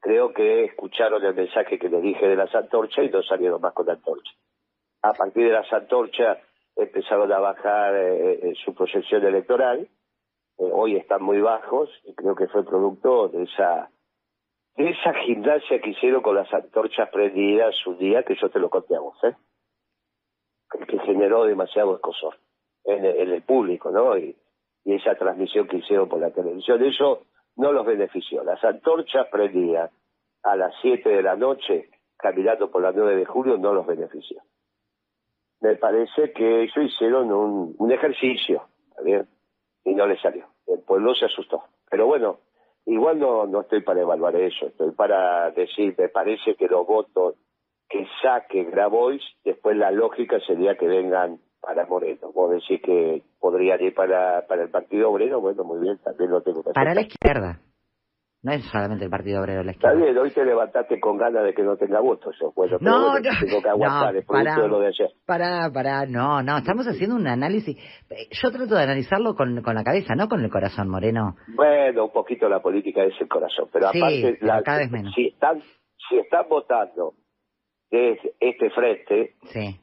Creo 0.00 0.32
que 0.32 0.64
escucharon 0.64 1.24
el 1.24 1.34
mensaje 1.34 1.78
que 1.78 1.88
les 1.88 2.02
dije 2.02 2.26
de 2.26 2.36
las 2.36 2.54
antorchas 2.54 3.04
y 3.04 3.10
no 3.10 3.22
salieron 3.22 3.60
más 3.60 3.72
con 3.72 3.86
la 3.86 3.94
antorcha. 3.94 4.32
A 5.02 5.12
partir 5.12 5.46
de 5.46 5.52
las 5.52 5.72
antorchas 5.72 6.38
empezaron 6.76 7.32
a 7.32 7.38
bajar 7.38 7.94
eh, 7.96 8.52
su 8.64 8.74
proyección 8.74 9.24
electoral. 9.24 9.88
Eh, 10.58 10.70
hoy 10.72 10.96
están 10.96 11.22
muy 11.22 11.40
bajos 11.40 11.90
y 12.04 12.14
creo 12.14 12.34
que 12.34 12.48
fue 12.48 12.64
producto 12.64 13.28
de 13.28 13.44
esa 13.44 13.90
de 14.76 14.90
esa 14.90 15.12
gimnasia 15.14 15.80
que 15.80 15.90
hicieron 15.90 16.22
con 16.22 16.36
las 16.36 16.52
antorchas 16.54 17.08
prendidas 17.10 17.74
un 17.86 17.98
día 17.98 18.22
que 18.22 18.36
yo 18.36 18.48
te 18.48 18.60
lo 18.60 18.70
conté 18.70 18.94
a 18.94 19.00
vos, 19.00 19.18
¿eh? 19.24 19.34
que 20.86 20.98
generó 21.00 21.44
demasiado 21.44 21.96
escosor 21.96 22.36
en, 22.88 23.04
el 23.04 23.42
público, 23.42 23.90
¿no? 23.90 24.16
Y, 24.16 24.36
esa 24.84 25.14
transmisión 25.16 25.68
que 25.68 25.76
hicieron 25.76 26.08
por 26.08 26.18
la 26.18 26.30
televisión, 26.30 26.82
eso 26.82 27.24
no 27.56 27.72
los 27.72 27.84
benefició. 27.84 28.42
Las 28.42 28.64
antorchas 28.64 29.26
prendidas 29.30 29.90
a 30.42 30.56
las 30.56 30.72
7 30.80 31.06
de 31.10 31.22
la 31.22 31.36
noche, 31.36 31.90
caminando 32.16 32.70
por 32.70 32.80
la 32.80 32.92
9 32.92 33.16
de 33.16 33.26
julio, 33.26 33.58
no 33.58 33.74
los 33.74 33.86
benefició. 33.86 34.40
Me 35.60 35.76
parece 35.76 36.32
que 36.32 36.62
ellos 36.62 36.78
hicieron 36.78 37.30
un, 37.30 37.74
un 37.76 37.92
ejercicio, 37.92 38.62
bien? 39.04 39.28
Y 39.84 39.94
no 39.94 40.06
les 40.06 40.22
salió. 40.22 40.46
El 40.66 40.80
pueblo 40.80 41.14
se 41.14 41.26
asustó. 41.26 41.64
Pero 41.90 42.06
bueno, 42.06 42.38
igual 42.86 43.18
no, 43.18 43.46
no 43.46 43.60
estoy 43.60 43.82
para 43.82 44.00
evaluar 44.00 44.36
eso, 44.36 44.68
estoy 44.68 44.92
para 44.92 45.50
decir, 45.50 45.94
me 45.98 46.08
parece 46.08 46.54
que 46.54 46.66
los 46.66 46.86
votos 46.86 47.34
que 47.90 48.06
saque 48.22 48.64
Grabois, 48.64 49.22
después 49.44 49.76
la 49.76 49.90
lógica 49.90 50.40
sería 50.40 50.78
que 50.78 50.86
vengan 50.86 51.40
para 51.68 51.84
Moreno. 51.84 52.32
Vos 52.32 52.50
decís 52.50 52.80
que 52.82 53.22
podrían 53.38 53.78
ir 53.82 53.94
para, 53.94 54.46
para 54.46 54.62
el 54.62 54.70
Partido 54.70 55.10
Obrero, 55.10 55.38
bueno, 55.38 55.64
muy 55.64 55.80
bien, 55.80 55.98
también 56.02 56.30
lo 56.30 56.40
tengo 56.40 56.62
que 56.62 56.70
Para 56.72 56.94
la 56.94 57.02
izquierda. 57.02 57.60
No 58.42 58.52
es 58.52 58.64
solamente 58.70 59.04
el 59.04 59.10
Partido 59.10 59.42
Obrero 59.42 59.62
la 59.62 59.72
izquierda. 59.72 59.94
Está 59.94 60.04
bien, 60.06 60.16
hoy 60.16 60.30
te 60.30 60.46
levantaste 60.46 60.98
con 60.98 61.18
ganas 61.18 61.44
de 61.44 61.52
que 61.52 61.62
no 61.62 61.76
tenga 61.76 62.00
votos. 62.00 62.34
Eso, 62.34 62.54
bueno, 62.56 62.78
no, 62.80 63.12
no, 63.12 63.20
tengo 63.20 63.60
que 63.62 63.68
aguantar, 63.68 64.14
no, 64.14 64.22
para, 64.26 64.62
de 64.62 64.68
lo 64.68 64.80
de 64.80 64.86
ayer. 64.86 65.10
Para, 65.26 65.70
para, 65.70 66.06
no, 66.06 66.42
no, 66.42 66.56
estamos 66.56 66.86
haciendo 66.86 67.16
un 67.16 67.26
análisis. 67.26 67.76
Yo 68.30 68.50
trato 68.50 68.74
de 68.74 68.84
analizarlo 68.84 69.34
con, 69.34 69.60
con 69.60 69.74
la 69.74 69.84
cabeza, 69.84 70.14
no 70.14 70.26
con 70.26 70.42
el 70.42 70.50
corazón, 70.50 70.88
Moreno. 70.88 71.36
Bueno, 71.48 72.06
un 72.06 72.12
poquito 72.12 72.48
la 72.48 72.62
política 72.62 73.04
es 73.04 73.20
el 73.20 73.28
corazón, 73.28 73.68
pero 73.70 73.88
aparte, 73.88 74.38
la, 74.40 74.62
cada 74.62 74.78
vez 74.78 74.90
menos. 74.90 75.12
si 75.14 75.26
están, 75.26 75.60
si 76.08 76.16
están 76.16 76.48
votando 76.48 77.12
desde 77.90 78.32
este 78.40 78.70
frente, 78.70 79.34
sí 79.52 79.78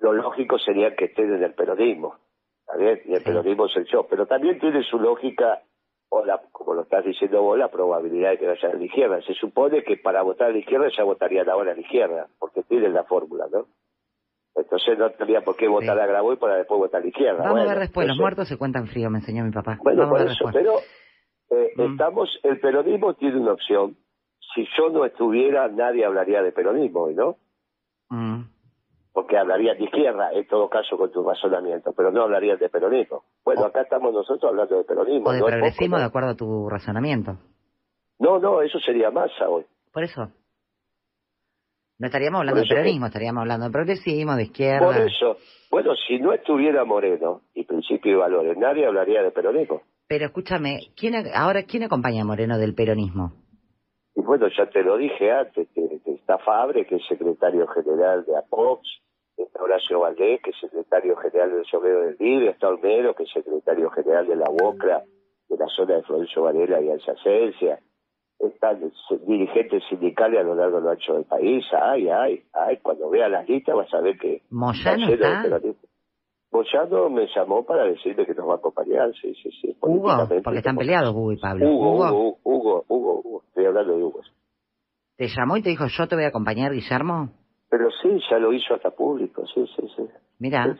lo 0.00 0.12
lógico 0.12 0.58
sería 0.58 0.94
que 0.94 1.06
esté 1.06 1.26
desde 1.26 1.46
el 1.46 1.54
peronismo, 1.54 2.16
¿está 2.60 2.82
Y 2.82 3.14
el 3.14 3.22
peronismo 3.22 3.66
es 3.66 3.76
el 3.76 3.84
show, 3.84 4.06
pero 4.08 4.26
también 4.26 4.58
tiene 4.58 4.82
su 4.82 4.98
lógica, 4.98 5.62
o 6.10 6.24
la, 6.24 6.40
como 6.52 6.74
lo 6.74 6.82
estás 6.82 7.04
diciendo 7.04 7.42
vos, 7.42 7.58
la 7.58 7.68
probabilidad 7.68 8.30
de 8.30 8.38
que 8.38 8.46
vaya 8.46 8.68
a 8.68 8.74
la 8.74 8.84
izquierda. 8.84 9.20
Se 9.22 9.34
supone 9.34 9.82
que 9.82 9.96
para 9.96 10.22
votar 10.22 10.48
a 10.48 10.52
la 10.52 10.58
izquierda 10.58 10.88
ya 10.96 11.04
votarían 11.04 11.48
ahora 11.48 11.72
a 11.72 11.74
la 11.74 11.80
izquierda, 11.80 12.28
porque 12.38 12.62
tienen 12.62 12.94
la 12.94 13.04
fórmula, 13.04 13.46
¿no? 13.50 13.66
Entonces 14.54 14.98
no 14.98 15.10
tendría 15.10 15.42
por 15.42 15.56
qué 15.56 15.68
votar 15.68 15.98
a 16.00 16.06
Graboy 16.06 16.36
para 16.36 16.56
después 16.56 16.78
votar 16.78 17.00
a 17.00 17.04
la 17.04 17.08
izquierda. 17.08 17.44
Vamos 17.44 17.60
a 17.60 17.68
ver 17.68 17.78
después, 17.78 18.08
los 18.08 18.18
muertos 18.18 18.48
se 18.48 18.58
cuentan 18.58 18.88
frío, 18.88 19.08
me 19.08 19.18
enseñó 19.18 19.44
mi 19.44 19.52
papá. 19.52 19.78
Bueno, 19.82 20.08
por 20.08 20.20
eso, 20.20 20.46
pero 20.52 20.78
eh, 21.50 21.72
mm. 21.76 21.92
estamos, 21.92 22.28
el 22.42 22.58
peronismo 22.58 23.14
tiene 23.14 23.36
una 23.36 23.52
opción. 23.52 23.96
Si 24.54 24.66
yo 24.76 24.88
no 24.88 25.04
estuviera, 25.04 25.68
nadie 25.68 26.04
hablaría 26.04 26.42
de 26.42 26.50
peronismo 26.50 27.02
hoy, 27.02 27.14
¿no? 27.14 27.36
Mm 28.08 28.57
porque 29.12 29.36
hablarían 29.36 29.78
de 29.78 29.84
izquierda, 29.84 30.30
en 30.32 30.46
todo 30.46 30.68
caso 30.68 30.96
con 30.96 31.10
tu 31.10 31.22
razonamiento, 31.22 31.92
pero 31.96 32.10
no 32.10 32.22
hablarían 32.22 32.58
de 32.58 32.68
peronismo. 32.68 33.24
Bueno, 33.44 33.64
acá 33.64 33.82
estamos 33.82 34.12
nosotros 34.12 34.50
hablando 34.50 34.76
de 34.76 34.84
peronismo. 34.84 35.28
O 35.28 35.32
de 35.32 35.42
progresismo 35.42 35.98
de 35.98 36.04
acuerdo 36.04 36.30
a 36.30 36.34
tu 36.34 36.68
razonamiento. 36.68 37.38
No, 38.18 38.38
no, 38.38 38.62
eso 38.62 38.78
sería 38.80 39.10
masa 39.10 39.48
hoy. 39.48 39.64
Por 39.92 40.04
eso. 40.04 40.28
No 41.98 42.06
estaríamos 42.06 42.40
hablando 42.40 42.60
de 42.60 42.68
peronismo, 42.68 43.06
estaríamos 43.06 43.40
hablando 43.42 43.66
de 43.66 43.72
progresismo, 43.72 44.36
de 44.36 44.44
izquierda. 44.44 44.86
Por 44.86 44.96
eso. 44.96 45.36
Bueno, 45.70 45.92
si 46.06 46.18
no 46.18 46.32
estuviera 46.32 46.84
Moreno 46.84 47.42
y 47.54 47.64
principio 47.64 48.12
y 48.12 48.14
valores, 48.14 48.56
nadie 48.56 48.86
hablaría 48.86 49.22
de 49.22 49.32
peronismo. 49.32 49.82
Pero 50.06 50.26
escúchame, 50.26 50.78
¿quién, 50.96 51.14
ahora, 51.34 51.64
¿quién 51.64 51.82
acompaña 51.82 52.22
a 52.22 52.24
Moreno 52.24 52.56
del 52.56 52.74
peronismo? 52.74 53.32
Y 54.18 54.20
bueno, 54.22 54.48
ya 54.48 54.66
te 54.66 54.82
lo 54.82 54.96
dije 54.96 55.30
antes, 55.30 55.68
que, 55.72 56.00
está 56.12 56.38
Fabre, 56.38 56.84
que 56.86 56.96
es 56.96 57.06
secretario 57.06 57.68
general 57.68 58.24
de 58.24 58.36
APOX, 58.36 58.82
está 59.36 59.62
Horacio 59.62 60.00
Valdés, 60.00 60.40
que 60.42 60.50
es 60.50 60.56
secretario 60.60 61.14
general 61.18 61.52
del 61.52 61.64
Sobrero 61.66 62.00
del 62.00 62.16
Libre, 62.18 62.50
está 62.50 62.66
Olmero, 62.66 63.14
que 63.14 63.22
es 63.22 63.30
secretario 63.30 63.88
general 63.90 64.26
de 64.26 64.34
la 64.34 64.50
UOCRA, 64.50 65.04
de 65.48 65.56
la 65.56 65.68
zona 65.68 65.94
de 65.94 66.02
Florencio 66.02 66.42
Varela 66.42 66.80
y 66.80 66.90
Alsacencia, 66.90 67.78
están 68.40 68.90
dirigentes 69.24 69.84
sindicales 69.88 70.40
a 70.40 70.42
lo 70.42 70.56
largo 70.56 70.78
de 70.78 70.82
lo 70.82 70.90
ancho 70.90 71.14
del 71.14 71.24
país, 71.24 71.64
ay, 71.80 72.08
ay, 72.08 72.42
ay, 72.54 72.78
cuando 72.78 73.10
vea 73.10 73.28
las 73.28 73.48
listas 73.48 73.76
vas 73.76 73.94
a 73.94 74.00
ver 74.00 74.18
que... 74.18 74.42
Moyano 74.50 75.10
está... 75.10 75.60
Moyano 76.50 77.10
me 77.10 77.26
llamó 77.34 77.64
para 77.64 77.84
decirme 77.84 78.24
que 78.24 78.34
nos 78.34 78.48
va 78.48 78.54
a 78.54 78.56
acompañar, 78.56 79.12
sí, 79.20 79.34
sí, 79.42 79.50
sí. 79.60 79.76
Hugo, 79.80 80.28
porque 80.42 80.58
están 80.58 80.76
peleados 80.76 81.14
Hugo 81.14 81.32
y 81.32 81.36
Pablo. 81.36 81.68
Hugo, 81.68 81.92
Hugo, 81.92 82.38
Hugo, 82.42 82.84
Hugo, 82.88 83.20
Hugo, 83.22 83.42
estoy 83.48 83.66
hablando 83.66 83.96
de 83.96 84.02
Hugo. 84.02 84.20
¿Te 85.16 85.28
llamó 85.28 85.56
y 85.56 85.62
te 85.62 85.70
dijo, 85.70 85.86
yo 85.86 86.08
te 86.08 86.14
voy 86.14 86.24
a 86.24 86.28
acompañar, 86.28 86.72
Guillermo? 86.72 87.30
Pero 87.68 87.90
sí, 88.02 88.20
ya 88.30 88.38
lo 88.38 88.52
hizo 88.52 88.74
hasta 88.74 88.90
público, 88.90 89.44
sí, 89.46 89.66
sí, 89.76 89.88
sí. 89.96 90.02
Mira. 90.38 90.76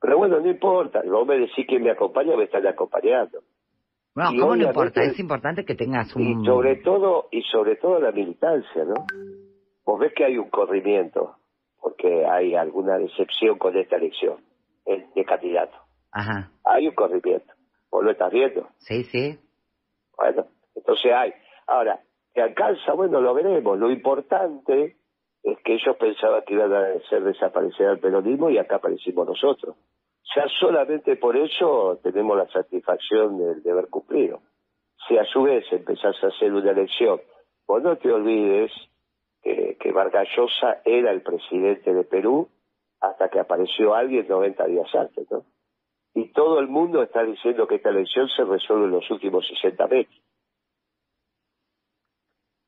Pero 0.00 0.18
bueno, 0.18 0.40
no 0.40 0.50
importa, 0.50 1.02
vos 1.04 1.26
me 1.26 1.38
decís 1.38 1.66
que 1.66 1.78
me 1.78 1.90
acompaña, 1.90 2.36
me 2.36 2.44
están 2.44 2.66
acompañando. 2.66 3.40
No, 4.14 4.30
¿cómo 4.38 4.56
no 4.56 4.64
importa? 4.64 5.02
Es 5.02 5.18
importante 5.18 5.64
que 5.64 5.74
tengas 5.74 6.14
un... 6.16 6.42
Y 6.42 6.46
sobre 6.46 6.76
todo, 6.76 7.28
y 7.30 7.42
sobre 7.42 7.76
todo 7.76 7.98
la 7.98 8.12
militancia, 8.12 8.84
¿no? 8.84 8.94
Vos 9.84 10.00
ves 10.00 10.12
que 10.14 10.24
hay 10.24 10.38
un 10.38 10.48
corrimiento, 10.48 11.36
porque 11.80 12.24
hay 12.26 12.54
alguna 12.54 12.98
decepción 12.98 13.58
con 13.58 13.76
esta 13.76 13.96
elección 13.96 14.38
de 14.84 15.24
candidato. 15.24 15.76
Ajá. 16.12 16.50
Hay 16.64 16.88
un 16.88 16.94
corrimiento. 16.94 17.52
¿Vos 17.90 18.04
lo 18.04 18.10
estás 18.10 18.32
viendo? 18.32 18.68
Sí, 18.78 19.04
sí. 19.04 19.38
Bueno, 20.16 20.46
entonces 20.74 21.12
hay. 21.12 21.32
Ahora, 21.66 22.00
¿que 22.34 22.42
alcanza? 22.42 22.92
Bueno, 22.92 23.20
lo 23.20 23.34
veremos. 23.34 23.78
Lo 23.78 23.90
importante 23.90 24.96
es 25.42 25.58
que 25.62 25.74
ellos 25.74 25.96
pensaban 25.96 26.42
que 26.46 26.54
iban 26.54 26.72
a 26.72 26.80
hacer 26.96 27.22
desaparecer 27.22 27.86
al 27.86 27.98
peronismo 27.98 28.50
y 28.50 28.58
acá 28.58 28.76
aparecimos 28.76 29.26
nosotros. 29.26 29.76
Ya 30.34 30.44
solamente 30.60 31.16
por 31.16 31.36
eso 31.36 32.00
tenemos 32.02 32.36
la 32.36 32.48
satisfacción 32.48 33.62
de, 33.62 33.70
haber 33.70 33.88
cumplido. 33.88 34.40
Si 35.06 35.16
a 35.16 35.24
su 35.24 35.42
vez 35.42 35.64
empezás 35.70 36.16
a 36.22 36.28
hacer 36.28 36.52
una 36.52 36.72
elección, 36.72 37.20
vos 37.66 37.82
no 37.82 37.96
te 37.96 38.12
olvides 38.12 38.72
que, 39.46 39.76
que 39.78 39.92
era 40.84 41.12
el 41.12 41.22
presidente 41.22 41.94
de 41.94 42.04
Perú 42.04 42.48
hasta 43.00 43.28
que 43.28 43.38
apareció 43.38 43.94
alguien 43.94 44.26
90 44.26 44.66
días 44.66 44.94
antes, 44.94 45.30
¿no? 45.30 45.44
Y 46.14 46.32
todo 46.32 46.58
el 46.58 46.66
mundo 46.66 47.02
está 47.02 47.22
diciendo 47.22 47.66
que 47.66 47.76
esta 47.76 47.90
elección 47.90 48.28
se 48.28 48.44
resuelve 48.44 48.86
en 48.86 48.92
los 48.92 49.10
últimos 49.10 49.46
60 49.46 49.86
meses. 49.86 50.22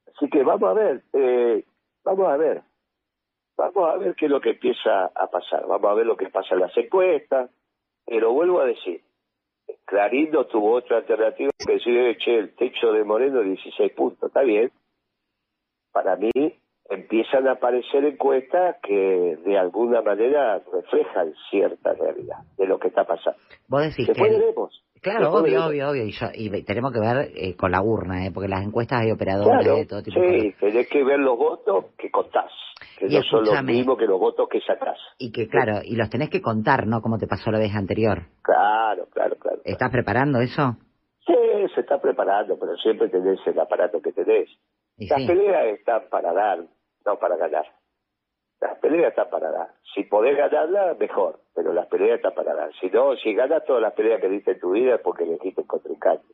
Así 0.06 0.28
que 0.28 0.42
vamos 0.42 0.68
a 0.68 0.74
ver, 0.74 1.02
eh, 1.14 1.64
vamos 2.04 2.28
a 2.28 2.36
ver. 2.36 2.62
Vamos 3.56 3.90
a 3.90 3.96
ver 3.96 4.14
qué 4.14 4.26
es 4.26 4.30
lo 4.30 4.40
que 4.40 4.50
empieza 4.50 5.06
a 5.06 5.26
pasar, 5.28 5.66
vamos 5.66 5.90
a 5.90 5.94
ver 5.94 6.06
lo 6.06 6.16
que 6.16 6.28
pasa 6.28 6.54
en 6.54 6.60
las 6.60 6.76
encuestas, 6.76 7.50
pero 8.06 8.32
vuelvo 8.32 8.60
a 8.60 8.66
decir, 8.66 9.02
Clarín 9.84 10.30
no 10.30 10.44
tuvo 10.44 10.74
otra 10.74 10.98
alternativa 10.98 11.50
que 11.58 11.72
decir, 11.72 12.16
che, 12.18 12.38
el 12.38 12.54
techo 12.54 12.92
de 12.92 13.02
Moreno 13.02 13.40
16 13.40 13.92
puntos, 13.94 14.28
está 14.28 14.42
bien. 14.42 14.70
Para 15.90 16.14
mí 16.14 16.30
empiezan 16.88 17.46
a 17.48 17.52
aparecer 17.52 18.04
encuestas 18.04 18.76
que 18.82 19.36
de 19.44 19.58
alguna 19.58 20.02
manera 20.02 20.60
reflejan 20.72 21.32
cierta 21.50 21.92
realidad 21.94 22.38
de 22.56 22.66
lo 22.66 22.78
que 22.78 22.88
está 22.88 23.04
pasando. 23.04 23.38
Vos 23.68 23.82
decís 23.82 24.06
Después 24.06 24.30
que... 24.32 24.38
veremos. 24.38 24.84
Claro, 25.00 25.30
obvio, 25.30 25.42
veremos. 25.42 25.66
obvio, 25.68 25.90
obvio. 25.90 26.04
Y, 26.04 26.56
y 26.56 26.64
tenemos 26.64 26.92
que 26.92 26.98
ver 27.00 27.28
eh, 27.36 27.54
con 27.56 27.70
la 27.70 27.82
urna, 27.82 28.26
¿eh? 28.26 28.30
porque 28.34 28.48
las 28.48 28.64
encuestas 28.64 29.02
hay 29.02 29.12
operadores 29.12 29.62
Claro, 29.62 29.76
de 29.76 29.86
todo 29.86 30.02
tipo. 30.02 30.20
de 30.20 30.40
sí, 30.40 30.54
tenés 30.58 30.88
que 30.88 31.04
ver 31.04 31.20
los 31.20 31.38
votos 31.38 31.84
que 31.96 32.10
contás, 32.10 32.50
que 32.98 33.06
Y 33.06 33.14
no 33.16 33.22
son 33.22 33.44
los 33.44 33.62
mismos 33.62 33.96
que 33.96 34.06
los 34.06 34.18
votos 34.18 34.48
que 34.48 34.60
sacás. 34.60 34.98
Y 35.18 35.30
que, 35.30 35.46
claro, 35.46 35.80
y 35.84 35.94
los 35.94 36.10
tenés 36.10 36.30
que 36.30 36.40
contar, 36.42 36.86
¿no? 36.88 37.00
Como 37.00 37.16
te 37.18 37.28
pasó 37.28 37.52
la 37.52 37.60
vez 37.60 37.74
anterior. 37.76 38.22
Claro, 38.42 39.06
claro, 39.12 39.36
claro. 39.36 39.58
¿Estás 39.64 39.90
preparando 39.92 40.40
eso? 40.40 40.76
Sí, 41.24 41.34
se 41.74 41.82
está 41.82 42.00
preparando, 42.00 42.58
pero 42.58 42.74
siempre 42.78 43.08
tenés 43.08 43.38
el 43.46 43.60
aparato 43.60 44.00
que 44.00 44.12
tenés. 44.12 44.48
Y 44.96 45.06
Las 45.08 45.20
sí. 45.20 45.26
peleas 45.28 45.66
están 45.78 46.08
para 46.10 46.32
dar, 46.32 46.58
no 47.04 47.18
para 47.18 47.36
ganar. 47.36 47.66
Las 48.60 48.78
peleas 48.78 49.10
están 49.10 49.30
para 49.30 49.50
dar. 49.50 49.68
Si 49.94 50.04
podés 50.04 50.36
ganarla, 50.36 50.94
mejor, 50.98 51.40
pero 51.54 51.72
las 51.72 51.86
peleas 51.86 52.16
están 52.16 52.34
para 52.34 52.54
dar. 52.54 52.72
Si 52.80 52.88
no, 52.88 53.14
si 53.16 53.34
ganas 53.34 53.64
todas 53.64 53.82
las 53.82 53.94
peleas 53.94 54.20
que 54.20 54.28
diste 54.28 54.52
en 54.52 54.60
tu 54.60 54.72
vida 54.72 54.96
es 54.96 55.00
porque 55.00 55.24
elegiste 55.24 55.60
el 55.60 55.66
contrincante. 55.66 56.26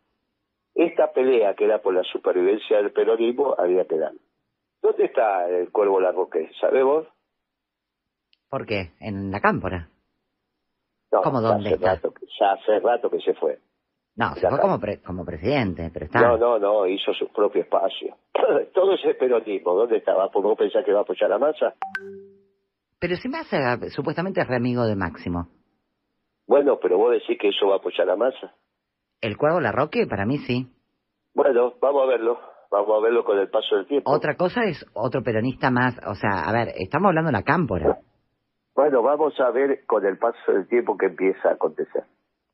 Esta 0.74 1.12
pelea 1.12 1.54
que 1.54 1.64
era 1.66 1.80
por 1.82 1.94
la 1.94 2.02
supervivencia 2.02 2.78
del 2.78 2.92
peronismo 2.92 3.54
había 3.56 3.84
que 3.86 3.98
dar. 3.98 4.12
¿Dónde 4.82 5.04
está 5.04 5.48
el 5.48 5.70
cuervo 5.70 6.00
Larroque? 6.00 6.50
¿Sabemos? 6.60 7.06
¿Por 8.48 8.66
qué? 8.66 8.92
En 9.00 9.30
la 9.30 9.40
cámpora. 9.40 9.88
No, 11.12 11.22
¿Cómo 11.22 11.40
dónde 11.40 11.68
hace 11.70 11.74
está? 11.76 11.94
rato 11.94 12.14
ya 12.40 12.52
hace 12.52 12.80
rato 12.80 13.10
que 13.10 13.20
se 13.20 13.34
fue. 13.34 13.58
No, 14.16 14.34
se 14.36 14.48
fue 14.48 14.60
como, 14.60 14.78
pre- 14.78 15.02
como 15.02 15.24
presidente, 15.24 15.90
pero 15.92 16.06
está. 16.06 16.20
No, 16.20 16.36
no, 16.36 16.58
no, 16.58 16.86
hizo 16.86 17.12
su 17.14 17.28
propio 17.32 17.62
espacio. 17.62 18.16
Todo 18.74 18.94
ese 18.94 19.14
peronismo, 19.14 19.74
¿dónde 19.74 19.96
estaba? 19.96 20.30
¿Por 20.30 20.42
vos 20.44 20.56
pensás 20.56 20.84
que 20.84 20.92
va 20.92 21.00
a 21.00 21.02
apoyar 21.02 21.32
a 21.32 21.38
Massa? 21.38 21.74
Pero 23.00 23.16
si 23.16 23.28
hace, 23.34 23.90
supuestamente 23.90 24.40
es 24.40 24.46
re 24.46 24.56
amigo 24.56 24.84
de 24.86 24.94
Máximo. 24.94 25.48
Bueno, 26.46 26.78
pero 26.80 26.96
vos 26.98 27.12
decís 27.12 27.38
que 27.40 27.48
eso 27.48 27.66
va 27.68 27.74
a 27.74 27.78
apoyar 27.78 28.08
a 28.08 28.16
Massa. 28.16 28.54
¿El 29.20 29.36
cuervo 29.36 29.60
Larroque? 29.60 30.06
Para 30.06 30.26
mí 30.26 30.38
sí. 30.38 30.70
Bueno, 31.34 31.74
vamos 31.80 32.02
a 32.04 32.06
verlo. 32.06 32.38
Vamos 32.70 32.98
a 32.98 33.02
verlo 33.02 33.24
con 33.24 33.38
el 33.38 33.48
paso 33.50 33.76
del 33.76 33.86
tiempo. 33.86 34.10
Otra 34.10 34.36
cosa 34.36 34.64
es 34.64 34.84
otro 34.94 35.22
peronista 35.22 35.70
más. 35.70 35.96
O 36.06 36.14
sea, 36.14 36.44
a 36.48 36.52
ver, 36.52 36.68
estamos 36.76 37.08
hablando 37.08 37.28
de 37.28 37.32
la 37.38 37.42
cámpora. 37.42 37.98
Bueno, 38.74 39.02
vamos 39.02 39.38
a 39.40 39.50
ver 39.50 39.84
con 39.86 40.04
el 40.04 40.18
paso 40.18 40.52
del 40.52 40.66
tiempo 40.68 40.96
que 40.96 41.06
empieza 41.06 41.50
a 41.50 41.52
acontecer. 41.52 42.04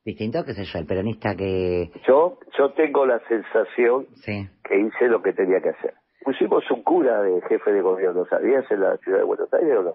Distinto, 0.05 0.44
qué 0.44 0.55
sé 0.55 0.64
yo, 0.64 0.78
el 0.78 0.86
peronista 0.86 1.34
que... 1.36 1.90
Yo, 2.07 2.38
yo 2.59 2.72
tengo 2.72 3.05
la 3.07 3.20
sensación 3.28 4.07
Sí. 4.24 4.48
que 4.64 4.78
hice 4.80 5.09
lo 5.09 5.22
que 5.22 5.32
tenía 5.32 5.61
que 5.61 5.70
hacer. 5.70 5.94
Pusimos 6.24 6.68
un 6.70 6.82
cura 6.82 7.22
de 7.22 7.40
jefe 7.42 7.72
de 7.72 7.82
gobierno, 7.82 8.24
¿sabías? 8.26 8.64
En 8.70 8.80
la 8.80 8.96
ciudad 8.98 9.18
de 9.18 9.24
Buenos 9.24 9.53
Aires 9.53 9.76
o 9.78 9.82
no? 9.82 9.94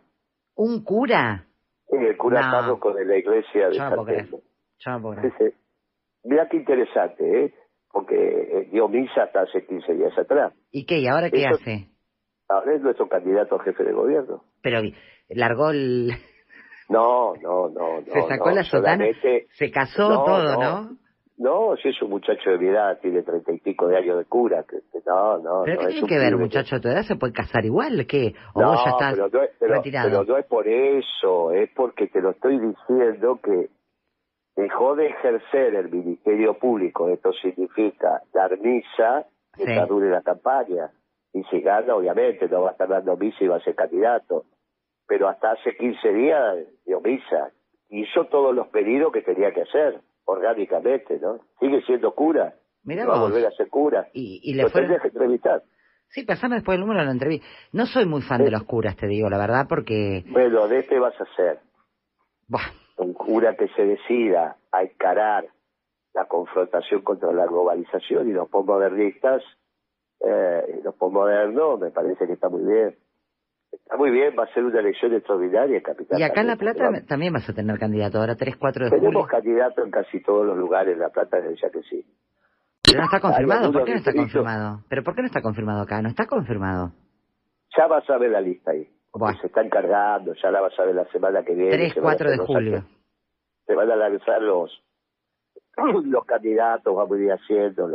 ¿Un 0.56 0.84
cura? 0.84 1.46
Sí, 1.90 1.98
el 1.98 2.18
cura 2.18 2.42
No. 2.46 2.52
párroco 2.52 2.94
de 2.94 3.06
la 3.06 3.18
iglesia 3.18 3.68
de 3.70 3.74
Yo 3.74 3.80
San. 3.80 3.90
Yo 3.92 3.96
no 4.92 5.02
puedo 5.02 5.22
Sí, 5.22 5.30
creer. 5.38 5.52
sí. 5.54 5.58
Mirá 6.24 6.48
qué 6.50 6.58
interesante, 6.58 7.46
¿eh? 7.46 7.54
Porque 7.92 8.16
eh, 8.16 8.70
dio 8.72 8.88
misa 8.88 9.24
hasta 9.24 9.42
hace 9.42 9.66
15 9.66 9.94
días 9.94 10.18
atrás. 10.18 10.54
¿Y 10.72 10.86
qué? 10.86 10.98
¿Y 11.00 11.08
ahora 11.08 11.30
qué 11.30 11.42
Eso- 11.46 11.56
hace? 11.62 11.88
Ahora 12.50 12.76
es 12.76 12.82
nuestro 12.82 13.08
candidato 13.10 13.56
a 13.56 13.64
jefe 13.64 13.84
de 13.84 13.92
gobierno. 13.94 14.44
Pero 14.62 14.82
largó 15.30 15.72
el... 15.72 16.12
No, 16.90 17.34
no, 17.42 17.70
no, 17.70 18.02
no. 18.02 18.06
se 18.14 18.22
sacó 18.28 18.50
no, 18.50 18.56
la 18.56 18.64
sotana, 18.64 19.06
se 19.54 19.72
casó 19.72 20.08
No, 20.10 20.24
todo, 20.24 20.56
no. 20.62 20.90
¿no? 21.38 21.76
Si 21.78 21.90
es 21.90 22.02
un 22.02 22.12
muchacho 22.12 22.52
de 22.52 22.58
mi 22.60 22.68
edad, 22.68 23.00
tiene 23.02 23.24
treinta 23.24 23.52
y 23.52 23.60
pico 23.60 23.88
de 23.88 23.98
años 23.98 24.18
de 24.20 24.26
cura. 24.26 24.64
Que, 24.64 24.78
que 24.92 25.00
no, 25.06 25.38
no, 25.40 25.64
¿Pero 25.66 25.82
no. 25.82 25.88
qué 25.88 25.94
tiene 25.94 26.08
que 26.08 26.18
ver, 26.18 26.38
muchacho? 26.38 26.76
¿A 26.76 26.80
tu 26.80 26.88
edad 26.88 27.02
se 27.04 27.16
puede 27.16 27.34
casar 27.34 27.66
igual? 27.66 28.06
¿Qué? 28.08 28.34
¿O 28.54 28.62
No, 28.62 28.68
vos 28.72 28.82
ya 28.86 28.92
estás 28.92 29.14
pero 29.16 29.30
no, 29.30 29.42
es, 29.44 29.50
pero- 29.60 29.74
retirado? 29.76 30.10
pero 30.10 30.24
no 30.24 30.38
es 30.38 30.46
por 30.46 30.68
eso, 30.68 31.52
es 31.52 31.70
porque 31.76 32.08
te 32.08 32.22
lo 32.22 32.30
estoy 32.32 32.60
diciendo 32.60 33.40
que 33.44 33.70
dejó 34.56 34.96
de 34.96 35.08
ejercer 35.08 35.76
el 35.76 35.90
ministerio 35.90 36.54
público. 36.58 37.10
Esto 37.10 37.34
significa 37.34 38.22
dar 38.34 38.58
misa 38.60 39.26
mientras 39.58 39.88
Sí. 39.88 39.94
dure 39.94 40.10
la 40.12 40.22
campaña. 40.22 40.92
Y 41.34 41.44
si 41.46 41.60
gana, 41.60 41.96
obviamente, 41.96 42.48
no 42.48 42.62
va 42.62 42.70
a 42.70 42.72
estar 42.72 42.88
dando 42.88 43.18
misa 43.18 43.44
y 43.44 43.48
va 43.48 43.58
a 43.58 43.62
ser 43.62 43.76
candidato. 43.76 44.46
Pero 45.08 45.28
hasta 45.30 45.52
hace 45.52 45.76
15 45.78 46.14
días 46.14 46.58
dio 46.86 47.00
misa. 47.02 47.52
Hizo 47.90 48.26
todos 48.26 48.56
los 48.56 48.68
pedidos 48.68 49.12
que 49.12 49.22
tenía 49.22 49.52
que 49.54 49.62
hacer, 49.62 50.02
orgánicamente, 50.26 51.20
¿no? 51.20 51.40
Sigue 51.60 51.82
siendo 51.84 52.14
cura. 52.16 52.56
Mirá 52.84 53.06
va 53.06 53.16
a 53.18 53.22
volver 53.22 53.46
a 53.46 53.52
ser 53.52 53.70
cura. 53.70 54.08
Y, 54.14 54.40
y 54.44 54.54
le 54.56 54.64
Lo 54.64 54.70
fueron... 54.70 55.00
que 55.00 55.08
entrevistar. 55.08 55.64
Sí, 56.10 56.24
pasame 56.24 56.56
después 56.56 56.76
el 56.76 56.82
número 56.82 57.00
de 57.00 57.06
la 57.08 57.12
entrevista. 57.12 57.46
No 57.74 57.86
soy 57.88 58.06
muy 58.06 58.22
fan 58.22 58.38
Sí. 58.40 58.44
de 58.46 58.52
los 58.52 58.64
curas, 58.64 58.96
te 58.96 59.08
digo, 59.08 59.30
la 59.30 59.38
verdad, 59.40 59.66
porque... 59.68 60.24
Bueno, 60.30 60.68
de 60.68 60.80
este 60.80 61.00
vas 61.00 61.20
a 61.20 61.26
ser. 61.36 61.60
Buah, 62.48 62.62
un 62.98 63.14
cura 63.14 63.56
que 63.56 63.68
se 63.70 63.86
decida 63.86 64.58
a 64.72 64.84
encarar 64.84 65.46
la 66.14 66.26
confrontación 66.26 67.02
contra 67.02 67.32
la 67.34 67.46
globalización 67.48 68.30
y 68.30 68.34
los 68.34 68.48
postmodernistas, 68.50 69.42
eh, 70.22 70.80
los 70.84 70.96
postmodernos, 70.96 71.80
me 71.80 71.92
parece 71.92 72.26
que 72.28 72.34
está 72.34 72.50
muy 72.50 72.64
bien. 72.72 72.96
Está 73.84 73.98
muy 73.98 74.12
bien, 74.12 74.36
va 74.38 74.44
a 74.46 74.54
ser 74.54 74.64
una 74.64 74.80
elección 74.80 75.14
extraordinaria, 75.14 75.82
capitán. 75.82 76.20
y 76.20 76.24
acá 76.24 76.42
en 76.42 76.48
La 76.48 76.56
Plata 76.56 76.90
también 77.08 77.34
vas 77.34 77.48
a 77.50 77.54
tener 77.54 77.78
candidato, 77.78 78.20
ahora 78.20 78.36
3, 78.36 78.56
4 78.58 78.86
de 78.86 78.90
Tenemos 78.92 79.14
julio. 79.14 79.28
candidatos 79.28 79.86
en 79.86 79.92
casi 79.92 80.22
todos 80.22 80.46
los 80.46 80.58
lugares 80.58 80.94
en 80.94 81.00
La 81.00 81.10
Plata, 81.10 81.38
ya 81.40 81.70
que 81.70 81.82
sí. 81.84 82.06
Pero 82.84 83.00
no 83.00 83.06
está 83.06 83.20
confirmado, 83.20 83.72
¿por 83.72 83.84
qué 83.86 83.92
no 83.92 83.98
está 83.98 84.14
confirmado? 84.14 84.80
¿Pero 84.90 85.04
por 85.04 85.16
qué 85.16 85.22
no 85.22 85.28
está 85.28 85.42
confirmado 85.42 85.82
acá? 85.82 86.02
No 86.02 86.10
está 86.10 86.26
confirmado. 86.28 86.92
Ya 87.78 87.88
vas 87.88 88.10
a 88.10 88.18
ver 88.18 88.32
la 88.32 88.42
lista 88.42 88.72
ahí. 88.72 88.88
Buah. 89.14 89.34
Se 89.40 89.48
está 89.48 89.62
encargando, 89.62 90.34
ya 90.42 90.52
la 90.52 90.62
vas 90.62 90.78
a 90.80 90.84
ver 90.86 90.96
la 90.96 91.06
semana 91.12 91.44
que 91.44 91.54
viene. 91.54 91.72
3, 91.72 91.94
se 91.94 92.00
van 92.00 92.10
a 92.14 92.18
4 92.18 92.32
de 92.32 92.38
julio. 92.38 92.78
actos- 92.78 92.92
Se 93.66 93.74
van 93.76 93.92
a 93.92 93.96
lanzar 93.96 94.42
los, 94.42 94.84
los 96.06 96.26
candidatos, 96.26 96.96
vamos 96.96 97.18
a 97.18 97.22
ir 97.22 97.32
haciendo 97.32 97.88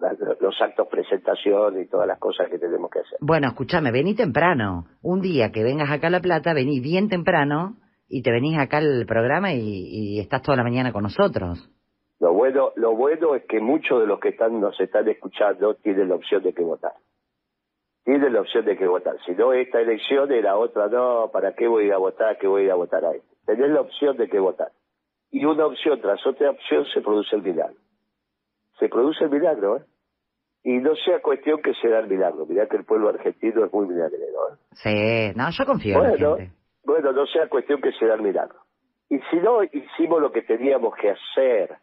los, 0.40 0.62
actos 0.62 0.88
presentación 0.88 1.80
y 1.80 1.86
todas 1.86 2.06
las 2.06 2.18
cosas 2.18 2.48
que 2.48 2.58
tenemos 2.58 2.90
que 2.90 3.00
hacer. 3.00 3.18
Bueno, 3.20 3.48
escúchame, 3.48 3.92
vení 3.92 4.14
temprano. 4.14 4.86
Un 5.02 5.20
día 5.20 5.50
que 5.52 5.62
vengas 5.62 5.90
acá 5.90 6.08
a 6.08 6.10
La 6.10 6.20
Plata, 6.20 6.54
vení 6.54 6.80
bien 6.80 7.08
temprano 7.08 7.76
y 8.08 8.22
te 8.22 8.30
venís 8.30 8.58
acá 8.58 8.78
al 8.78 9.04
programa 9.06 9.52
y, 9.52 9.60
y 9.60 10.20
estás 10.20 10.42
toda 10.42 10.56
la 10.56 10.62
mañana 10.62 10.92
con 10.92 11.02
nosotros. 11.02 11.70
Lo 12.18 12.32
bueno, 12.32 12.72
lo 12.76 12.94
bueno 12.94 13.34
es 13.34 13.44
que 13.44 13.60
muchos 13.60 14.00
de 14.00 14.06
los 14.06 14.20
que 14.20 14.30
están 14.30 14.60
nos 14.60 14.78
están 14.80 15.06
escuchando 15.08 15.74
tienen 15.74 16.08
la 16.08 16.14
opción 16.14 16.42
de 16.42 16.54
que 16.54 16.62
votar. 16.62 16.92
Tienen 18.04 18.32
la 18.32 18.40
opción 18.40 18.64
de 18.64 18.76
que 18.76 18.86
votar. 18.86 19.16
Si 19.26 19.32
no 19.32 19.52
esta 19.52 19.80
elección 19.80 20.32
y 20.32 20.40
la 20.40 20.56
otra 20.56 20.88
no, 20.88 21.28
¿para 21.32 21.54
qué 21.54 21.66
voy 21.66 21.84
a 21.84 21.86
ir 21.88 21.92
a 21.92 21.98
votar? 21.98 22.38
¿Qué 22.38 22.46
voy 22.46 22.62
a 22.62 22.64
ir 22.66 22.70
a 22.70 22.76
votar 22.76 23.04
ahí? 23.04 23.20
Tenés 23.44 23.70
la 23.70 23.80
opción 23.80 24.16
de 24.16 24.28
que 24.28 24.38
votar. 24.38 24.70
Y 25.30 25.44
una 25.44 25.66
opción 25.66 26.00
tras 26.00 26.24
otra 26.26 26.50
opción 26.50 26.86
se 26.94 27.00
produce 27.00 27.36
el 27.36 27.42
milagro. 27.42 27.76
Se 28.78 28.88
produce 28.88 29.24
el 29.24 29.30
milagro, 29.30 29.78
¿eh? 29.78 29.82
Y 30.64 30.78
no 30.78 30.94
sea 30.96 31.20
cuestión 31.22 31.62
que 31.62 31.74
se 31.74 31.88
da 31.88 32.00
el 32.00 32.08
milagro. 32.08 32.44
Mirá 32.46 32.66
que 32.66 32.76
el 32.76 32.84
pueblo 32.84 33.08
argentino 33.08 33.64
es 33.64 33.72
muy 33.72 33.86
milagrero, 33.86 34.48
¿eh? 34.50 34.56
Sí, 34.72 35.32
no, 35.38 35.48
yo 35.50 35.64
confío 35.64 35.96
en 35.96 36.02
la 36.02 36.08
Bueno, 36.10 36.36
gente. 36.36 36.52
bueno, 36.84 37.12
no 37.12 37.26
sea 37.26 37.48
cuestión 37.48 37.80
que 37.80 37.92
se 37.92 38.06
da 38.06 38.14
el 38.14 38.22
milagro. 38.22 38.58
Y 39.08 39.18
si 39.30 39.36
no, 39.36 39.62
hicimos 39.62 40.20
lo 40.20 40.32
que 40.32 40.42
teníamos 40.42 40.94
que 40.96 41.10
hacer. 41.10 41.76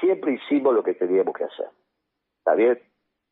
Siempre 0.00 0.32
hicimos 0.34 0.74
lo 0.74 0.82
que 0.82 0.94
teníamos 0.94 1.34
que 1.36 1.44
hacer. 1.44 1.68
¿Está 2.38 2.54
bien? 2.54 2.78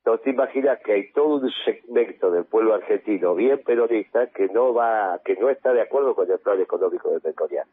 No 0.04 0.18
te 0.18 0.30
imaginas 0.30 0.78
que 0.84 0.92
hay 0.92 1.12
todo 1.12 1.36
un 1.36 1.50
segmento 1.64 2.30
del 2.30 2.44
pueblo 2.44 2.74
argentino 2.74 3.34
bien 3.34 3.62
peronista 3.64 4.26
que 4.28 4.46
no 4.48 4.72
va, 4.74 5.20
que 5.24 5.34
no 5.36 5.48
está 5.48 5.72
de 5.72 5.80
acuerdo 5.82 6.14
con 6.14 6.30
el 6.30 6.38
plan 6.38 6.60
económico 6.60 7.10
de 7.10 7.20
Melconian, 7.24 7.66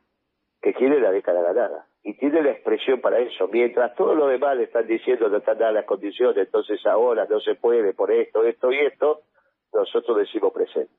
que 0.61 0.73
quiere 0.73 0.99
la 0.99 1.11
década 1.11 1.41
ganada. 1.43 1.85
Y 2.03 2.15
tiene 2.15 2.41
la 2.41 2.51
expresión 2.51 2.99
para 2.99 3.19
eso. 3.19 3.47
Mientras 3.47 3.95
todos 3.95 4.17
los 4.17 4.29
demás 4.29 4.57
le 4.57 4.63
están 4.63 4.85
diciendo 4.87 5.29
no 5.29 5.37
están 5.37 5.57
dadas 5.57 5.73
las 5.73 5.85
condiciones, 5.85 6.37
entonces 6.37 6.85
ahora 6.85 7.25
no 7.29 7.39
se 7.39 7.55
puede 7.55 7.93
por 7.93 8.11
esto, 8.11 8.43
esto 8.43 8.71
y 8.71 8.79
esto, 8.79 9.21
nosotros 9.73 10.17
decimos 10.17 10.51
presente 10.51 10.93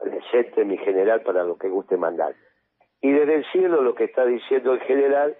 presente 0.00 0.64
mi 0.64 0.78
general 0.78 1.20
para 1.22 1.44
lo 1.44 1.56
que 1.56 1.68
guste 1.68 1.96
mandar. 1.96 2.34
Y 3.00 3.12
desde 3.12 3.36
el 3.36 3.44
cielo 3.52 3.82
lo 3.82 3.94
que 3.94 4.04
está 4.04 4.24
diciendo 4.24 4.72
el 4.72 4.80
general, 4.80 5.36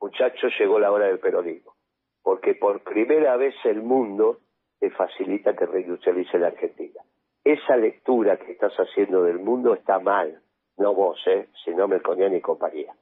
muchachos, 0.00 0.52
llegó 0.58 0.78
la 0.78 0.92
hora 0.92 1.06
del 1.06 1.18
peronismo. 1.18 1.74
Porque 2.22 2.54
por 2.54 2.82
primera 2.82 3.36
vez 3.36 3.54
el 3.64 3.82
mundo 3.82 4.38
te 4.80 4.90
facilita 4.90 5.54
que 5.54 5.66
reindustrialice 5.66 6.38
la 6.38 6.48
Argentina. 6.48 7.00
Esa 7.44 7.76
lectura 7.76 8.38
que 8.38 8.52
estás 8.52 8.74
haciendo 8.76 9.22
del 9.24 9.38
mundo 9.38 9.74
está 9.74 9.98
mal. 9.98 10.40
No 10.78 10.94
vos, 10.94 11.20
¿eh? 11.26 11.48
sino 11.64 11.86
Melconian 11.86 12.34
y 12.34 12.40
compañía. 12.40 12.94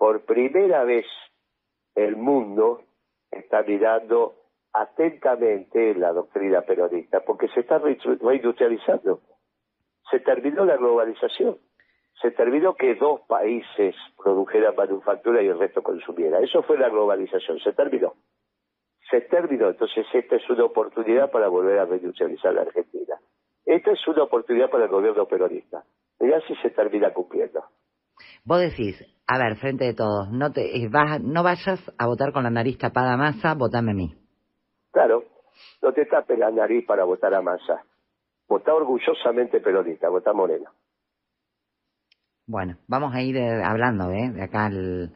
Por 0.00 0.24
primera 0.24 0.82
vez 0.84 1.04
el 1.94 2.16
mundo 2.16 2.84
está 3.30 3.62
mirando 3.62 4.34
atentamente 4.72 5.94
la 5.94 6.14
doctrina 6.14 6.62
peronista, 6.62 7.20
porque 7.20 7.48
se 7.48 7.60
está 7.60 7.78
reindustrializando 7.78 9.20
se 10.10 10.20
terminó 10.20 10.64
la 10.64 10.78
globalización. 10.78 11.58
Se 12.20 12.30
terminó 12.32 12.74
que 12.74 12.94
dos 12.94 13.20
países 13.28 13.94
produjeran 14.16 14.74
manufactura 14.74 15.42
y 15.42 15.48
el 15.48 15.58
resto 15.58 15.82
consumiera. 15.82 16.40
Eso 16.40 16.62
fue 16.62 16.78
la 16.78 16.88
globalización, 16.88 17.58
se 17.60 17.74
terminó. 17.74 18.14
Se 19.10 19.20
terminó, 19.22 19.68
entonces 19.68 20.06
esta 20.14 20.36
es 20.36 20.48
una 20.48 20.64
oportunidad 20.64 21.30
para 21.30 21.48
volver 21.48 21.78
a 21.78 21.84
reindustrializar 21.84 22.54
la 22.54 22.62
Argentina. 22.62 23.20
Esta 23.66 23.92
es 23.92 24.08
una 24.08 24.22
oportunidad 24.22 24.70
para 24.70 24.84
el 24.84 24.90
gobierno 24.90 25.26
peronista. 25.26 25.84
Mirá 26.18 26.40
si 26.46 26.54
se 26.56 26.70
termina 26.70 27.12
cumpliendo. 27.12 27.64
Vos 28.44 28.60
decís, 28.60 28.96
a 29.26 29.38
ver, 29.38 29.56
frente 29.56 29.84
de 29.84 29.94
todos, 29.94 30.30
no 30.30 30.50
te 30.50 30.76
eh, 30.76 30.90
no 31.22 31.42
vayas 31.42 31.80
a 31.96 32.06
votar 32.06 32.32
con 32.32 32.42
la 32.42 32.50
nariz 32.50 32.78
tapada 32.78 33.14
a 33.14 33.16
masa, 33.16 33.54
votame 33.54 33.92
a 33.92 33.94
mí. 33.94 34.14
Claro, 34.90 35.24
no 35.82 35.92
te 35.92 36.04
tapes 36.06 36.38
la 36.38 36.50
nariz 36.50 36.84
para 36.86 37.04
votar 37.04 37.34
a 37.34 37.42
masa. 37.42 37.84
Vota 38.48 38.74
orgullosamente 38.74 39.60
peronista, 39.60 40.08
vota 40.08 40.32
Moreno. 40.32 40.70
Bueno, 42.46 42.78
vamos 42.88 43.14
a 43.14 43.22
ir 43.22 43.36
eh, 43.36 43.62
hablando, 43.62 44.10
¿eh? 44.10 44.30
De 44.30 44.42
acá 44.42 44.66
al 44.66 45.14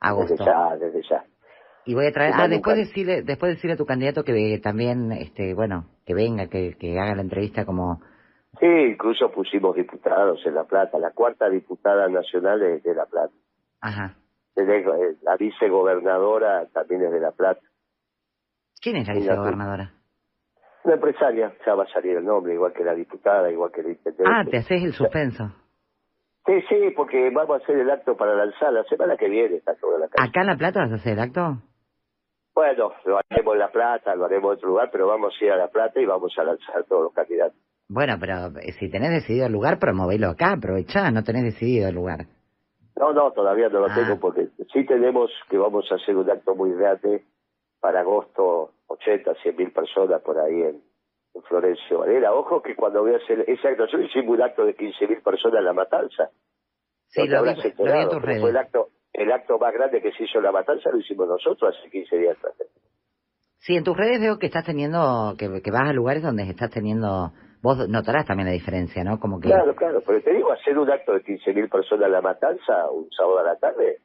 agosto. 0.00 0.32
Desde 0.32 0.46
ya, 0.46 0.76
desde 0.76 1.02
ya. 1.02 1.24
Y 1.84 1.94
voy 1.94 2.06
a 2.06 2.12
traer, 2.12 2.32
ah, 2.36 2.48
después 2.48 2.76
decirle, 2.76 3.22
después 3.22 3.54
decirle 3.54 3.74
a 3.74 3.76
tu 3.76 3.84
candidato 3.84 4.24
que 4.24 4.58
también, 4.62 5.12
este, 5.12 5.54
bueno, 5.54 5.86
que 6.06 6.14
venga, 6.14 6.46
que, 6.46 6.76
que 6.78 6.98
haga 6.98 7.14
la 7.14 7.22
entrevista 7.22 7.66
como... 7.66 8.00
Sí, 8.58 8.66
incluso 8.66 9.30
pusimos 9.30 9.76
diputados 9.76 10.44
en 10.44 10.54
La 10.54 10.64
Plata, 10.64 10.98
la 10.98 11.12
cuarta 11.12 11.48
diputada 11.48 12.08
nacional 12.08 12.62
es 12.62 12.82
de 12.82 12.94
La 12.94 13.06
Plata. 13.06 13.32
Ajá. 13.80 14.16
Eh, 14.56 15.16
la 15.22 15.36
vicegobernadora 15.36 16.66
también 16.72 17.04
es 17.04 17.12
de 17.12 17.20
La 17.20 17.30
Plata. 17.30 17.60
¿Quién 18.80 18.96
es 18.96 19.08
la 19.08 19.14
vicegobernadora? 19.14 19.92
Una 20.82 20.94
empresaria, 20.94 21.54
ya 21.64 21.74
va 21.74 21.84
a 21.84 21.92
salir 21.92 22.16
el 22.16 22.24
nombre, 22.24 22.54
igual 22.54 22.72
que 22.72 22.82
la 22.82 22.94
diputada, 22.94 23.50
igual 23.50 23.70
que 23.70 23.82
el 23.82 23.90
intendente. 23.90 24.24
Ah, 24.26 24.44
te 24.50 24.58
haces 24.58 24.82
el 24.82 24.92
suspenso. 24.94 25.52
Sí, 26.46 26.62
sí, 26.68 26.90
porque 26.96 27.30
vamos 27.30 27.60
a 27.60 27.62
hacer 27.62 27.76
el 27.76 27.90
acto 27.90 28.16
para 28.16 28.34
lanzar 28.34 28.72
la 28.72 28.82
semana 28.84 29.16
que 29.16 29.28
viene, 29.28 29.56
está 29.56 29.74
toda 29.76 29.98
la 29.98 30.08
calle. 30.08 30.28
¿Acá 30.28 30.40
en 30.40 30.46
La 30.46 30.56
Plata 30.56 30.80
vas 30.80 30.92
a 30.92 30.94
hacer 30.94 31.12
el 31.12 31.20
acto? 31.20 31.58
Bueno, 32.54 32.92
lo 33.04 33.18
haremos 33.18 33.54
en 33.54 33.58
La 33.58 33.70
Plata, 33.70 34.14
lo 34.14 34.24
haremos 34.24 34.52
en 34.52 34.56
otro 34.56 34.68
lugar, 34.70 34.88
pero 34.90 35.06
vamos 35.06 35.34
a 35.38 35.44
ir 35.44 35.52
a 35.52 35.56
La 35.56 35.68
Plata 35.68 36.00
y 36.00 36.06
vamos 36.06 36.32
a 36.38 36.44
lanzar 36.44 36.84
todos 36.84 37.04
los 37.04 37.12
candidatos. 37.12 37.60
Bueno, 37.92 38.18
pero 38.20 38.56
eh, 38.60 38.70
si 38.78 38.88
tenés 38.88 39.10
decidido 39.10 39.46
el 39.46 39.52
lugar, 39.52 39.80
promovelo 39.80 40.28
acá, 40.28 40.52
aprovechá, 40.52 41.10
no 41.10 41.24
tenés 41.24 41.42
decidido 41.42 41.88
el 41.88 41.94
lugar. 41.96 42.26
No, 42.94 43.12
no, 43.12 43.32
todavía 43.32 43.68
no 43.68 43.80
lo 43.80 43.86
ah. 43.86 43.94
tengo 43.96 44.20
porque 44.20 44.46
sí 44.72 44.86
tenemos 44.86 45.28
que 45.48 45.58
vamos 45.58 45.90
a 45.90 45.96
hacer 45.96 46.16
un 46.16 46.30
acto 46.30 46.54
muy 46.54 46.72
grande 46.72 47.24
para 47.80 48.00
agosto, 48.00 48.74
80, 48.86 49.34
100 49.42 49.56
mil 49.56 49.72
personas 49.72 50.22
por 50.22 50.38
ahí 50.38 50.62
en, 50.62 50.82
Florencio 51.48 52.00
Varela. 52.00 52.34
Ojo 52.34 52.60
que 52.60 52.76
cuando 52.76 53.00
voy 53.02 53.14
a 53.14 53.16
hacer 53.16 53.44
esa 53.48 53.68
actuación 53.68 54.04
hicimos 54.04 54.36
un 54.36 54.42
acto 54.42 54.64
de 54.64 54.74
15 54.74 55.08
mil 55.08 55.22
personas 55.22 55.60
en 55.60 55.64
La 55.64 55.72
Matanza. 55.72 56.30
Sí, 57.06 57.26
lo 57.26 57.42
vi, 57.42 57.50
en 57.50 58.08
tus 58.08 58.22
redes. 58.22 58.40
Fue 58.40 58.50
el 58.50 58.56
acto, 58.56 58.88
el 59.12 59.32
acto 59.32 59.58
más 59.58 59.72
grande 59.72 60.02
que 60.02 60.12
se 60.12 60.24
hizo 60.24 60.38
en 60.38 60.44
La 60.44 60.52
Matanza 60.52 60.90
lo 60.90 60.98
hicimos 60.98 61.26
nosotros 61.28 61.74
hace 61.76 61.90
15 61.90 62.16
días 62.18 62.36
atrás. 62.38 62.68
Sí, 63.58 63.74
en 63.74 63.84
tus 63.84 63.96
redes 63.96 64.20
veo 64.20 64.38
que 64.38 64.46
estás 64.46 64.64
teniendo, 64.64 65.34
que, 65.38 65.62
que 65.62 65.70
vas 65.70 65.88
a 65.88 65.92
lugares 65.92 66.22
donde 66.22 66.42
estás 66.42 66.70
teniendo 66.70 67.32
vos 67.62 67.88
notarás 67.88 68.26
también 68.26 68.48
la 68.48 68.54
diferencia, 68.54 69.04
¿no? 69.04 69.18
Como 69.18 69.40
que... 69.40 69.48
Claro, 69.48 69.74
claro, 69.74 70.02
pero 70.06 70.22
te 70.22 70.32
digo, 70.32 70.52
hacer 70.52 70.78
un 70.78 70.90
acto 70.90 71.12
de 71.12 71.22
15.000 71.22 71.70
personas 71.70 72.06
en 72.06 72.12
La 72.12 72.20
Matanza 72.20 72.90
un 72.90 73.10
sábado 73.10 73.38
a 73.40 73.44
la 73.44 73.56
tarde, 73.56 73.98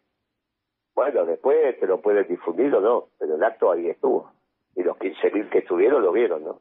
bueno, 0.95 1.25
después 1.25 1.79
te 1.79 1.87
lo 1.87 2.01
puedes 2.01 2.27
difundir 2.27 2.73
o 2.73 2.81
no, 2.81 3.05
pero 3.19 3.35
el 3.35 3.43
acto 3.43 3.71
ahí 3.71 3.89
estuvo. 3.89 4.31
Y 4.75 4.83
los 4.83 4.97
15.000 4.97 5.49
que 5.49 5.59
estuvieron 5.59 6.01
lo 6.01 6.11
vieron, 6.11 6.43
¿no? 6.43 6.59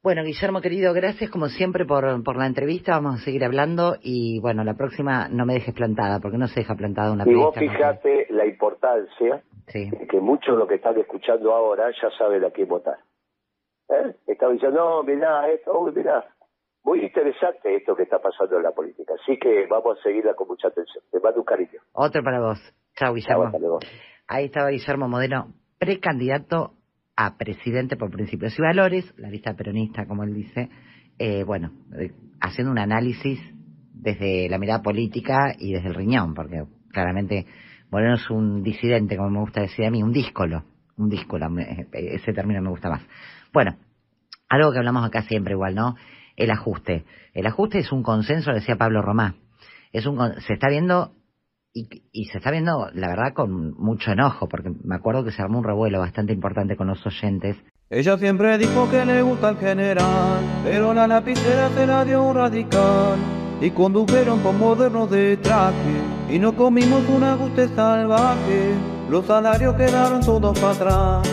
Bueno, 0.00 0.22
Guillermo 0.22 0.60
querido, 0.60 0.94
gracias 0.94 1.28
como 1.28 1.48
siempre 1.48 1.84
por, 1.84 2.22
por 2.22 2.36
la 2.36 2.46
entrevista. 2.46 2.92
Vamos 2.92 3.20
a 3.20 3.24
seguir 3.24 3.44
hablando 3.44 3.96
y 4.00 4.40
bueno, 4.40 4.62
la 4.62 4.74
próxima 4.74 5.28
no 5.28 5.44
me 5.44 5.54
dejes 5.54 5.74
plantada, 5.74 6.20
porque 6.20 6.38
no 6.38 6.46
se 6.46 6.60
deja 6.60 6.76
plantada 6.76 7.12
una 7.12 7.24
Y 7.28 7.34
vos 7.34 7.54
fijate 7.56 8.26
la 8.30 8.46
importancia 8.46 9.42
de 9.72 10.06
que 10.08 10.20
muchos 10.20 10.54
de 10.54 10.58
los 10.60 10.68
que 10.68 10.76
están 10.76 10.96
escuchando 10.98 11.52
ahora 11.52 11.90
ya 12.00 12.10
saben 12.16 12.44
a 12.44 12.50
quién 12.50 12.68
votar. 12.68 12.98
¿Eh? 13.88 14.14
Estaba 14.26 14.52
diciendo, 14.52 14.78
no, 14.78 15.02
mirá, 15.02 15.48
esto, 15.50 15.80
mirá. 15.94 16.24
Muy 16.84 17.04
interesante 17.04 17.74
esto 17.74 17.94
que 17.94 18.04
está 18.04 18.18
pasando 18.18 18.56
en 18.56 18.62
la 18.62 18.72
política. 18.72 19.14
Así 19.20 19.38
que 19.38 19.66
vamos 19.66 19.98
a 19.98 20.02
seguirla 20.02 20.34
con 20.34 20.48
mucha 20.48 20.68
atención. 20.68 21.04
Te 21.10 21.20
mando 21.20 21.40
un 21.40 21.44
cariño. 21.44 21.80
Otro 21.92 22.22
para 22.22 22.40
vos. 22.40 22.58
Chao, 22.94 23.14
Guillermo. 23.14 23.80
Ahí 24.26 24.46
estaba 24.46 24.70
Guillermo 24.70 25.08
Modeno, 25.08 25.52
precandidato 25.78 26.72
a 27.16 27.36
presidente 27.36 27.96
por 27.96 28.10
principios 28.10 28.58
y 28.58 28.62
valores, 28.62 29.12
la 29.18 29.28
lista 29.28 29.54
peronista, 29.54 30.06
como 30.06 30.22
él 30.22 30.34
dice. 30.34 30.68
Eh, 31.18 31.42
bueno, 31.44 31.72
eh, 31.98 32.12
haciendo 32.40 32.70
un 32.70 32.78
análisis 32.78 33.40
desde 33.92 34.48
la 34.48 34.58
mirada 34.58 34.82
política 34.82 35.54
y 35.58 35.72
desde 35.72 35.88
el 35.88 35.94
riñón, 35.94 36.34
porque 36.34 36.62
claramente 36.92 37.46
Moreno 37.90 38.14
es 38.14 38.30
un 38.30 38.62
disidente, 38.62 39.16
como 39.16 39.30
me 39.30 39.40
gusta 39.40 39.62
decir 39.62 39.84
a 39.84 39.90
mí, 39.90 40.02
un 40.02 40.12
díscolo. 40.12 40.62
Un 40.98 41.08
díscolo, 41.08 41.48
ese 41.92 42.32
término 42.32 42.60
me 42.60 42.70
gusta 42.70 42.90
más. 42.90 43.02
Bueno, 43.52 43.76
algo 44.48 44.72
que 44.72 44.78
hablamos 44.78 45.06
acá 45.06 45.22
siempre 45.22 45.54
igual, 45.54 45.74
¿no? 45.74 45.96
El 46.36 46.50
ajuste. 46.50 47.04
El 47.34 47.46
ajuste 47.46 47.78
es 47.78 47.92
un 47.92 48.02
consenso, 48.02 48.52
decía 48.52 48.76
Pablo 48.76 49.00
Romá. 49.00 49.36
Es 49.92 50.06
un, 50.06 50.18
se 50.40 50.54
está 50.54 50.68
viendo 50.68 51.12
y, 51.72 51.88
y, 52.12 52.24
se 52.26 52.38
está 52.38 52.50
viendo, 52.50 52.90
la 52.94 53.08
verdad, 53.08 53.32
con 53.34 53.72
mucho 53.74 54.10
enojo, 54.10 54.48
porque 54.48 54.70
me 54.82 54.96
acuerdo 54.96 55.24
que 55.24 55.30
se 55.30 55.40
armó 55.40 55.58
un 55.58 55.64
revuelo 55.64 56.00
bastante 56.00 56.32
importante 56.32 56.76
con 56.76 56.88
los 56.88 57.04
oyentes. 57.06 57.56
Ella 57.90 58.18
siempre 58.18 58.58
dijo 58.58 58.90
que 58.90 59.04
le 59.04 59.22
gusta 59.22 59.50
el 59.50 59.56
general, 59.58 60.40
pero 60.64 60.92
la 60.92 61.06
lapicera 61.06 61.68
se 61.70 61.86
la 61.86 62.04
dio 62.04 62.22
un 62.22 62.34
radical. 62.34 63.18
Y 63.60 63.70
condujeron 63.70 64.40
por 64.40 64.54
modernos 64.54 65.10
de 65.10 65.36
traje, 65.36 66.00
y 66.28 66.38
no 66.38 66.54
comimos 66.54 67.08
un 67.08 67.22
ajuste 67.22 67.68
salvaje. 67.68 68.97
Los 69.08 69.24
salarios 69.24 69.74
quedaron 69.74 70.20
todos 70.20 70.58
para 70.58 70.72
atrás 70.72 71.28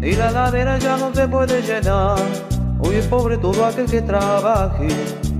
y 0.00 0.12
la 0.12 0.30
ladera 0.30 0.78
ya 0.78 0.96
no 0.96 1.12
se 1.14 1.28
puede 1.28 1.60
llenar. 1.60 2.18
Hoy 2.80 2.94
es 2.94 3.06
pobre 3.06 3.36
todo 3.36 3.66
aquel 3.66 3.84
que 3.84 4.00
trabaje, 4.00 4.88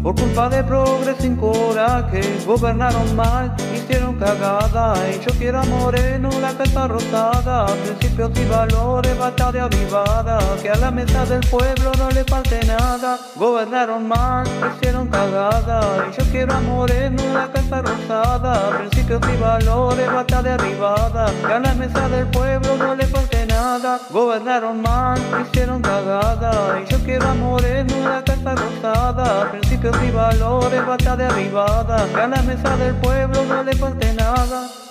por 0.03 0.15
culpa 0.15 0.49
de 0.49 0.63
progreso 0.65 1.21
sin 1.21 1.37
coraje. 1.37 2.21
Gobernaron 2.47 3.17
mal, 3.17 3.55
hicieron 3.75 4.17
cagada, 4.17 4.95
y 5.11 5.21
yo 5.25 5.33
quiero 5.39 5.61
a 5.61 5.65
Moreno 5.65 6.31
la 6.41 6.53
casa 6.53 6.89
rosada. 6.89 7.67
Principios 7.67 8.31
y 8.39 8.45
valores, 8.47 9.19
batalla 9.19 9.65
avivada, 9.65 10.39
que 10.63 10.71
a 10.71 10.77
la 10.77 10.91
mesa 10.91 11.25
del 11.27 11.41
pueblo 11.49 11.93
no 11.99 12.11
le 12.11 12.25
falte 12.25 12.65
nada. 12.67 13.19
Gobernaron 13.37 14.07
mal, 14.07 14.47
hicieron 14.75 15.09
cagada, 15.09 16.07
y 16.11 16.17
yo 16.17 16.31
quiero 16.31 16.55
a 16.55 16.61
Moreno 16.61 17.23
la 17.35 17.51
casa 17.51 17.83
rosada. 17.83 18.79
Principios 18.79 19.21
y 19.33 19.37
valores, 19.41 20.13
batalla 20.13 20.55
avivada, 20.55 21.31
que 21.47 21.53
a 21.53 21.59
la 21.59 21.75
mesa 21.75 22.09
del 22.09 22.27
pueblo 22.27 22.77
no 22.77 22.95
le 22.95 23.07
falte 23.07 23.47
nada. 23.47 24.01
Gobernaron 24.11 24.81
mal, 24.81 25.21
hicieron 25.43 25.83
cagada, 25.83 26.81
y 26.81 26.91
yo 26.91 26.99
quiero 27.05 27.29
a 27.29 27.35
Moreno 27.35 27.95
la 28.09 28.23
casa 28.23 28.55
rosada. 28.55 29.51
Principios 29.51 29.88
y 30.03 30.11
valores, 30.11 30.83
avivada, 31.25 32.07
que 32.13 32.21
a 32.21 32.29
la 32.29 32.43
mesa 32.43 32.77
del 32.77 32.95
pueblo 32.97 33.45
no 33.45 33.63
le 33.63 33.73
falte 33.75 34.13
nada. 34.15 34.88